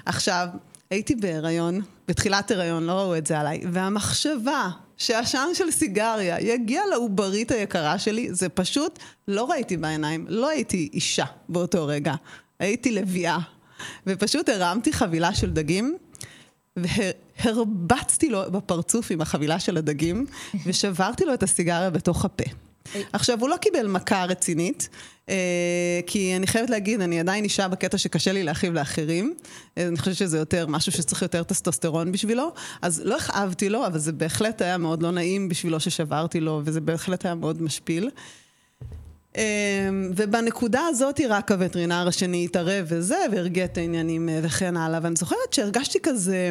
עכשיו, 0.06 0.48
הייתי 0.90 1.16
בהיריון, 1.16 1.82
בתחילת 2.08 2.52
הריון, 2.52 2.84
לא 2.84 2.92
ראו 2.92 3.18
את 3.18 3.28
זה 3.28 3.40
עליי, 3.40 3.62
והמחשבה 3.72 4.70
שעשן 4.98 5.48
של 5.54 5.72
סיגריה 5.72 6.42
יגיע 6.42 6.82
לעוברית 6.92 7.52
היקרה 7.52 8.00
שלי, 8.00 8.34
זה 8.34 8.50
פשוט, 8.50 9.00
לא 9.28 9.52
ראיתי 9.52 9.78
בעיניים, 9.78 10.26
לא 10.30 10.50
הייתי 10.50 10.90
אישה 10.94 11.26
באותו 11.50 11.88
רגע, 11.88 12.14
הייתי 12.60 12.92
לביאה. 12.92 13.40
ופשוט 14.08 14.50
הרמתי 14.50 14.94
חבילה 14.94 15.34
של 15.34 15.52
דגים, 15.52 15.98
והרבצתי 16.78 18.30
לו 18.30 18.52
בפרצוף 18.52 19.12
עם 19.12 19.22
החבילה 19.22 19.60
של 19.60 19.78
הדגים, 19.78 20.26
ושברתי 20.66 21.26
לו 21.26 21.34
את 21.34 21.44
הסיגריה 21.44 21.90
בתוך 21.90 22.26
הפה. 22.26 22.44
עכשיו, 23.14 23.40
הוא 23.40 23.50
לא 23.50 23.58
קיבל 23.58 23.88
מכה 23.88 24.26
רצינית, 24.26 24.90
אה, 25.30 26.00
כי 26.08 26.36
אני 26.36 26.48
חייבת 26.48 26.70
להגיד, 26.70 27.02
אני 27.02 27.20
עדיין 27.20 27.44
אישה 27.44 27.68
בקטע 27.68 27.98
שקשה 27.98 28.32
לי 28.32 28.44
להכאיב 28.44 28.74
לאחרים. 28.74 29.34
אה, 29.78 29.88
אני 29.88 29.98
חושבת 29.98 30.16
שזה 30.16 30.38
יותר 30.38 30.68
משהו 30.68 30.92
שצריך 30.92 31.22
יותר 31.22 31.44
טסטוסטרון 31.44 32.12
בשבילו. 32.12 32.54
אז 32.82 33.02
לא 33.06 33.18
הכאבתי 33.18 33.70
לו, 33.70 33.88
אבל 33.88 34.00
זה 34.00 34.12
בהחלט 34.12 34.62
היה 34.62 34.78
מאוד 34.78 35.04
לא 35.04 35.12
נעים 35.12 35.50
בשבילו 35.50 35.80
ששברתי 35.80 36.40
לו, 36.40 36.62
וזה 36.64 36.82
בהחלט 36.82 37.26
היה 37.26 37.36
מאוד 37.36 37.62
משפיל. 37.62 38.10
אה, 39.38 39.90
ובנקודה 40.16 40.82
הזאת 40.90 41.20
רק 41.30 41.52
הווטרינר 41.52 42.08
השני 42.08 42.46
התערב 42.46 42.86
וזה, 42.88 43.18
והרגיע 43.32 43.66
את 43.66 43.78
העניינים 43.78 44.30
וכן 44.44 44.78
הלאה. 44.78 45.00
ואני 45.04 45.16
זוכרת 45.16 45.54
שהרגשתי 45.54 46.00
כזה... 46.04 46.50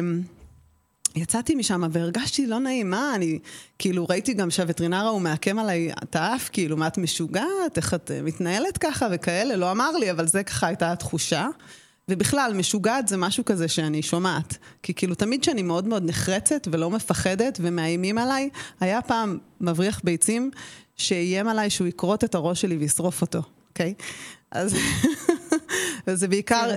יצאתי 1.15 1.55
משם 1.55 1.83
והרגשתי 1.91 2.47
לא 2.47 2.59
נעים, 2.59 2.89
מה, 2.89 3.15
אני, 3.15 3.39
כאילו, 3.79 4.05
ראיתי 4.09 4.33
גם 4.33 4.49
שהווטרינר 4.49 5.05
ההוא 5.05 5.21
מעקם 5.21 5.59
עליי 5.59 5.91
את 6.03 6.15
האף, 6.15 6.49
כאילו, 6.53 6.77
מה 6.77 6.87
את 6.87 6.97
משוגעת, 6.97 7.77
איך 7.77 7.93
את 7.93 8.11
מתנהלת 8.23 8.77
ככה 8.77 9.07
וכאלה, 9.11 9.55
לא 9.55 9.71
אמר 9.71 9.91
לי, 9.91 10.11
אבל 10.11 10.27
זה 10.27 10.43
ככה 10.43 10.67
הייתה 10.67 10.91
התחושה. 10.91 11.47
ובכלל, 12.09 12.53
משוגעת 12.55 13.07
זה 13.07 13.17
משהו 13.17 13.45
כזה 13.45 13.67
שאני 13.67 14.01
שומעת. 14.01 14.57
כי 14.83 14.93
כאילו, 14.93 15.15
תמיד 15.15 15.41
כשאני 15.41 15.61
מאוד 15.61 15.87
מאוד 15.87 16.03
נחרצת 16.05 16.67
ולא 16.71 16.89
מפחדת 16.89 17.59
ומאיימים 17.61 18.17
עליי, 18.17 18.49
היה 18.79 19.01
פעם 19.01 19.37
מבריח 19.61 20.01
ביצים 20.03 20.51
שאיים 20.95 21.47
עליי 21.47 21.69
שהוא 21.69 21.87
יכרות 21.87 22.23
את 22.23 22.35
הראש 22.35 22.61
שלי 22.61 22.77
וישרוף 22.77 23.21
אותו, 23.21 23.41
אוקיי? 23.69 23.93
Okay? 23.97 24.03
אז... 24.51 24.75
וזה 26.07 26.27
בעיקר, 26.27 26.69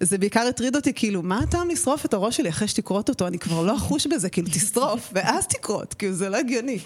זה 0.00 0.18
בעיקר 0.18 0.40
הטריד 0.40 0.76
אותי, 0.76 0.92
כאילו, 0.94 1.22
מה 1.22 1.38
הטעם 1.38 1.70
לשרוף 1.70 2.04
את 2.04 2.14
הראש 2.14 2.36
שלי 2.36 2.48
אחרי 2.48 2.68
שתכרות 2.68 3.08
אותו? 3.08 3.26
אני 3.26 3.38
כבר 3.38 3.62
לא 3.62 3.76
אחוש 3.76 4.06
בזה, 4.06 4.30
כאילו, 4.30 4.48
תשרוף, 4.48 5.10
ואז 5.14 5.46
תכרות, 5.46 5.94
כאילו, 5.94 6.14
זה 6.14 6.28
לא 6.28 6.36
הגיוני. 6.36 6.78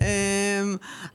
אמ, 0.00 0.06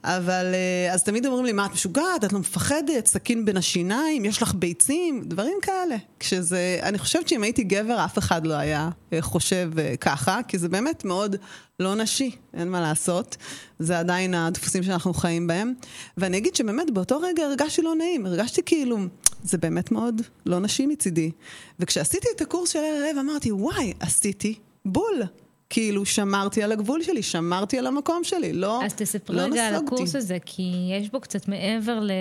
אבל, 0.04 0.46
אה, 0.54 0.94
אז 0.94 1.04
תמיד 1.04 1.26
אומרים 1.26 1.46
לי, 1.46 1.52
מה, 1.52 1.66
את 1.66 1.72
משוגעת? 1.72 2.24
את 2.26 2.34
לא 2.34 2.40
מפחדת? 2.40 3.06
סכין 3.06 3.46
בין 3.46 3.58
השיניים? 3.58 4.26
יש 4.26 4.42
לך 4.42 4.54
ביצים? 4.54 5.24
דברים 5.26 5.58
כאלה. 5.62 5.96
כשזה, 6.20 6.80
אני 6.84 6.98
חושבת 6.98 7.30
שאם 7.30 7.44
הייתי 7.44 7.64
גבר, 7.64 8.06
אף 8.06 8.18
אחד 8.18 8.48
לא 8.48 8.54
היה 8.54 8.90
אה, 9.14 9.22
חושב 9.22 9.72
אה, 9.80 9.94
ככה, 10.02 10.40
כי 10.48 10.58
זה 10.58 10.70
באמת 10.70 11.06
מאוד 11.06 11.36
לא 11.82 11.96
נשי, 11.96 12.32
אין 12.54 12.70
מה 12.70 12.82
לעשות. 12.82 13.38
זה 13.80 14.00
עדיין 14.00 14.34
הדפוסים 14.34 14.84
שאנחנו 14.84 15.14
חיים 15.14 15.48
בהם. 15.48 15.74
ואני 16.18 16.38
אגיד 16.38 16.56
שבאמת 16.56 16.92
באותו 16.92 17.20
רגע 17.20 17.44
הרגשתי 17.44 17.82
לא 17.82 17.96
נעים, 17.96 18.26
הרגשתי 18.26 18.62
כאילו, 18.66 18.98
זה 19.44 19.58
באמת 19.58 19.92
מאוד 19.92 20.22
לא 20.46 20.60
נשי 20.60 20.86
מצידי. 20.86 21.32
וכשעשיתי 21.80 22.28
את 22.36 22.42
הקורס 22.42 22.70
של 22.70 22.80
ערב, 22.80 23.18
אמרתי, 23.20 23.52
וואי, 23.52 23.94
עשיתי 24.00 24.56
בול. 24.86 25.22
כאילו, 25.70 26.06
שמרתי 26.06 26.64
על 26.64 26.72
הגבול 26.72 27.04
שלי, 27.04 27.24
שמרתי 27.24 27.80
על 27.80 27.88
המקום 27.88 28.24
שלי, 28.24 28.54
לא 28.54 28.86
אז 28.86 28.94
תספרי 28.94 29.36
לא 29.36 29.42
רגע 29.42 29.68
על 29.68 29.76
הקורס 29.76 30.16
הזה, 30.16 30.38
כי 30.46 30.72
יש 31.00 31.10
בו 31.10 31.22
קצת 31.22 31.48
מעבר 31.48 32.00
ל... 32.00 32.12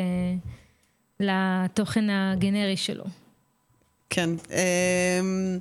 לתוכן 1.21 2.11
הגנרי 2.11 2.77
שלו. 2.77 3.05
כן. 4.11 4.31
אמ, 4.51 5.59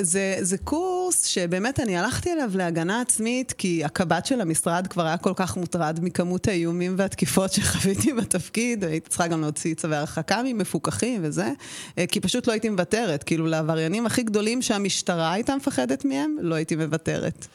זה, 0.00 0.36
זה 0.40 0.58
קורס 0.58 1.24
שבאמת 1.24 1.80
אני 1.80 1.96
הלכתי 1.96 2.32
אליו 2.32 2.50
להגנה 2.54 3.00
עצמית, 3.00 3.52
כי 3.52 3.84
הקב"ט 3.84 4.26
של 4.26 4.40
המשרד 4.40 4.86
כבר 4.86 5.06
היה 5.06 5.16
כל 5.16 5.32
כך 5.36 5.56
מוטרד 5.56 5.98
מכמות 6.02 6.48
האיומים 6.48 6.94
והתקיפות 6.98 7.52
שחוויתי 7.54 8.12
בתפקיד, 8.12 8.84
הייתי 8.84 9.08
צריכה 9.08 9.26
גם 9.26 9.40
להוציא 9.40 9.74
צווי 9.74 9.96
הרחקה 9.96 10.42
ממפוקחים 10.44 11.20
וזה, 11.24 11.50
אה, 11.98 12.06
כי 12.06 12.20
פשוט 12.20 12.46
לא 12.46 12.52
הייתי 12.52 12.68
מוותרת. 12.68 13.22
כאילו, 13.22 13.46
לעבריינים 13.46 14.06
הכי 14.06 14.22
גדולים 14.22 14.62
שהמשטרה 14.62 15.32
הייתה 15.32 15.56
מפחדת 15.56 16.04
מהם, 16.04 16.36
לא 16.40 16.54
הייתי 16.54 16.76
מוותרת. 16.76 17.46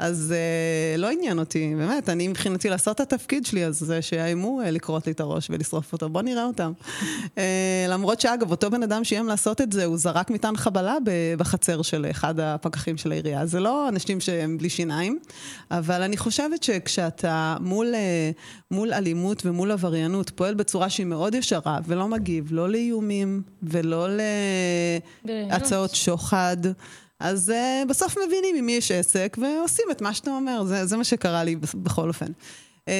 אז 0.00 0.34
uh, 0.34 1.00
לא 1.00 1.10
עניין 1.10 1.38
אותי, 1.38 1.74
באמת, 1.76 2.08
אני 2.08 2.28
מבחינתי 2.28 2.68
לעשות 2.68 3.00
את 3.00 3.12
התפקיד 3.12 3.46
שלי, 3.46 3.66
אז 3.66 3.78
זה 3.78 4.02
שיאיימו 4.02 4.60
uh, 4.62 4.70
לכרות 4.70 5.06
לי 5.06 5.12
את 5.12 5.20
הראש 5.20 5.50
ולשרוף 5.50 5.92
אותו, 5.92 6.08
בוא 6.08 6.22
נראה 6.22 6.44
אותם. 6.44 6.72
uh, 7.24 7.38
למרות 7.88 8.20
שאגב, 8.20 8.50
אותו 8.50 8.70
בן 8.70 8.82
אדם 8.82 9.04
שאיים 9.04 9.26
לעשות 9.26 9.60
את 9.60 9.72
זה, 9.72 9.84
הוא 9.84 9.96
זרק 9.96 10.30
מטען 10.30 10.56
חבלה 10.56 10.96
בחצר 11.38 11.82
של 11.82 12.06
אחד 12.10 12.40
הפקחים 12.40 12.96
של 12.96 13.12
העירייה. 13.12 13.46
זה 13.46 13.60
לא 13.60 13.88
אנשים 13.88 14.20
שהם 14.20 14.58
בלי 14.58 14.68
שיניים, 14.68 15.18
אבל 15.70 16.02
אני 16.02 16.16
חושבת 16.16 16.62
שכשאתה 16.62 17.56
מול, 17.60 17.94
uh, 17.94 18.70
מול 18.70 18.92
אלימות 18.92 19.46
ומול 19.46 19.70
עבריינות, 19.70 20.30
פועל 20.30 20.54
בצורה 20.54 20.90
שהיא 20.90 21.06
מאוד 21.06 21.34
ישרה, 21.34 21.78
ולא 21.86 22.08
מגיב, 22.08 22.48
לא 22.50 22.70
לאיומים 22.70 23.42
ולא 23.62 24.08
להצעות 25.24 25.94
שוחד. 25.94 26.56
אז 27.20 27.52
uh, 27.52 27.88
בסוף 27.88 28.18
מבינים 28.26 28.56
עם 28.56 28.66
מי 28.66 28.72
יש 28.72 28.90
עסק 28.90 29.36
ועושים 29.40 29.84
את 29.90 30.00
מה 30.00 30.14
שאתה 30.14 30.30
אומר, 30.30 30.64
זה, 30.64 30.86
זה 30.86 30.96
מה 30.96 31.04
שקרה 31.04 31.44
לי 31.44 31.56
בכל 31.56 32.08
אופן. 32.08 32.32
Um, 32.86 32.90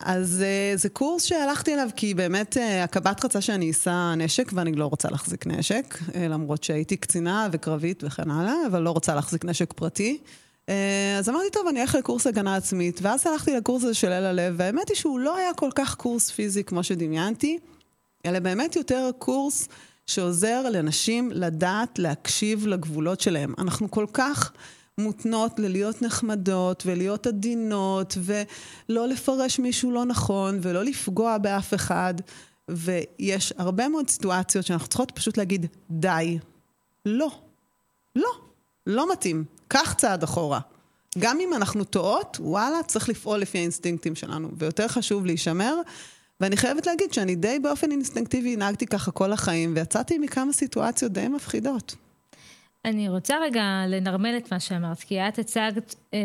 אז 0.00 0.44
uh, 0.74 0.78
זה 0.78 0.88
קורס 0.88 1.24
שהלכתי 1.24 1.74
אליו 1.74 1.88
כי 1.96 2.14
באמת 2.14 2.56
uh, 2.56 2.60
הקב"ט 2.84 3.24
רצה 3.24 3.40
שאני 3.40 3.70
אשא 3.70 4.14
נשק 4.16 4.50
ואני 4.52 4.72
לא 4.72 4.86
רוצה 4.86 5.08
להחזיק 5.10 5.46
נשק, 5.46 5.98
uh, 6.08 6.18
למרות 6.18 6.64
שהייתי 6.64 6.96
קצינה 6.96 7.48
וקרבית 7.52 8.04
וכן 8.06 8.30
הלאה, 8.30 8.54
אבל 8.66 8.82
לא 8.82 8.90
רוצה 8.90 9.14
להחזיק 9.14 9.44
נשק 9.44 9.72
פרטי. 9.72 10.18
Uh, 10.66 10.70
אז 11.18 11.28
אמרתי, 11.28 11.50
טוב, 11.52 11.66
אני 11.68 11.82
אלך 11.82 11.94
לקורס 11.94 12.26
הגנה 12.26 12.56
עצמית, 12.56 13.00
ואז 13.02 13.26
הלכתי 13.26 13.56
לקורס 13.56 13.84
הזה 13.84 13.94
של 13.94 14.12
אל 14.12 14.24
הלב, 14.24 14.54
והאמת 14.56 14.88
היא 14.88 14.96
שהוא 14.96 15.18
לא 15.18 15.36
היה 15.36 15.54
כל 15.54 15.70
כך 15.74 15.94
קורס 15.94 16.30
פיזי 16.30 16.64
כמו 16.64 16.82
שדמיינתי, 16.82 17.58
אלא 18.26 18.38
באמת 18.38 18.76
יותר 18.76 19.10
קורס 19.18 19.68
שעוזר 20.08 20.70
לנשים 20.70 21.30
לדעת 21.34 21.98
להקשיב 21.98 22.66
לגבולות 22.66 23.20
שלהם. 23.20 23.54
אנחנו 23.58 23.90
כל 23.90 24.06
כך 24.12 24.52
מותנות 24.98 25.58
ללהיות 25.58 26.02
נחמדות 26.02 26.82
ולהיות 26.86 27.26
עדינות 27.26 28.18
ולא 28.20 29.08
לפרש 29.08 29.58
מישהו 29.58 29.90
לא 29.90 30.04
נכון 30.04 30.58
ולא 30.62 30.84
לפגוע 30.84 31.38
באף 31.38 31.74
אחד. 31.74 32.14
ויש 32.68 33.52
הרבה 33.58 33.88
מאוד 33.88 34.10
סיטואציות 34.10 34.66
שאנחנו 34.66 34.88
צריכות 34.88 35.10
פשוט 35.10 35.36
להגיד, 35.36 35.66
די. 35.90 36.38
לא. 37.06 37.30
לא. 38.16 38.30
לא 38.86 39.12
מתאים. 39.12 39.44
קח 39.68 39.92
צעד 39.92 40.22
אחורה. 40.22 40.60
גם 41.18 41.40
אם 41.40 41.54
אנחנו 41.54 41.84
טועות, 41.84 42.36
וואלה, 42.40 42.82
צריך 42.82 43.08
לפעול 43.08 43.38
לפי 43.38 43.58
האינסטינקטים 43.58 44.14
שלנו. 44.14 44.50
ויותר 44.58 44.88
חשוב 44.88 45.26
להישמר 45.26 45.74
ואני 46.40 46.56
חייבת 46.56 46.86
להגיד 46.86 47.12
שאני 47.12 47.36
די 47.36 47.58
באופן 47.58 47.90
אינסטינקטיבי 47.90 48.56
נהגתי 48.56 48.86
ככה 48.86 49.10
כל 49.10 49.32
החיים, 49.32 49.72
ויצאתי 49.76 50.18
מכמה 50.18 50.52
סיטואציות 50.52 51.12
די 51.12 51.28
מפחידות. 51.28 51.94
אני 52.84 53.08
רוצה 53.08 53.36
רגע 53.42 53.62
לנרמל 53.88 54.34
את 54.36 54.52
מה 54.52 54.60
שאמרת, 54.60 55.00
כי 55.00 55.20
את 55.20 55.38
הצגת 55.38 55.94
אה, 56.14 56.18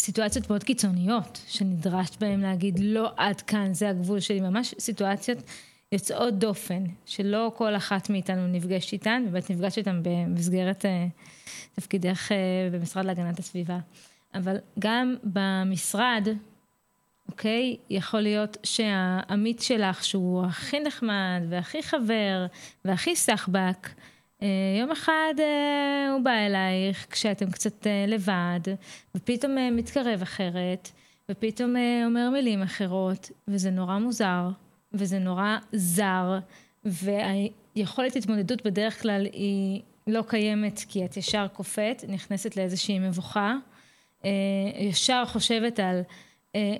סיטואציות 0.00 0.50
מאוד 0.50 0.64
קיצוניות, 0.64 1.40
שנדרשת 1.46 2.20
בהן 2.20 2.40
להגיד 2.40 2.78
לא 2.82 3.10
עד 3.16 3.40
כאן, 3.40 3.74
זה 3.74 3.88
הגבול 3.88 4.20
שלי, 4.20 4.40
ממש 4.40 4.74
סיטואציות 4.78 5.38
יוצאות 5.92 6.38
דופן, 6.38 6.84
שלא 7.06 7.52
כל 7.56 7.76
אחת 7.76 8.10
מאיתנו 8.10 8.46
נפגשת 8.46 8.92
איתן, 8.92 9.24
באמת 9.30 9.50
נפגשת 9.50 9.78
איתן 9.78 10.00
במסגרת 10.02 10.84
אה, 10.84 11.06
תפקידך 11.74 12.32
אה, 12.32 12.68
במשרד 12.72 13.04
להגנת 13.04 13.38
הסביבה. 13.38 13.78
אבל 14.34 14.56
גם 14.78 15.14
במשרד, 15.24 16.28
אוקיי? 17.28 17.76
יכול 17.90 18.20
להיות 18.20 18.56
שהעמית 18.62 19.62
שלך, 19.62 20.04
שהוא 20.04 20.44
הכי 20.44 20.80
נחמד 20.80 21.42
והכי 21.48 21.82
חבר 21.82 22.46
והכי 22.84 23.16
סחבק, 23.16 23.88
אה, 24.42 24.48
יום 24.80 24.90
אחד 24.90 25.34
אה, 25.38 26.12
הוא 26.12 26.20
בא 26.20 26.30
אלייך 26.30 27.06
כשאתם 27.10 27.50
קצת 27.50 27.86
אה, 27.86 28.04
לבד, 28.08 28.60
ופתאום 29.14 29.76
מתקרב 29.76 30.22
אחרת, 30.22 30.90
ופתאום 31.30 31.74
אומר 32.06 32.30
מילים 32.30 32.62
אחרות, 32.62 33.30
וזה 33.48 33.70
נורא 33.70 33.98
מוזר, 33.98 34.48
וזה 34.92 35.18
נורא 35.18 35.56
זר, 35.72 36.38
והיכולת 36.84 38.16
התמודדות 38.16 38.66
בדרך 38.66 39.02
כלל 39.02 39.26
היא 39.32 39.82
לא 40.06 40.22
קיימת 40.28 40.80
כי 40.88 41.04
את 41.04 41.16
ישר 41.16 41.46
קופאת, 41.52 42.04
נכנסת 42.08 42.56
לאיזושהי 42.56 42.98
מבוכה, 42.98 43.54
ישר 44.78 45.22
חושבת 45.26 45.80
על 45.80 46.00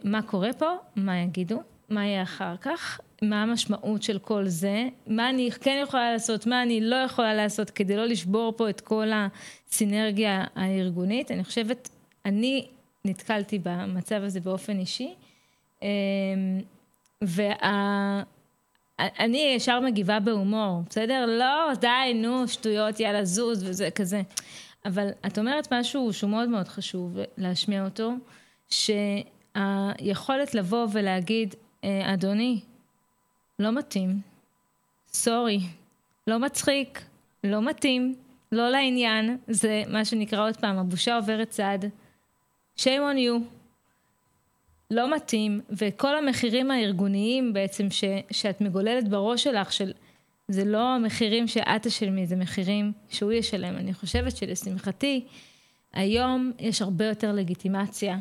מה 0.05 0.22
קורה 0.22 0.53
פה, 0.53 0.70
מה 0.97 1.18
יגידו, 1.18 1.62
מה 1.89 2.07
יהיה 2.07 2.22
אחר 2.22 2.57
כך, 2.61 3.01
מה 3.22 3.43
המשמעות 3.43 4.03
של 4.03 4.18
כל 4.18 4.49
זה, 4.49 4.89
מה 5.07 5.31
אני 5.31 5.51
כן 5.51 5.81
יכולה 5.83 6.12
לעשות, 6.12 6.47
מה 6.47 6.62
אני 6.62 6.81
לא 6.81 6.97
יכולה 6.97 7.35
לעשות 7.35 7.70
כדי 7.70 7.97
לא 7.97 8.07
לשבור 8.07 8.55
פה 8.57 8.70
את 8.70 8.81
כל 8.81 9.07
הסינרגיה 9.14 10.45
הארגונית. 10.55 11.31
אני 11.31 11.45
חושבת, 11.45 11.89
אני 12.24 12.66
נתקלתי 13.05 13.59
במצב 13.62 14.22
הזה 14.22 14.41
באופן 14.41 14.79
אישי, 14.79 15.14
אה, 15.83 15.89
ואני 17.22 18.24
ישר 19.57 19.81
מגיבה 19.81 20.20
בהומור, 20.20 20.83
בסדר? 20.89 21.27
לא, 21.27 21.74
די, 21.81 22.14
נו, 22.14 22.49
שטויות, 22.49 23.01
יאללה, 23.01 23.24
זוז 23.24 23.64
וזה 23.64 23.91
כזה. 23.91 24.22
אבל 24.85 25.09
את 25.27 25.39
אומרת 25.39 25.72
משהו 25.72 26.12
שהוא 26.12 26.31
מאוד 26.31 26.49
מאוד 26.49 26.68
חשוב 26.68 27.16
להשמיע 27.39 27.85
אותו, 27.85 28.12
ש... 28.68 28.91
היכולת 29.57 30.55
לבוא 30.55 30.87
ולהגיד, 30.93 31.55
אה, 31.85 32.15
אדוני, 32.15 32.61
לא 33.59 33.73
מתאים, 33.73 34.21
סורי, 35.13 35.61
לא 36.27 36.39
מצחיק, 36.39 37.03
לא 37.45 37.63
מתאים, 37.63 38.15
לא 38.53 38.69
לעניין, 38.69 39.39
זה 39.49 39.83
מה 39.89 40.05
שנקרא 40.05 40.47
עוד 40.47 40.57
פעם, 40.57 40.79
הבושה 40.79 41.17
עוברת 41.17 41.51
צד. 41.51 41.79
shame 42.79 43.03
on 43.13 43.17
you. 43.17 43.43
לא 44.91 45.15
מתאים, 45.15 45.61
וכל 45.71 46.17
המחירים 46.17 46.71
הארגוניים 46.71 47.53
בעצם 47.53 47.91
ש, 47.91 48.05
שאת 48.31 48.61
מגוללת 48.61 49.09
בראש 49.09 49.45
שלך, 49.45 49.73
של 49.73 49.93
זה 50.49 50.65
לא 50.65 50.79
המחירים 50.79 51.49
שאת 51.49 51.83
תשלמי, 51.83 52.27
זה 52.27 52.37
מחירים 52.37 52.93
שהוא 53.09 53.33
ישלם. 53.33 53.77
אני 53.77 53.95
חושבת 53.95 54.37
שלשמחתי, 54.37 55.25
היום 55.93 56.53
יש 56.59 56.83
הרבה 56.83 57.05
יותר 57.05 57.33
לגיטימציה 57.33 58.19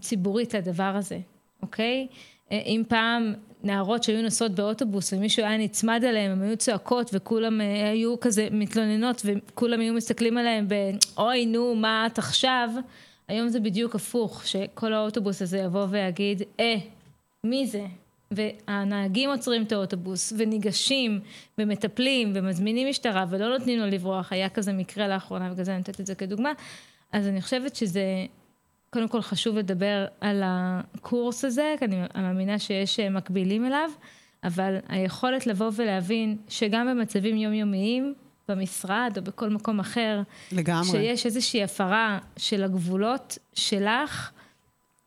ציבורית 0.00 0.54
לדבר 0.54 0.92
הזה, 0.96 1.18
אוקיי? 1.62 2.06
אה, 2.52 2.58
אם 2.66 2.82
פעם 2.88 3.34
נערות 3.62 4.02
שהיו 4.02 4.22
נוסעות 4.22 4.52
באוטובוס 4.52 5.12
ומישהו 5.12 5.44
היה 5.44 5.56
נצמד 5.56 6.04
אליהם, 6.04 6.32
הם 6.32 6.42
היו 6.42 6.56
צועקות 6.56 7.10
וכולם 7.12 7.60
אה, 7.60 7.90
היו 7.90 8.20
כזה 8.20 8.48
מתלוננות 8.50 9.22
וכולם 9.24 9.80
היו 9.80 9.94
מסתכלים 9.94 10.38
עליהם 10.38 10.68
ב... 10.68 10.74
אוי, 11.18 11.46
נו, 11.46 11.74
מה 11.74 12.06
את 12.06 12.18
עכשיו? 12.18 12.70
היום 13.28 13.48
זה 13.48 13.60
בדיוק 13.60 13.94
הפוך, 13.94 14.46
שכל 14.46 14.92
האוטובוס 14.92 15.42
הזה 15.42 15.58
יבוא 15.58 15.86
ויגיד, 15.90 16.42
אה, 16.60 16.76
מי 17.44 17.66
זה? 17.66 17.84
והנהגים 18.30 19.30
עוצרים 19.30 19.62
את 19.62 19.72
האוטובוס 19.72 20.32
וניגשים 20.38 21.20
ומטפלים 21.58 22.32
ומזמינים 22.34 22.88
משטרה 22.88 23.24
ולא 23.30 23.58
נותנים 23.58 23.78
לו 23.78 23.86
לברוח, 23.86 24.32
היה 24.32 24.48
כזה 24.48 24.72
מקרה 24.72 25.08
לאחרונה, 25.08 25.52
בגלל 25.52 25.64
זה 25.64 25.70
אני 25.70 25.78
נותנת 25.78 26.00
את 26.00 26.06
זה 26.06 26.14
כדוגמה. 26.14 26.52
אז 27.12 27.26
אני 27.26 27.42
חושבת 27.42 27.76
שזה 27.76 28.26
קודם 28.90 29.08
כל 29.08 29.22
חשוב 29.22 29.56
לדבר 29.56 30.06
על 30.20 30.42
הקורס 30.44 31.44
הזה, 31.44 31.74
כי 31.78 31.84
אני 31.84 32.02
מאמינה 32.14 32.58
שיש 32.58 33.00
מקבילים 33.00 33.66
אליו, 33.66 33.90
אבל 34.44 34.76
היכולת 34.88 35.46
לבוא 35.46 35.70
ולהבין 35.76 36.36
שגם 36.48 36.86
במצבים 36.86 37.36
יומיומיים, 37.36 38.14
במשרד 38.48 39.12
או 39.16 39.22
בכל 39.22 39.48
מקום 39.48 39.80
אחר, 39.80 40.22
לגמרי. 40.52 40.86
שיש 40.86 41.26
איזושהי 41.26 41.62
הפרה 41.62 42.18
של 42.36 42.64
הגבולות 42.64 43.38
שלך, 43.54 44.30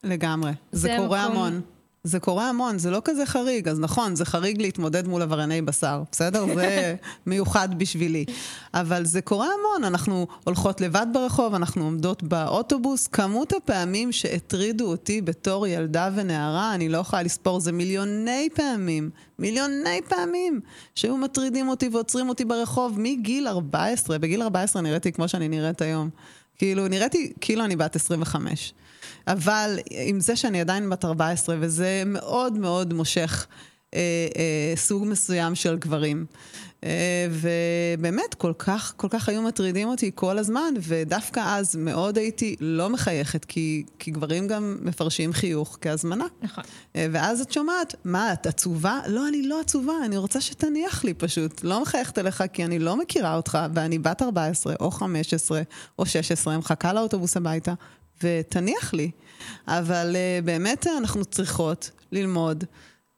לגמרי. 0.04 0.52
זה, 0.72 0.80
זה 0.88 0.96
קורה 0.98 1.24
המון. 1.24 1.62
זה 2.10 2.20
קורה 2.20 2.50
המון, 2.50 2.78
זה 2.78 2.92
לא 2.92 3.02
כזה 3.06 3.26
חריג. 3.26 3.68
אז 3.68 3.80
נכון, 3.80 4.16
זה 4.16 4.26
חריג 4.26 4.62
להתמודד 4.62 5.08
מול 5.08 5.22
עברייני 5.22 5.62
בשר, 5.62 6.04
בסדר? 6.12 6.46
זה 6.56 6.96
מיוחד 7.28 7.80
בשבילי. 7.80 8.26
אבל 8.74 9.06
זה 9.06 9.22
קורה 9.22 9.48
המון, 9.48 9.84
אנחנו 9.84 10.28
הולכות 10.44 10.82
לבד 10.82 11.08
ברחוב, 11.14 11.54
אנחנו 11.54 11.84
עומדות 11.84 12.24
באוטובוס. 12.24 13.08
כמות 13.08 13.54
הפעמים 13.54 14.12
שהטרידו 14.12 14.86
אותי 14.86 15.22
בתור 15.22 15.68
ילדה 15.68 16.10
ונערה, 16.16 16.74
אני 16.74 16.90
לא 16.90 16.98
יכולה 16.98 17.24
לספור, 17.24 17.60
זה 17.60 17.72
מיליוני 17.72 18.50
פעמים. 18.54 19.10
מיליוני 19.40 20.02
פעמים 20.08 20.60
שהיו 20.96 21.18
מטרידים 21.18 21.68
אותי 21.68 21.90
ועוצרים 21.90 22.30
אותי 22.30 22.46
ברחוב 22.46 23.00
מגיל 23.00 23.48
14. 23.48 24.18
בגיל 24.18 24.42
14 24.42 24.82
נראיתי 24.82 25.12
כמו 25.12 25.28
שאני 25.28 25.48
נראית 25.48 25.82
היום. 25.82 26.10
כאילו, 26.58 26.88
נראיתי 26.88 27.34
כאילו 27.42 27.66
אני 27.66 27.76
בת 27.76 27.96
25. 27.96 28.74
אבל 29.28 29.80
עם 29.90 30.20
זה 30.20 30.36
שאני 30.36 30.62
עדיין 30.62 30.90
בת 30.90 31.06
14, 31.06 31.56
וזה 31.60 32.04
מאוד 32.06 32.54
מאוד 32.54 32.94
מושך 32.94 33.48
אה, 33.94 34.00
אה, 34.38 34.74
סוג 34.76 35.06
מסוים 35.06 35.56
של 35.56 35.78
גברים. 35.78 36.26
אה, 36.84 37.28
ובאמת, 37.32 38.34
כל 38.38 38.54
כך, 38.60 38.94
כל 38.98 39.08
כך 39.10 39.30
היו 39.30 39.42
מטרידים 39.42 39.88
אותי 39.88 40.12
כל 40.16 40.38
הזמן, 40.38 40.74
ודווקא 40.82 41.42
אז 41.46 41.76
מאוד 41.76 42.18
הייתי 42.18 42.56
לא 42.60 42.90
מחייכת, 42.90 43.46
כי, 43.46 43.84
כי 44.00 44.12
גברים 44.12 44.48
גם 44.48 44.78
מפרשים 44.82 45.34
חיוך 45.34 45.78
כהזמנה. 45.82 46.26
נכון. 46.42 46.64
אה, 46.96 47.08
ואז 47.12 47.42
את 47.42 47.52
שומעת, 47.52 47.96
מה, 48.04 48.34
את 48.34 48.48
עצובה? 48.48 49.00
לא, 49.08 49.28
אני 49.28 49.44
לא 49.44 49.60
עצובה, 49.60 49.94
אני 50.06 50.18
רוצה 50.18 50.42
שתניח 50.42 51.04
לי 51.04 51.14
פשוט. 51.14 51.64
לא 51.64 51.82
מחייכת 51.82 52.18
אליך 52.18 52.44
כי 52.54 52.66
אני 52.66 52.80
לא 52.80 52.98
מכירה 52.98 53.36
אותך, 53.36 53.58
ואני 53.74 54.00
בת 54.00 54.22
14, 54.22 54.76
או 54.80 54.92
15, 54.92 55.62
או 56.00 56.06
16, 56.06 56.58
מחכה 56.58 56.94
לאוטובוס 56.94 57.38
הביתה, 57.38 57.74
ותניח 58.24 58.94
לי. 58.94 59.12
אבל 59.68 60.16
uh, 60.16 60.46
באמת 60.46 60.88
אנחנו 60.98 61.26
צריכות 61.26 61.92
ללמוד 62.12 62.64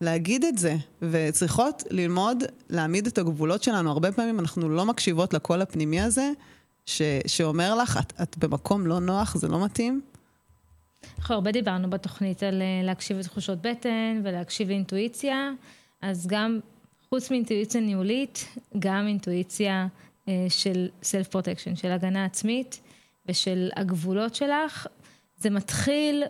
להגיד 0.02 0.46
את 0.46 0.58
זה, 0.58 0.76
וצריכות 1.02 1.84
ללמוד 1.90 2.44
להעמיד 2.70 3.08
את 3.08 3.18
הגבולות 3.18 3.64
שלנו. 3.64 3.92
הרבה 3.92 4.12
פעמים 4.12 4.40
אנחנו 4.40 4.70
לא 4.70 4.86
מקשיבות 4.86 5.34
לקול 5.34 5.62
הפנימי 5.62 6.02
הזה, 6.02 6.32
ש, 6.86 7.02
שאומר 7.28 7.76
לך, 7.76 8.00
את, 8.02 8.14
את 8.22 8.38
במקום 8.38 8.88
לא 8.88 9.00
נוח, 9.00 9.38
זה 9.38 9.48
לא 9.48 9.66
מתאים. 9.66 10.02
אנחנו 11.20 11.36
הרבה 11.36 11.52
דיברנו 11.52 11.90
בתוכנית 11.90 12.44
על 12.44 12.62
אה, 12.62 12.82
להקשיב 12.84 13.18
לתחושות 13.18 13.62
בטן 13.62 14.22
ולהקשיב 14.24 14.70
לאינטואיציה, 14.70 15.52
אז 16.02 16.28
גם 16.28 16.60
חוץ 17.10 17.32
מאינטואיציה 17.32 17.82
ניהולית, 17.82 18.46
גם 18.80 19.08
אינטואיציה 19.08 19.88
אה, 20.28 20.46
של 20.50 20.88
self 21.04 21.28
protection, 21.28 21.76
של 21.76 21.92
הגנה 21.92 22.26
עצמית 22.26 22.82
ושל 23.26 23.70
הגבולות 23.76 24.36
שלך. 24.36 24.88
זה 25.38 25.50
מתחיל, 25.50 26.24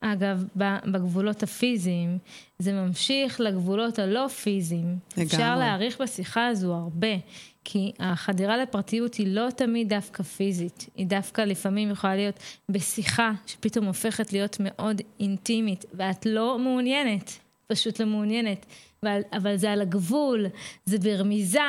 אגב, 0.00 0.44
בגבולות 0.86 1.42
הפיזיים, 1.42 2.18
זה 2.58 2.72
ממשיך 2.72 3.40
לגבולות 3.40 3.98
הלא 3.98 4.28
פיזיים. 4.28 4.98
לגמרי. 5.16 5.24
אפשר 5.24 5.56
להעריך 5.56 6.00
בשיחה 6.00 6.46
הזו 6.46 6.74
הרבה, 6.74 7.16
כי 7.64 7.92
החדירה 7.98 8.56
לפרטיות 8.56 9.14
היא 9.14 9.26
לא 9.26 9.48
תמיד 9.56 9.88
דווקא 9.88 10.22
פיזית, 10.22 10.86
היא 10.94 11.06
דווקא 11.06 11.40
לפעמים 11.40 11.90
יכולה 11.90 12.16
להיות 12.16 12.38
בשיחה 12.68 13.32
שפתאום 13.46 13.84
הופכת 13.84 14.32
להיות 14.32 14.56
מאוד 14.60 15.00
אינטימית, 15.20 15.84
ואת 15.94 16.26
לא 16.26 16.58
מעוניינת, 16.58 17.38
פשוט 17.66 18.00
לא 18.00 18.06
מעוניינת, 18.06 18.66
אבל, 19.02 19.20
אבל 19.32 19.56
זה 19.56 19.72
על 19.72 19.80
הגבול, 19.80 20.46
זה 20.84 20.98
ברמיזה, 20.98 21.60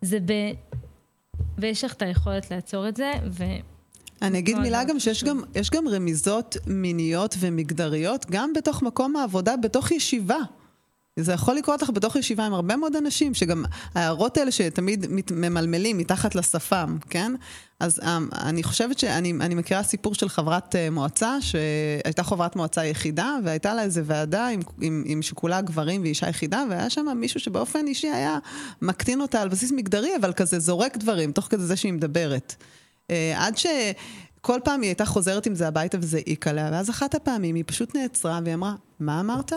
זה 0.00 0.18
ב... 0.20 0.32
ויש 1.58 1.84
לך 1.84 1.92
את 1.92 2.02
היכולת 2.02 2.50
לעצור 2.50 2.88
את 2.88 2.96
זה, 2.96 3.12
ו... 3.30 3.44
אני 4.22 4.38
אגיד 4.38 4.54
מאוד 4.54 4.64
מילה 4.64 4.78
מאוד 4.78 4.90
גם 4.90 5.00
שיש. 5.00 5.24
גם, 5.24 5.40
יש 5.54 5.70
גם 5.70 5.88
רמיזות 5.88 6.56
מיניות 6.66 7.36
ומגדריות, 7.40 8.26
גם 8.30 8.52
בתוך 8.52 8.82
מקום 8.82 9.16
העבודה, 9.16 9.56
בתוך 9.56 9.90
ישיבה. 9.90 10.38
זה 11.16 11.32
יכול 11.32 11.54
לקרות 11.54 11.82
לך 11.82 11.90
בתוך 11.90 12.16
ישיבה 12.16 12.46
עם 12.46 12.54
הרבה 12.54 12.76
מאוד 12.76 12.96
אנשים, 12.96 13.34
שגם 13.34 13.64
ההערות 13.94 14.36
האלה 14.36 14.50
שתמיד 14.50 15.06
מת- 15.10 15.32
ממלמלים 15.32 15.98
מתחת 15.98 16.34
לשפם, 16.34 16.96
כן? 17.10 17.32
אז 17.80 17.98
um, 17.98 18.04
אני 18.36 18.62
חושבת 18.62 18.98
שאני 18.98 19.32
אני 19.40 19.54
מכירה 19.54 19.82
סיפור 19.82 20.14
של 20.14 20.28
חברת 20.28 20.74
uh, 20.74 20.90
מועצה, 20.90 21.36
שהייתה 21.40 22.22
חברת 22.22 22.56
מועצה 22.56 22.84
יחידה, 22.84 23.36
והייתה 23.44 23.74
לה 23.74 23.82
איזה 23.82 24.02
ועדה 24.04 24.48
עם, 24.48 24.60
עם, 24.80 25.02
עם 25.06 25.22
שכולה 25.22 25.60
גברים 25.60 26.02
ואישה 26.02 26.28
יחידה, 26.28 26.64
והיה 26.70 26.90
שם 26.90 27.06
מישהו 27.16 27.40
שבאופן 27.40 27.86
אישי 27.86 28.08
היה 28.08 28.38
מקטין 28.82 29.20
אותה 29.20 29.42
על 29.42 29.48
בסיס 29.48 29.72
מגדרי, 29.72 30.16
אבל 30.20 30.32
כזה 30.32 30.58
זורק 30.58 30.96
דברים, 30.96 31.32
תוך 31.32 31.44
כדי 31.44 31.62
זה 31.62 31.76
שהיא 31.76 31.92
מדברת. 31.92 32.54
אה, 33.10 33.46
עד 33.46 33.56
שכל 33.56 34.60
פעם 34.64 34.80
היא 34.80 34.88
הייתה 34.88 35.04
חוזרת 35.04 35.46
עם 35.46 35.54
זה 35.54 35.68
הביתה 35.68 35.98
וזה 36.00 36.16
העיק 36.16 36.46
עליה, 36.46 36.68
ואז 36.72 36.90
אחת 36.90 37.14
הפעמים 37.14 37.54
היא 37.54 37.64
פשוט 37.66 37.96
נעצרה 37.96 38.40
והיא 38.44 38.54
אמרה, 38.54 38.74
מה 39.00 39.20
אמרת? 39.20 39.52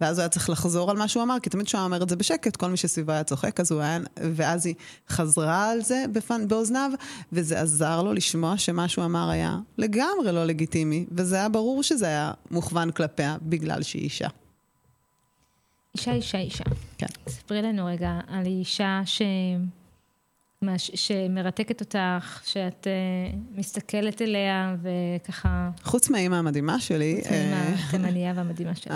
ואז 0.00 0.18
הוא 0.18 0.22
היה 0.22 0.28
צריך 0.28 0.50
לחזור 0.50 0.90
על 0.90 0.96
מה 0.96 1.08
שהוא 1.08 1.22
אמר, 1.22 1.36
כי 1.42 1.50
תמיד 1.50 1.66
כשהוא 1.66 1.78
היה 1.78 1.84
אומר 1.84 2.02
את 2.02 2.08
זה 2.08 2.16
בשקט, 2.16 2.56
כל 2.56 2.70
מי 2.70 2.76
שסביבה 2.76 3.12
היה 3.12 3.24
צוחק, 3.24 3.60
אז 3.60 3.72
הוא 3.72 3.80
היה... 3.80 3.98
ואז 4.16 4.66
היא 4.66 4.74
חזרה 5.08 5.70
על 5.70 5.82
זה 5.82 6.04
בפן, 6.12 6.48
באוזניו, 6.48 6.90
וזה 7.32 7.60
עזר 7.60 8.02
לו 8.02 8.12
לשמוע 8.12 8.58
שמה 8.58 8.88
שהוא 8.88 9.04
אמר 9.04 9.30
היה 9.30 9.58
לגמרי 9.78 10.32
לא 10.32 10.44
לגיטימי, 10.44 11.06
וזה 11.10 11.36
היה 11.36 11.48
ברור 11.48 11.82
שזה 11.82 12.06
היה 12.06 12.32
מוכוון 12.50 12.90
כלפיה, 12.90 13.36
בגלל 13.42 13.82
שהיא 13.82 14.02
אישה. 14.02 14.28
אישה, 15.96 16.12
אישה, 16.12 16.38
אישה. 16.38 16.64
כן. 16.98 17.06
ספרי 17.28 17.62
לנו 17.62 17.86
רגע 17.86 18.20
על 18.28 18.46
אישה 18.46 19.00
ש... 19.04 19.22
מש- 20.66 20.90
שמרתקת 20.94 21.80
אותך, 21.80 22.40
שאת 22.46 22.86
uh, 22.86 23.36
מסתכלת 23.58 24.22
אליה 24.22 24.76
וככה, 24.82 25.70
חוץ 25.82 26.10
מהאימא 26.10 26.36
המדהימה 26.36 26.80
שלי, 26.80 27.16
חוץ 27.22 27.30
מהאימא 27.30 27.54
אה, 27.54 27.74
התימניה 27.88 28.32
והמדהימה 28.36 28.74
שלך. 28.80 28.94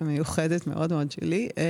המיוחדת 0.00 0.66
מאוד 0.66 0.92
מאוד 0.92 1.10
שלי, 1.10 1.48
אה, 1.58 1.64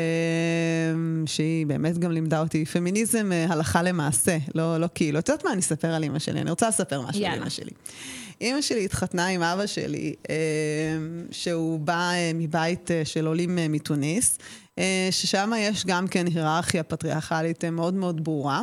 שהיא 1.26 1.66
באמת 1.66 1.98
גם 1.98 2.10
לימדה 2.12 2.40
אותי 2.40 2.64
פמיניזם 2.64 3.32
אה, 3.32 3.46
הלכה 3.48 3.82
למעשה, 3.82 4.38
לא, 4.54 4.78
לא 4.78 4.88
כאילו. 4.94 5.18
את 5.18 5.28
יודעת 5.28 5.44
מה 5.44 5.52
אני 5.52 5.60
אספר 5.60 5.88
על 5.88 6.02
אימא 6.02 6.18
שלי? 6.18 6.40
אני 6.40 6.50
רוצה 6.50 6.68
לספר 6.68 7.00
משהו 7.00 7.16
על 7.18 7.22
יאללה. 7.22 7.34
אימא 7.36 7.48
שלי. 7.48 7.70
אימא 8.40 8.60
שלי 8.60 8.84
התחתנה 8.84 9.26
עם 9.26 9.42
אבא 9.42 9.66
שלי, 9.66 10.14
אה, 10.30 10.34
שהוא 11.30 11.80
בא 11.80 12.10
אה, 12.12 12.30
מבית 12.34 12.90
אה, 12.90 13.02
של 13.04 13.26
עולים 13.26 13.58
אה, 13.58 13.68
מתוניס, 13.68 14.38
ששם 15.10 15.52
יש 15.58 15.86
גם 15.86 16.08
כן 16.08 16.26
היררכיה 16.26 16.82
פטריארכלית 16.82 17.64
מאוד 17.64 17.94
מאוד 17.94 18.24
ברורה. 18.24 18.62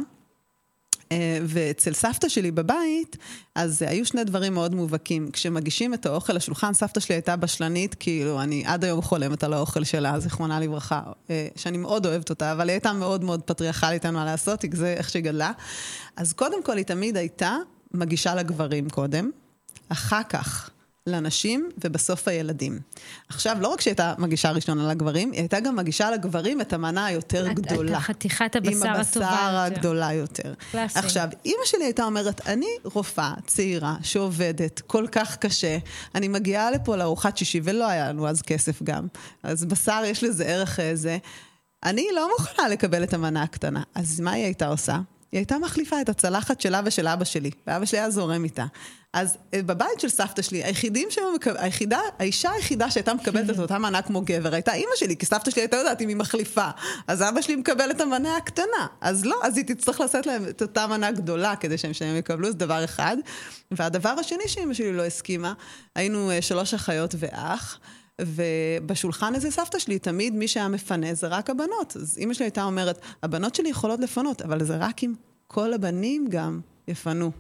אה, 1.15 1.39
ואצל 1.45 1.93
סבתא 1.93 2.29
שלי 2.29 2.51
בבית, 2.51 3.17
אז 3.55 3.81
היו 3.81 4.05
שני 4.05 4.23
דברים 4.23 4.53
מאוד 4.53 4.75
מובהקים. 4.75 5.31
כשמגישים 5.33 5.93
את 5.93 6.05
האוכל 6.05 6.33
לשולחן, 6.33 6.73
סבתא 6.73 6.99
שלי 6.99 7.15
הייתה 7.15 7.35
בשלנית, 7.35 7.95
כאילו, 7.99 8.41
אני 8.41 8.63
עד 8.65 8.83
היום 8.83 9.01
חולמת 9.01 9.43
על 9.43 9.53
האוכל 9.53 9.83
שלה, 9.83 10.19
זיכרונה 10.19 10.59
לברכה, 10.59 11.01
אה, 11.29 11.47
שאני 11.55 11.77
מאוד 11.77 12.05
אוהבת 12.05 12.29
אותה, 12.29 12.51
אבל 12.51 12.69
היא 12.69 12.73
הייתה 12.73 12.93
מאוד 12.93 13.23
מאוד 13.23 13.41
פטריארכלית, 13.41 14.05
אין 14.05 14.13
מה 14.13 14.25
לעשות, 14.25 14.61
כי 14.61 14.67
זה 14.73 14.93
איך 14.97 15.09
שהיא 15.09 15.23
גדלה. 15.23 15.51
אז 16.15 16.33
קודם 16.33 16.63
כל, 16.63 16.77
היא 16.77 16.85
תמיד 16.85 17.17
הייתה 17.17 17.57
מגישה 17.93 18.35
לגברים 18.35 18.89
קודם, 18.89 19.29
אחר 19.89 20.23
כך 20.29 20.69
לנשים 21.09 21.69
ובסוף 21.83 22.27
הילדים. 22.27 22.79
עכשיו, 23.29 23.57
לא 23.59 23.67
רק 23.67 23.81
שהיא 23.81 23.91
הייתה 23.91 24.13
מגישה 24.17 24.51
ראשונה 24.51 24.87
לגברים, 24.91 25.31
היא 25.31 25.39
הייתה 25.39 25.59
גם 25.59 25.75
מגישה 25.75 26.11
לגברים 26.11 26.61
את 26.61 26.73
המנה 26.73 27.05
היותר 27.05 27.51
את- 27.51 27.55
גדולה. 27.59 27.91
את 27.91 27.97
החתיכת 27.97 28.55
הבשר 28.55 28.71
עם 28.71 28.95
הטובה 28.95 29.25
הבשר 29.29 29.43
יותר. 29.65 29.75
הגדולה 29.77 30.13
יותר. 30.13 30.53
קלאסי. 30.71 30.99
עכשיו, 30.99 31.27
אימא 31.45 31.65
שלי 31.65 31.83
הייתה 31.83 32.03
אומרת, 32.03 32.47
אני 32.47 32.67
רופאה 32.83 33.33
צעירה 33.47 33.95
שעובדת 34.03 34.81
כל 34.87 35.05
כך 35.11 35.37
קשה, 35.37 35.77
אני 36.15 36.27
מגיעה 36.27 36.71
לפה 36.71 36.95
לארוחת 36.95 37.37
שישי, 37.37 37.61
ולא 37.63 37.87
היה 37.87 38.09
לנו 38.09 38.27
אז 38.27 38.41
כסף 38.41 38.83
גם, 38.83 39.07
אז 39.43 39.65
בשר 39.65 40.01
יש 40.05 40.23
לזה 40.23 40.45
ערך 40.45 40.79
איזה. 40.79 41.17
אני 41.83 42.07
לא 42.15 42.29
מוכנה 42.39 42.67
לקבל 42.67 43.03
את 43.03 43.13
המנה 43.13 43.43
הקטנה. 43.43 43.83
אז 43.95 44.19
מה 44.19 44.31
היא 44.31 44.43
הייתה 44.43 44.67
עושה? 44.67 44.99
היא 45.35 45.39
הייתה 45.39 45.57
מחליפה 45.57 46.01
את 46.01 46.09
הצלחת 46.09 46.61
שלה 46.61 46.81
ושל 46.85 47.07
אבא 47.07 47.25
שלי, 47.25 47.51
ואבא 47.67 47.85
שלי 47.85 47.99
היה 47.99 48.09
זורם 48.09 48.43
איתה. 48.43 48.65
אז 49.13 49.37
אה, 49.53 49.63
בבית 49.63 49.99
של 49.99 50.09
סבתא 50.09 50.41
שלי, 50.41 50.63
היחידים 50.63 51.07
שהיו 51.11 51.33
מקב... 51.35 51.51
היחידה, 51.57 51.99
האישה 52.19 52.51
היחידה 52.51 52.91
שהייתה 52.91 53.13
מקבלת 53.13 53.49
את 53.49 53.59
אותה 53.59 53.77
מנה 53.77 54.01
כמו 54.01 54.21
גבר, 54.25 54.53
הייתה 54.53 54.73
אימא 54.73 54.91
שלי, 54.95 55.17
כי 55.17 55.25
סבתא 55.25 55.51
שלי 55.51 55.61
הייתה 55.61 55.77
יודעת 55.77 56.01
אם 56.01 56.07
היא 56.07 56.15
מחליפה. 56.15 56.69
אז 57.07 57.21
אבא 57.21 57.41
שלי 57.41 57.55
מקבל 57.55 57.91
את 57.91 58.01
המנה 58.01 58.37
הקטנה. 58.37 58.87
אז 59.01 59.25
לא, 59.25 59.39
אז 59.43 59.57
היא 59.57 59.65
תצטרך 59.65 59.99
לעשות 59.99 60.25
להם 60.25 60.47
את 60.49 60.61
אותה 60.61 60.87
מנה 60.87 61.11
גדולה 61.11 61.55
כדי 61.55 61.77
שהם 61.77 61.93
שהם 61.93 62.15
יקבלו, 62.15 62.47
זה 62.47 62.57
דבר 62.57 62.83
אחד. 62.83 63.17
והדבר 63.71 64.09
השני 64.09 64.47
שאימא 64.47 64.73
שלי 64.73 64.93
לא 64.93 65.05
הסכימה, 65.05 65.53
היינו 65.95 66.31
אה, 66.31 66.41
שלוש 66.41 66.73
אחיות 66.73 67.15
ואח. 67.19 67.79
ובשולחן 68.21 69.35
הזה 69.35 69.51
סבתא 69.51 69.79
שלי, 69.79 69.99
תמיד 69.99 70.33
מי 70.33 70.47
שהיה 70.47 70.67
מפנה 70.67 71.13
זה 71.13 71.27
רק 71.27 71.49
הבנות. 71.49 71.95
אז 71.95 72.17
אימא 72.17 72.33
שלי 72.33 72.45
הייתה 72.45 72.63
אומרת, 72.63 72.99
הבנות 73.23 73.55
שלי 73.55 73.69
יכולות 73.69 73.99
לפנות, 73.99 74.41
אבל 74.41 74.63
זה 74.63 74.77
רק 74.77 75.03
אם 75.03 75.13
כל 75.47 75.73
הבנים 75.73 76.25
גם 76.29 76.59
יפנו. 76.87 77.31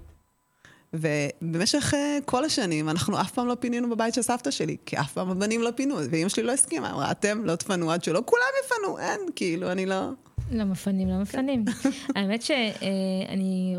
ובמשך 0.93 1.93
uh, 1.93 2.23
כל 2.25 2.45
השנים, 2.45 2.89
אנחנו 2.89 3.21
אף 3.21 3.31
פעם 3.31 3.47
לא 3.47 3.55
פינינו 3.59 3.89
בבית 3.89 4.13
של 4.13 4.21
סבתא 4.21 4.51
שלי, 4.51 4.77
כי 4.85 4.99
אף 4.99 5.13
פעם 5.13 5.29
הבנים 5.29 5.61
לא 5.61 5.71
פינו, 5.71 5.95
ואימא 6.11 6.29
שלי 6.29 6.43
לא 6.43 6.51
הסכימה, 6.51 6.91
אמרה, 6.91 7.11
אתם 7.11 7.45
לא 7.45 7.55
תפנו 7.55 7.91
עד 7.91 8.03
שלא 8.03 8.21
כולם 8.25 8.43
יפנו, 8.65 8.99
אין, 8.99 9.19
כאילו, 9.35 9.71
אני 9.71 9.85
לא... 9.85 10.09
לא 10.51 10.63
מפנים, 10.63 11.09
לא 11.09 11.17
מפנים. 11.17 11.65
האמת 12.15 12.41
שאני 12.41 13.75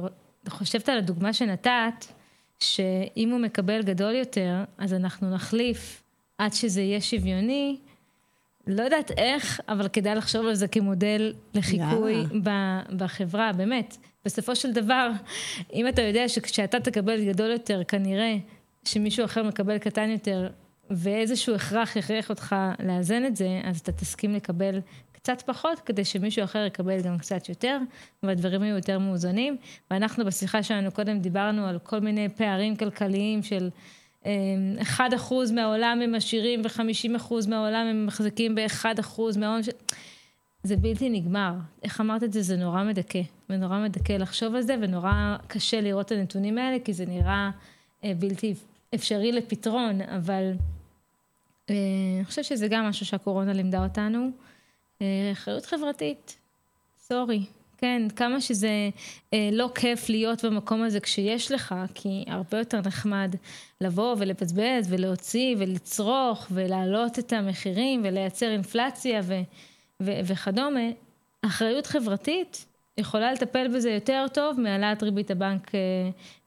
חושבת 0.49 0.89
על 0.89 0.99
הדוגמה 0.99 1.33
שנתת, 1.33 2.07
שאם 2.59 3.31
הוא 3.31 3.41
מקבל 3.41 3.83
גדול 3.83 4.15
יותר, 4.15 4.65
אז 4.79 4.93
אנחנו 4.93 5.31
נחליף 5.31 6.03
עד 6.39 6.53
שזה 6.53 6.81
יהיה 6.81 7.01
שוויוני. 7.01 7.77
לא 8.67 8.83
יודעת 8.83 9.11
איך, 9.11 9.61
אבל 9.69 9.89
כדאי 9.89 10.15
לחשוב 10.15 10.47
על 10.47 10.55
זה 10.55 10.69
כמודל 10.69 11.33
לחיקוי 11.55 12.13
יאללה. 12.13 12.41
ב- 12.43 12.97
בחברה, 12.97 13.53
באמת. 13.53 13.97
בסופו 14.25 14.57
של 14.57 14.73
דבר, 14.73 15.11
אם 15.73 15.89
אתה 15.89 16.03
יודע 16.03 16.29
שכשאתה 16.29 16.81
תקבל 16.81 17.25
גדול 17.25 17.51
יותר, 17.51 17.85
כנראה 17.85 18.37
שמישהו 18.85 19.25
אחר 19.25 19.43
מקבל 19.43 19.79
קטן 19.79 20.11
יותר, 20.11 20.49
ואיזשהו 20.91 21.55
הכרח 21.55 21.97
יכריח 21.97 22.31
אותך 22.31 22.57
לאזן 22.79 23.27
את 23.27 23.37
זה, 23.37 23.61
אז 23.65 23.81
אתה 23.81 23.93
תסכים 23.93 24.35
לקבל 24.35 24.81
קצת 25.13 25.43
פחות, 25.47 25.81
כדי 25.81 26.05
שמישהו 26.05 26.45
אחר 26.45 26.65
יקבל 26.67 27.01
גם 27.01 27.19
קצת 27.19 27.49
יותר, 27.49 27.79
והדברים 28.23 28.63
יהיו 28.63 28.77
יותר 28.77 28.99
מאוזנים. 28.99 29.57
ואנחנו 29.91 30.25
בשיחה 30.25 30.63
שלנו 30.63 30.93
קודם 30.93 31.19
דיברנו 31.19 31.67
על 31.67 31.79
כל 31.79 32.01
מיני 32.01 32.29
פערים 32.29 32.77
כלכליים 32.77 33.43
של... 33.43 33.69
אה, 34.27 35.07
1% 35.09 35.53
מהעולם 35.53 36.01
הם 36.05 36.15
עשירים 36.15 36.63
ו-50% 36.65 37.33
מהעולם 37.49 37.87
הם 37.87 38.07
מחזיקים 38.07 38.55
ב-1% 38.55 39.21
מההון 39.39 39.63
ש... 39.63 39.69
זה 40.63 40.77
בלתי 40.77 41.11
נגמר. 41.11 41.55
איך 41.83 42.01
אמרת 42.01 42.23
את 42.23 42.33
זה? 42.33 42.43
זה 42.43 42.57
נורא 42.57 42.85
מדכא. 42.85 43.23
ונורא 43.51 43.79
מדכא 43.79 44.13
לחשוב 44.13 44.55
על 44.55 44.63
זה, 44.63 44.77
ונורא 44.81 45.37
קשה 45.47 45.81
לראות 45.81 46.07
את 46.07 46.13
הנתונים 46.13 46.59
האלה, 46.59 46.79
כי 46.85 46.93
זה 46.93 47.07
נראה 47.07 47.51
אה, 48.05 48.13
בלתי 48.19 48.55
אפשרי 48.95 49.33
לפתרון, 49.33 50.01
אבל 50.01 50.53
אה, 51.71 51.75
אני 52.17 52.25
חושבת 52.25 52.45
שזה 52.45 52.69
גם 52.69 52.85
משהו 52.85 53.07
שהקורונה 53.07 53.53
לימדה 53.53 53.85
אותנו. 53.85 54.31
אה, 55.03 55.31
אחריות 55.33 55.67
חברתית, 55.67 56.37
סורי. 56.99 57.45
כן, 57.79 58.03
כמה 58.17 58.41
שזה 58.41 58.91
אה, 59.35 59.49
לא 59.53 59.71
כיף 59.75 60.09
להיות 60.09 60.45
במקום 60.45 60.83
הזה 60.83 61.01
כשיש 61.01 61.53
לך, 61.53 61.75
כי 61.95 62.25
הרבה 62.29 62.59
יותר 62.59 62.81
נחמד 62.81 63.35
לבוא 63.81 64.17
ולבזבז 64.19 64.87
ולהוציא 64.89 65.57
ולצרוך 65.59 66.47
ולהעלות 66.51 67.19
את 67.19 67.33
המחירים 67.33 68.01
ולייצר 68.05 68.51
אינפלציה 68.51 69.21
ו, 69.25 69.41
ו, 70.03 70.11
וכדומה. 70.25 70.91
אחריות 71.43 71.87
חברתית 71.87 72.67
יכולה 72.99 73.33
לטפל 73.33 73.69
בזה 73.77 73.91
יותר 73.91 74.27
טוב 74.35 74.61
מהעלאת 74.61 75.03
ריבית 75.03 75.31
הבנק 75.31 75.75
אה, 75.75 75.81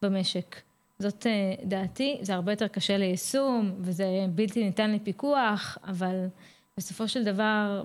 במשק. 0.01 0.55
זאת 0.99 1.27
אה, 1.27 1.53
דעתי, 1.63 2.17
זה 2.21 2.33
הרבה 2.33 2.51
יותר 2.51 2.67
קשה 2.67 2.97
ליישום 2.97 3.71
וזה 3.79 4.05
בלתי 4.29 4.63
ניתן 4.63 4.91
לפיקוח, 4.91 5.77
אבל 5.83 6.25
בסופו 6.77 7.07
של 7.07 7.23
דבר, 7.23 7.83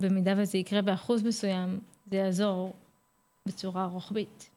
במידה 0.00 0.34
וזה 0.36 0.58
יקרה 0.58 0.82
באחוז 0.82 1.22
מסוים, 1.22 1.78
זה 2.10 2.16
יעזור 2.16 2.72
בצורה 3.46 3.84
רוחבית. 3.84 4.50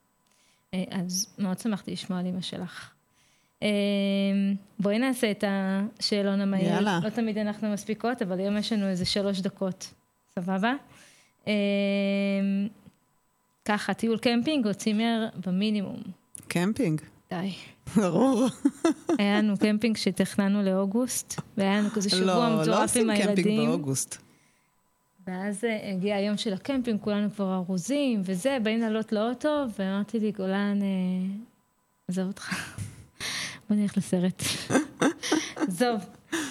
אה, 0.74 0.84
אז 0.90 1.26
מאוד 1.38 1.58
שמחתי 1.58 1.92
לשמוע 1.92 2.18
על 2.18 2.26
אמא 2.26 2.40
שלך. 2.40 2.90
אה, 3.62 3.68
בואי 4.78 4.98
נעשה 4.98 5.30
את 5.30 5.44
השאלון 5.46 6.40
המהיר. 6.40 6.68
יאללה. 6.68 7.00
לא 7.04 7.10
תמיד 7.10 7.38
אנחנו 7.38 7.72
מספיקות, 7.72 8.22
אבל 8.22 8.38
היום 8.38 8.56
יש 8.56 8.72
לנו 8.72 8.86
איזה 8.86 9.04
שלוש 9.04 9.40
דקות. 9.40 9.94
סבבה? 10.38 10.72
אה, 11.48 11.52
ככה, 13.64 13.94
טיול 13.94 14.18
קמפינג 14.18 14.66
או 14.66 14.74
צימר 14.74 15.26
במינימום. 15.46 16.02
קמפינג, 16.48 17.00
די. 17.30 17.52
ברור. 17.96 18.46
היה 19.18 19.38
לנו 19.38 19.58
קמפינג 19.58 19.96
שתכננו 19.96 20.62
לאוגוסט, 20.62 21.40
והיה 21.56 21.78
לנו 21.78 21.90
כזה 21.90 22.10
שבוע 22.10 22.24
לא, 22.24 22.48
לא, 22.48 22.62
מטורף, 22.62 22.80
עושים 22.80 23.10
עם 23.10 23.16
קמפינג 23.16 23.46
הילדים. 23.46 23.68
באוגוסט. 23.68 24.27
ואז 25.28 25.64
אה, 25.64 25.90
הגיע 25.90 26.16
היום 26.16 26.36
של 26.36 26.52
הקמפינג, 26.52 27.00
כולנו 27.00 27.30
כבר 27.30 27.54
ארוזים 27.54 28.22
וזה, 28.24 28.58
באים 28.62 28.80
לעלות 28.80 29.12
לאוטו, 29.12 29.64
ואמרתי 29.78 30.18
לי, 30.20 30.32
גולן, 30.32 30.78
אה, 30.82 30.86
עזוב 32.08 32.26
אותך, 32.26 32.74
בוא 33.70 33.76
נלך 33.76 33.96
לסרט. 33.96 34.42
עזוב, 35.68 36.04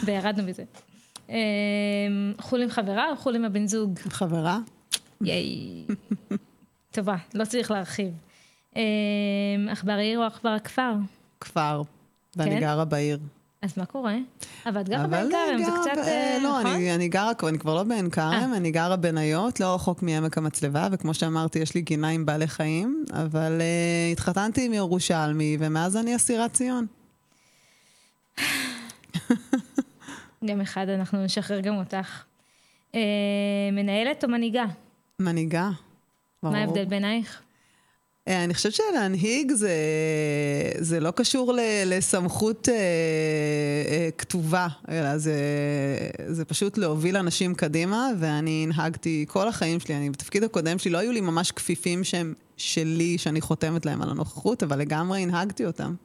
וירדנו 0.06 0.44
מזה. 0.44 0.64
אה, 1.30 1.36
חו"ל 2.40 2.62
עם 2.62 2.70
חברה 2.70 3.12
או 3.12 3.16
חו"ל 3.16 3.36
עם 3.36 3.46
הבן 3.46 3.68
זוג? 3.68 4.00
חברה? 4.00 4.60
ייי. 5.22 5.86
טובה, 6.92 7.16
לא 7.34 7.46
צריך 7.46 7.72
להרחיב. 7.72 8.14
אה, 8.76 8.82
עכבר 9.70 9.92
העיר 9.92 10.20
או 10.20 10.24
עכבר 10.24 10.50
הכפר? 10.50 10.94
כפר. 11.40 11.82
ואני 12.36 12.52
כן? 12.52 12.60
גרה 12.60 12.86
בעיר. 12.86 13.20
אז 13.62 13.78
מה 13.78 13.86
קורה? 13.86 14.16
אבל 14.66 14.82
את 14.82 14.90
גרה 14.90 15.08
בעין 15.08 15.30
כרם, 15.32 15.64
זה 15.64 15.72
קצת... 15.82 15.98
אה, 15.98 16.38
לא, 16.44 16.60
נכון? 16.60 16.72
אני, 16.72 16.96
אני 16.96 17.08
גרה, 17.08 17.32
אני 17.44 17.60
כבר 17.60 17.76
לא 17.76 17.84
בעין 17.84 18.10
כרם, 18.10 18.54
אני 18.56 18.72
גרה 18.72 18.96
בניות, 18.96 19.60
לא 19.60 19.76
רחוק 19.76 20.04
מעמק 20.04 20.38
המצלבה, 20.38 20.88
וכמו 20.92 21.14
שאמרתי, 21.14 21.60
יש 21.60 21.76
לי 21.76 21.82
גינה 21.82 22.10
עם 22.10 22.26
בעלי 22.26 22.48
חיים, 22.48 23.06
אבל 23.14 23.62
uh, 23.62 24.14
התחתנתי 24.14 24.66
עם 24.66 24.74
ירושלמי, 24.74 25.58
ומאז 25.60 25.98
אני 25.98 26.16
אסירת 26.16 26.54
ציון. 26.54 26.86
יום 30.42 30.62
אחד 30.62 30.90
אנחנו 30.90 31.26
נשחרר 31.26 31.60
גם 31.60 31.76
אותך. 31.76 32.24
אה, 32.96 33.02
מנהלת 33.72 34.24
או 34.24 34.30
מנהיגה? 34.30 34.66
מנהיגה. 35.20 35.70
ברור. 36.44 36.56
מה 36.56 36.62
ההבדל 36.62 36.86
ביינייך? 36.86 37.42
אה, 38.28 38.44
אני 38.44 38.54
חושבת 38.54 38.74
שלהנהיג 38.74 39.52
זה, 39.52 39.72
זה 40.80 41.00
לא 41.00 41.12
קשור 41.12 41.54
ל, 41.54 41.60
לסמכות 41.86 42.70
אה, 42.70 42.76
אה, 42.76 44.10
כתובה, 44.18 44.68
אלא 44.90 45.18
זה, 45.18 45.36
זה 46.28 46.46
פשוט 46.46 46.78
להוביל 46.78 47.18
אנשים 47.18 47.56
קדימה, 47.56 48.10
ואני 48.20 48.64
הנהגתי 48.64 49.26
כל 49.28 49.48
החיים 49.48 49.80
שלי. 49.80 49.96
אני 49.96 50.10
בתפקיד 50.10 50.44
הקודם 50.44 50.78
שלי, 50.78 50.92
לא 50.92 50.98
היו 50.98 51.12
לי 51.12 51.22
ממש 51.22 51.52
כפיפים 51.52 52.04
שהם 52.04 52.34
שלי, 52.58 53.18
שאני 53.18 53.42
חותמת 53.42 53.86
להם 53.86 54.02
על 54.02 54.10
הנוכחות, 54.10 54.64
אבל 54.64 54.80
לגמרי 54.80 55.22
הנהגתי 55.22 55.66
אותם. 55.66 55.96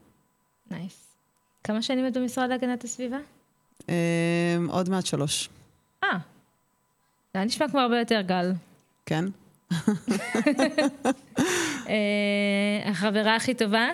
נייס. 0.70 1.03
כמה 1.64 1.83
שנים 1.83 2.07
את 2.07 2.16
במשרד 2.16 2.49
להגנת 2.49 2.85
הסביבה? 2.85 3.18
אה, 3.89 4.57
עוד 4.68 4.89
מעט 4.89 5.07
שלוש, 5.07 5.49
אה, 6.05 6.18
זה 7.35 7.45
נשמע 7.45 7.68
כמו 7.68 7.81
הרבה 7.81 7.99
יותר 7.99 8.20
גל. 8.20 8.53
כן? 9.07 9.25
אה, 11.93 12.90
החברה 12.90 13.36
הכי 13.36 13.55
טובה? 13.55 13.88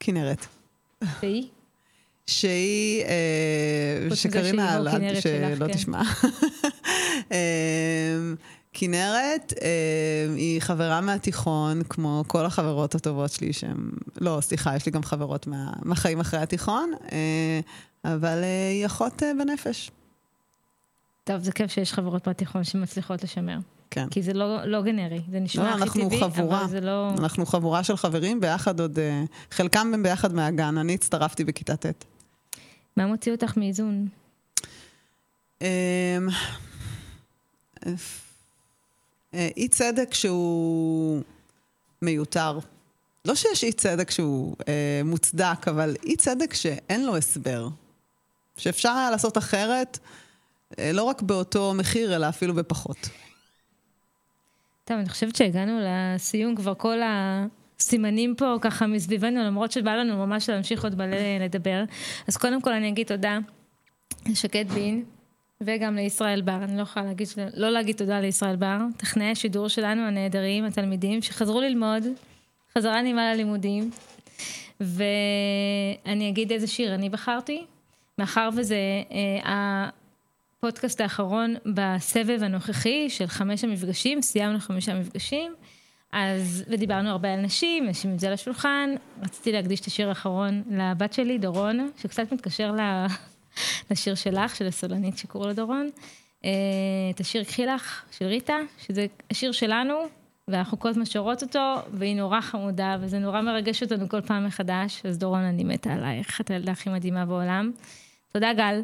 כנרת. 0.00 0.46
והיא? 1.22 1.48
שהיא, 2.26 3.04
אה, 3.04 4.16
שקרינה, 4.16 4.82
שהיא 4.92 5.12
לא 5.12 5.20
שלא 5.20 5.66
כן. 5.66 5.72
תשמע. 5.72 6.02
אה, 7.32 8.18
כנרת 8.72 9.52
היא 10.36 10.60
חברה 10.60 11.00
מהתיכון, 11.00 11.82
כמו 11.88 12.24
כל 12.26 12.46
החברות 12.46 12.94
הטובות 12.94 13.30
שלי 13.30 13.52
שהן... 13.52 13.90
לא, 14.20 14.38
סליחה, 14.40 14.76
יש 14.76 14.86
לי 14.86 14.92
גם 14.92 15.02
חברות 15.02 15.46
מה, 15.46 15.72
מהחיים 15.82 16.20
אחרי 16.20 16.40
התיכון, 16.40 16.92
אבל 18.04 18.42
היא 18.70 18.86
אחות 18.86 19.22
בנפש. 19.38 19.90
טוב, 21.24 21.38
זה 21.38 21.52
כיף 21.52 21.70
שיש 21.70 21.92
חברות 21.92 22.26
מהתיכון 22.26 22.64
שמצליחות 22.64 23.24
לשמר. 23.24 23.58
כן. 23.90 24.08
כי 24.08 24.22
זה 24.22 24.32
לא, 24.32 24.64
לא 24.64 24.82
גנרי, 24.82 25.20
זה 25.30 25.40
נשמע 25.40 25.76
לא, 25.76 25.84
הכי 25.84 26.04
טבעי, 26.04 26.20
חבורה. 26.20 26.60
אבל 26.60 26.70
זה 26.70 26.80
לא... 26.80 27.10
אנחנו 27.18 27.46
חבורה 27.46 27.84
של 27.84 27.96
חברים, 27.96 28.40
ביחד 28.40 28.80
עוד... 28.80 28.98
אה, 28.98 29.24
חלקם 29.50 29.90
הם 29.94 30.02
ביחד 30.02 30.34
מהגן, 30.34 30.78
אני 30.78 30.94
הצטרפתי 30.94 31.44
בכיתה 31.44 31.76
ט'. 31.76 32.04
מה 32.96 33.06
מוציא 33.06 33.32
אותך 33.32 33.56
מאיזון? 33.56 34.08
אמ, 35.62 35.66
אה, 39.34 39.48
אי 39.56 39.68
צדק 39.68 40.14
שהוא 40.14 41.22
מיותר. 42.02 42.58
לא 43.24 43.34
שיש 43.34 43.64
אי 43.64 43.72
צדק 43.72 44.10
שהוא 44.10 44.56
אה, 44.68 45.00
מוצדק, 45.04 45.68
אבל 45.68 45.96
אי 46.04 46.16
צדק 46.16 46.54
שאין 46.54 47.06
לו 47.06 47.16
הסבר. 47.16 47.68
שאפשר 48.56 48.90
היה 48.90 49.10
לעשות 49.10 49.38
אחרת, 49.38 49.98
אה, 50.78 50.92
לא 50.92 51.02
רק 51.02 51.22
באותו 51.22 51.74
מחיר, 51.74 52.16
אלא 52.16 52.28
אפילו 52.28 52.54
בפחות. 52.54 53.08
טוב, 54.90 54.98
אני 54.98 55.08
חושבת 55.08 55.36
שהגענו 55.36 55.80
לסיום 55.82 56.54
כבר 56.54 56.74
כל 56.74 56.98
הסימנים 57.04 58.34
פה 58.34 58.56
ככה 58.60 58.86
מסביבנו, 58.86 59.44
למרות 59.44 59.72
שבא 59.72 59.94
לנו 59.94 60.26
ממש 60.26 60.50
להמשיך 60.50 60.84
עוד 60.84 60.94
מלא 60.94 61.16
לדבר. 61.40 61.84
אז 62.28 62.36
קודם 62.36 62.62
כל 62.62 62.72
אני 62.72 62.88
אגיד 62.88 63.06
תודה 63.06 63.38
לשקד 64.28 64.64
בין 64.68 65.04
וגם 65.60 65.96
לישראל 65.96 66.42
בר. 66.42 66.64
אני 66.64 66.76
לא 66.76 66.82
יכולה 66.82 67.06
להגיד, 67.06 67.28
לא 67.54 67.70
להגיד 67.70 67.96
תודה 67.96 68.20
לישראל 68.20 68.56
בר, 68.56 68.78
טכנאי 68.96 69.26
השידור 69.26 69.68
שלנו 69.68 70.02
הנהדרים, 70.02 70.64
התלמידים, 70.64 71.22
שחזרו 71.22 71.60
ללמוד, 71.60 72.02
חזרה 72.78 73.02
נעימה 73.02 73.34
ללימודים. 73.34 73.90
ואני 74.80 76.28
אגיד 76.28 76.52
איזה 76.52 76.66
שיר 76.66 76.94
אני 76.94 77.08
בחרתי, 77.08 77.64
מאחר 78.18 78.48
וזה 78.56 78.76
אה, 79.12 79.88
הפודקאסט 80.60 81.00
האחרון 81.00 81.54
בסבב 81.74 82.42
הנוכחי 82.42 83.10
של 83.10 83.26
חמש 83.26 83.64
המפגשים, 83.64 84.22
סיימנו 84.22 84.58
חמישה 84.58 84.94
מפגשים, 84.94 85.54
אז, 86.12 86.64
ודיברנו 86.68 87.10
הרבה 87.10 87.32
על 87.32 87.40
נשים, 87.40 87.86
נשים 87.86 88.14
את 88.14 88.20
זה 88.20 88.26
על 88.26 88.32
השולחן, 88.32 88.90
רציתי 89.22 89.52
להקדיש 89.52 89.80
את 89.80 89.86
השיר 89.86 90.08
האחרון 90.08 90.62
לבת 90.70 91.12
שלי, 91.12 91.38
דורון, 91.38 91.90
שקצת 91.96 92.32
מתקשר 92.32 92.72
ל... 92.72 93.06
לשיר 93.90 94.14
שלך, 94.14 94.56
של 94.56 94.66
הסולנית 94.66 95.18
שקורא 95.18 95.46
לה 95.46 95.52
דורון, 95.52 95.90
אה, 96.44 96.50
את 97.14 97.20
השיר 97.20 97.44
קחי 97.44 97.66
לך, 97.66 98.04
של 98.18 98.24
ריטה, 98.24 98.56
שזה 98.86 99.06
השיר 99.30 99.52
שלנו, 99.52 99.94
ואנחנו 100.48 100.78
כל 100.78 100.88
הזמן 100.88 101.04
שרות 101.04 101.42
אותו, 101.42 101.74
והיא 101.92 102.16
נורא 102.16 102.40
חמודה, 102.40 102.96
וזה 103.00 103.18
נורא 103.18 103.40
מרגש 103.40 103.82
אותנו 103.82 104.08
כל 104.08 104.20
פעם 104.20 104.46
מחדש, 104.46 105.02
אז 105.06 105.18
דורון, 105.18 105.44
אני 105.44 105.64
מתה 105.64 105.92
עלייך, 105.92 106.40
את 106.40 106.50
הילדה 106.50 106.72
הכי 106.72 106.90
מדהימה 106.90 107.26
בעולם. 107.26 107.72
תודה, 108.32 108.52
גל. 108.52 108.82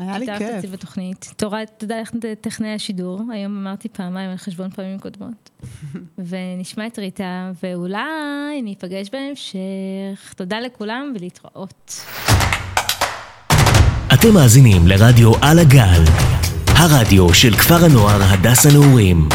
היה 0.00 0.18
לי 0.18 0.24
אתה 0.24 0.38
כיף. 0.38 0.50
תקציב 0.54 0.72
בתוכנית. 0.72 1.34
תורה, 1.36 1.60
תודה 1.78 2.00
לך 2.00 2.10
טכנאי 2.40 2.74
השידור, 2.74 3.20
היום 3.32 3.66
אמרתי 3.66 3.88
פעמיים 3.88 4.30
על 4.30 4.36
חשבון 4.36 4.70
פעמים 4.70 4.98
קודמות. 4.98 5.50
ונשמע 6.28 6.86
את 6.86 6.98
ריטה, 6.98 7.50
ואולי 7.62 8.62
ניפגש 8.62 9.08
בהמשך. 9.12 10.34
תודה 10.36 10.60
לכולם 10.60 11.12
ולהתראות. 11.16 12.04
אתם 14.14 14.34
מאזינים 14.34 14.86
לרדיו 14.86 15.32
על 15.40 15.58
הגל, 15.58 16.04
הרדיו 16.66 17.34
של 17.34 17.56
כפר 17.56 17.84
הנוער 17.84 18.22
הדס 18.22 18.66
הנעורים. 18.66 19.28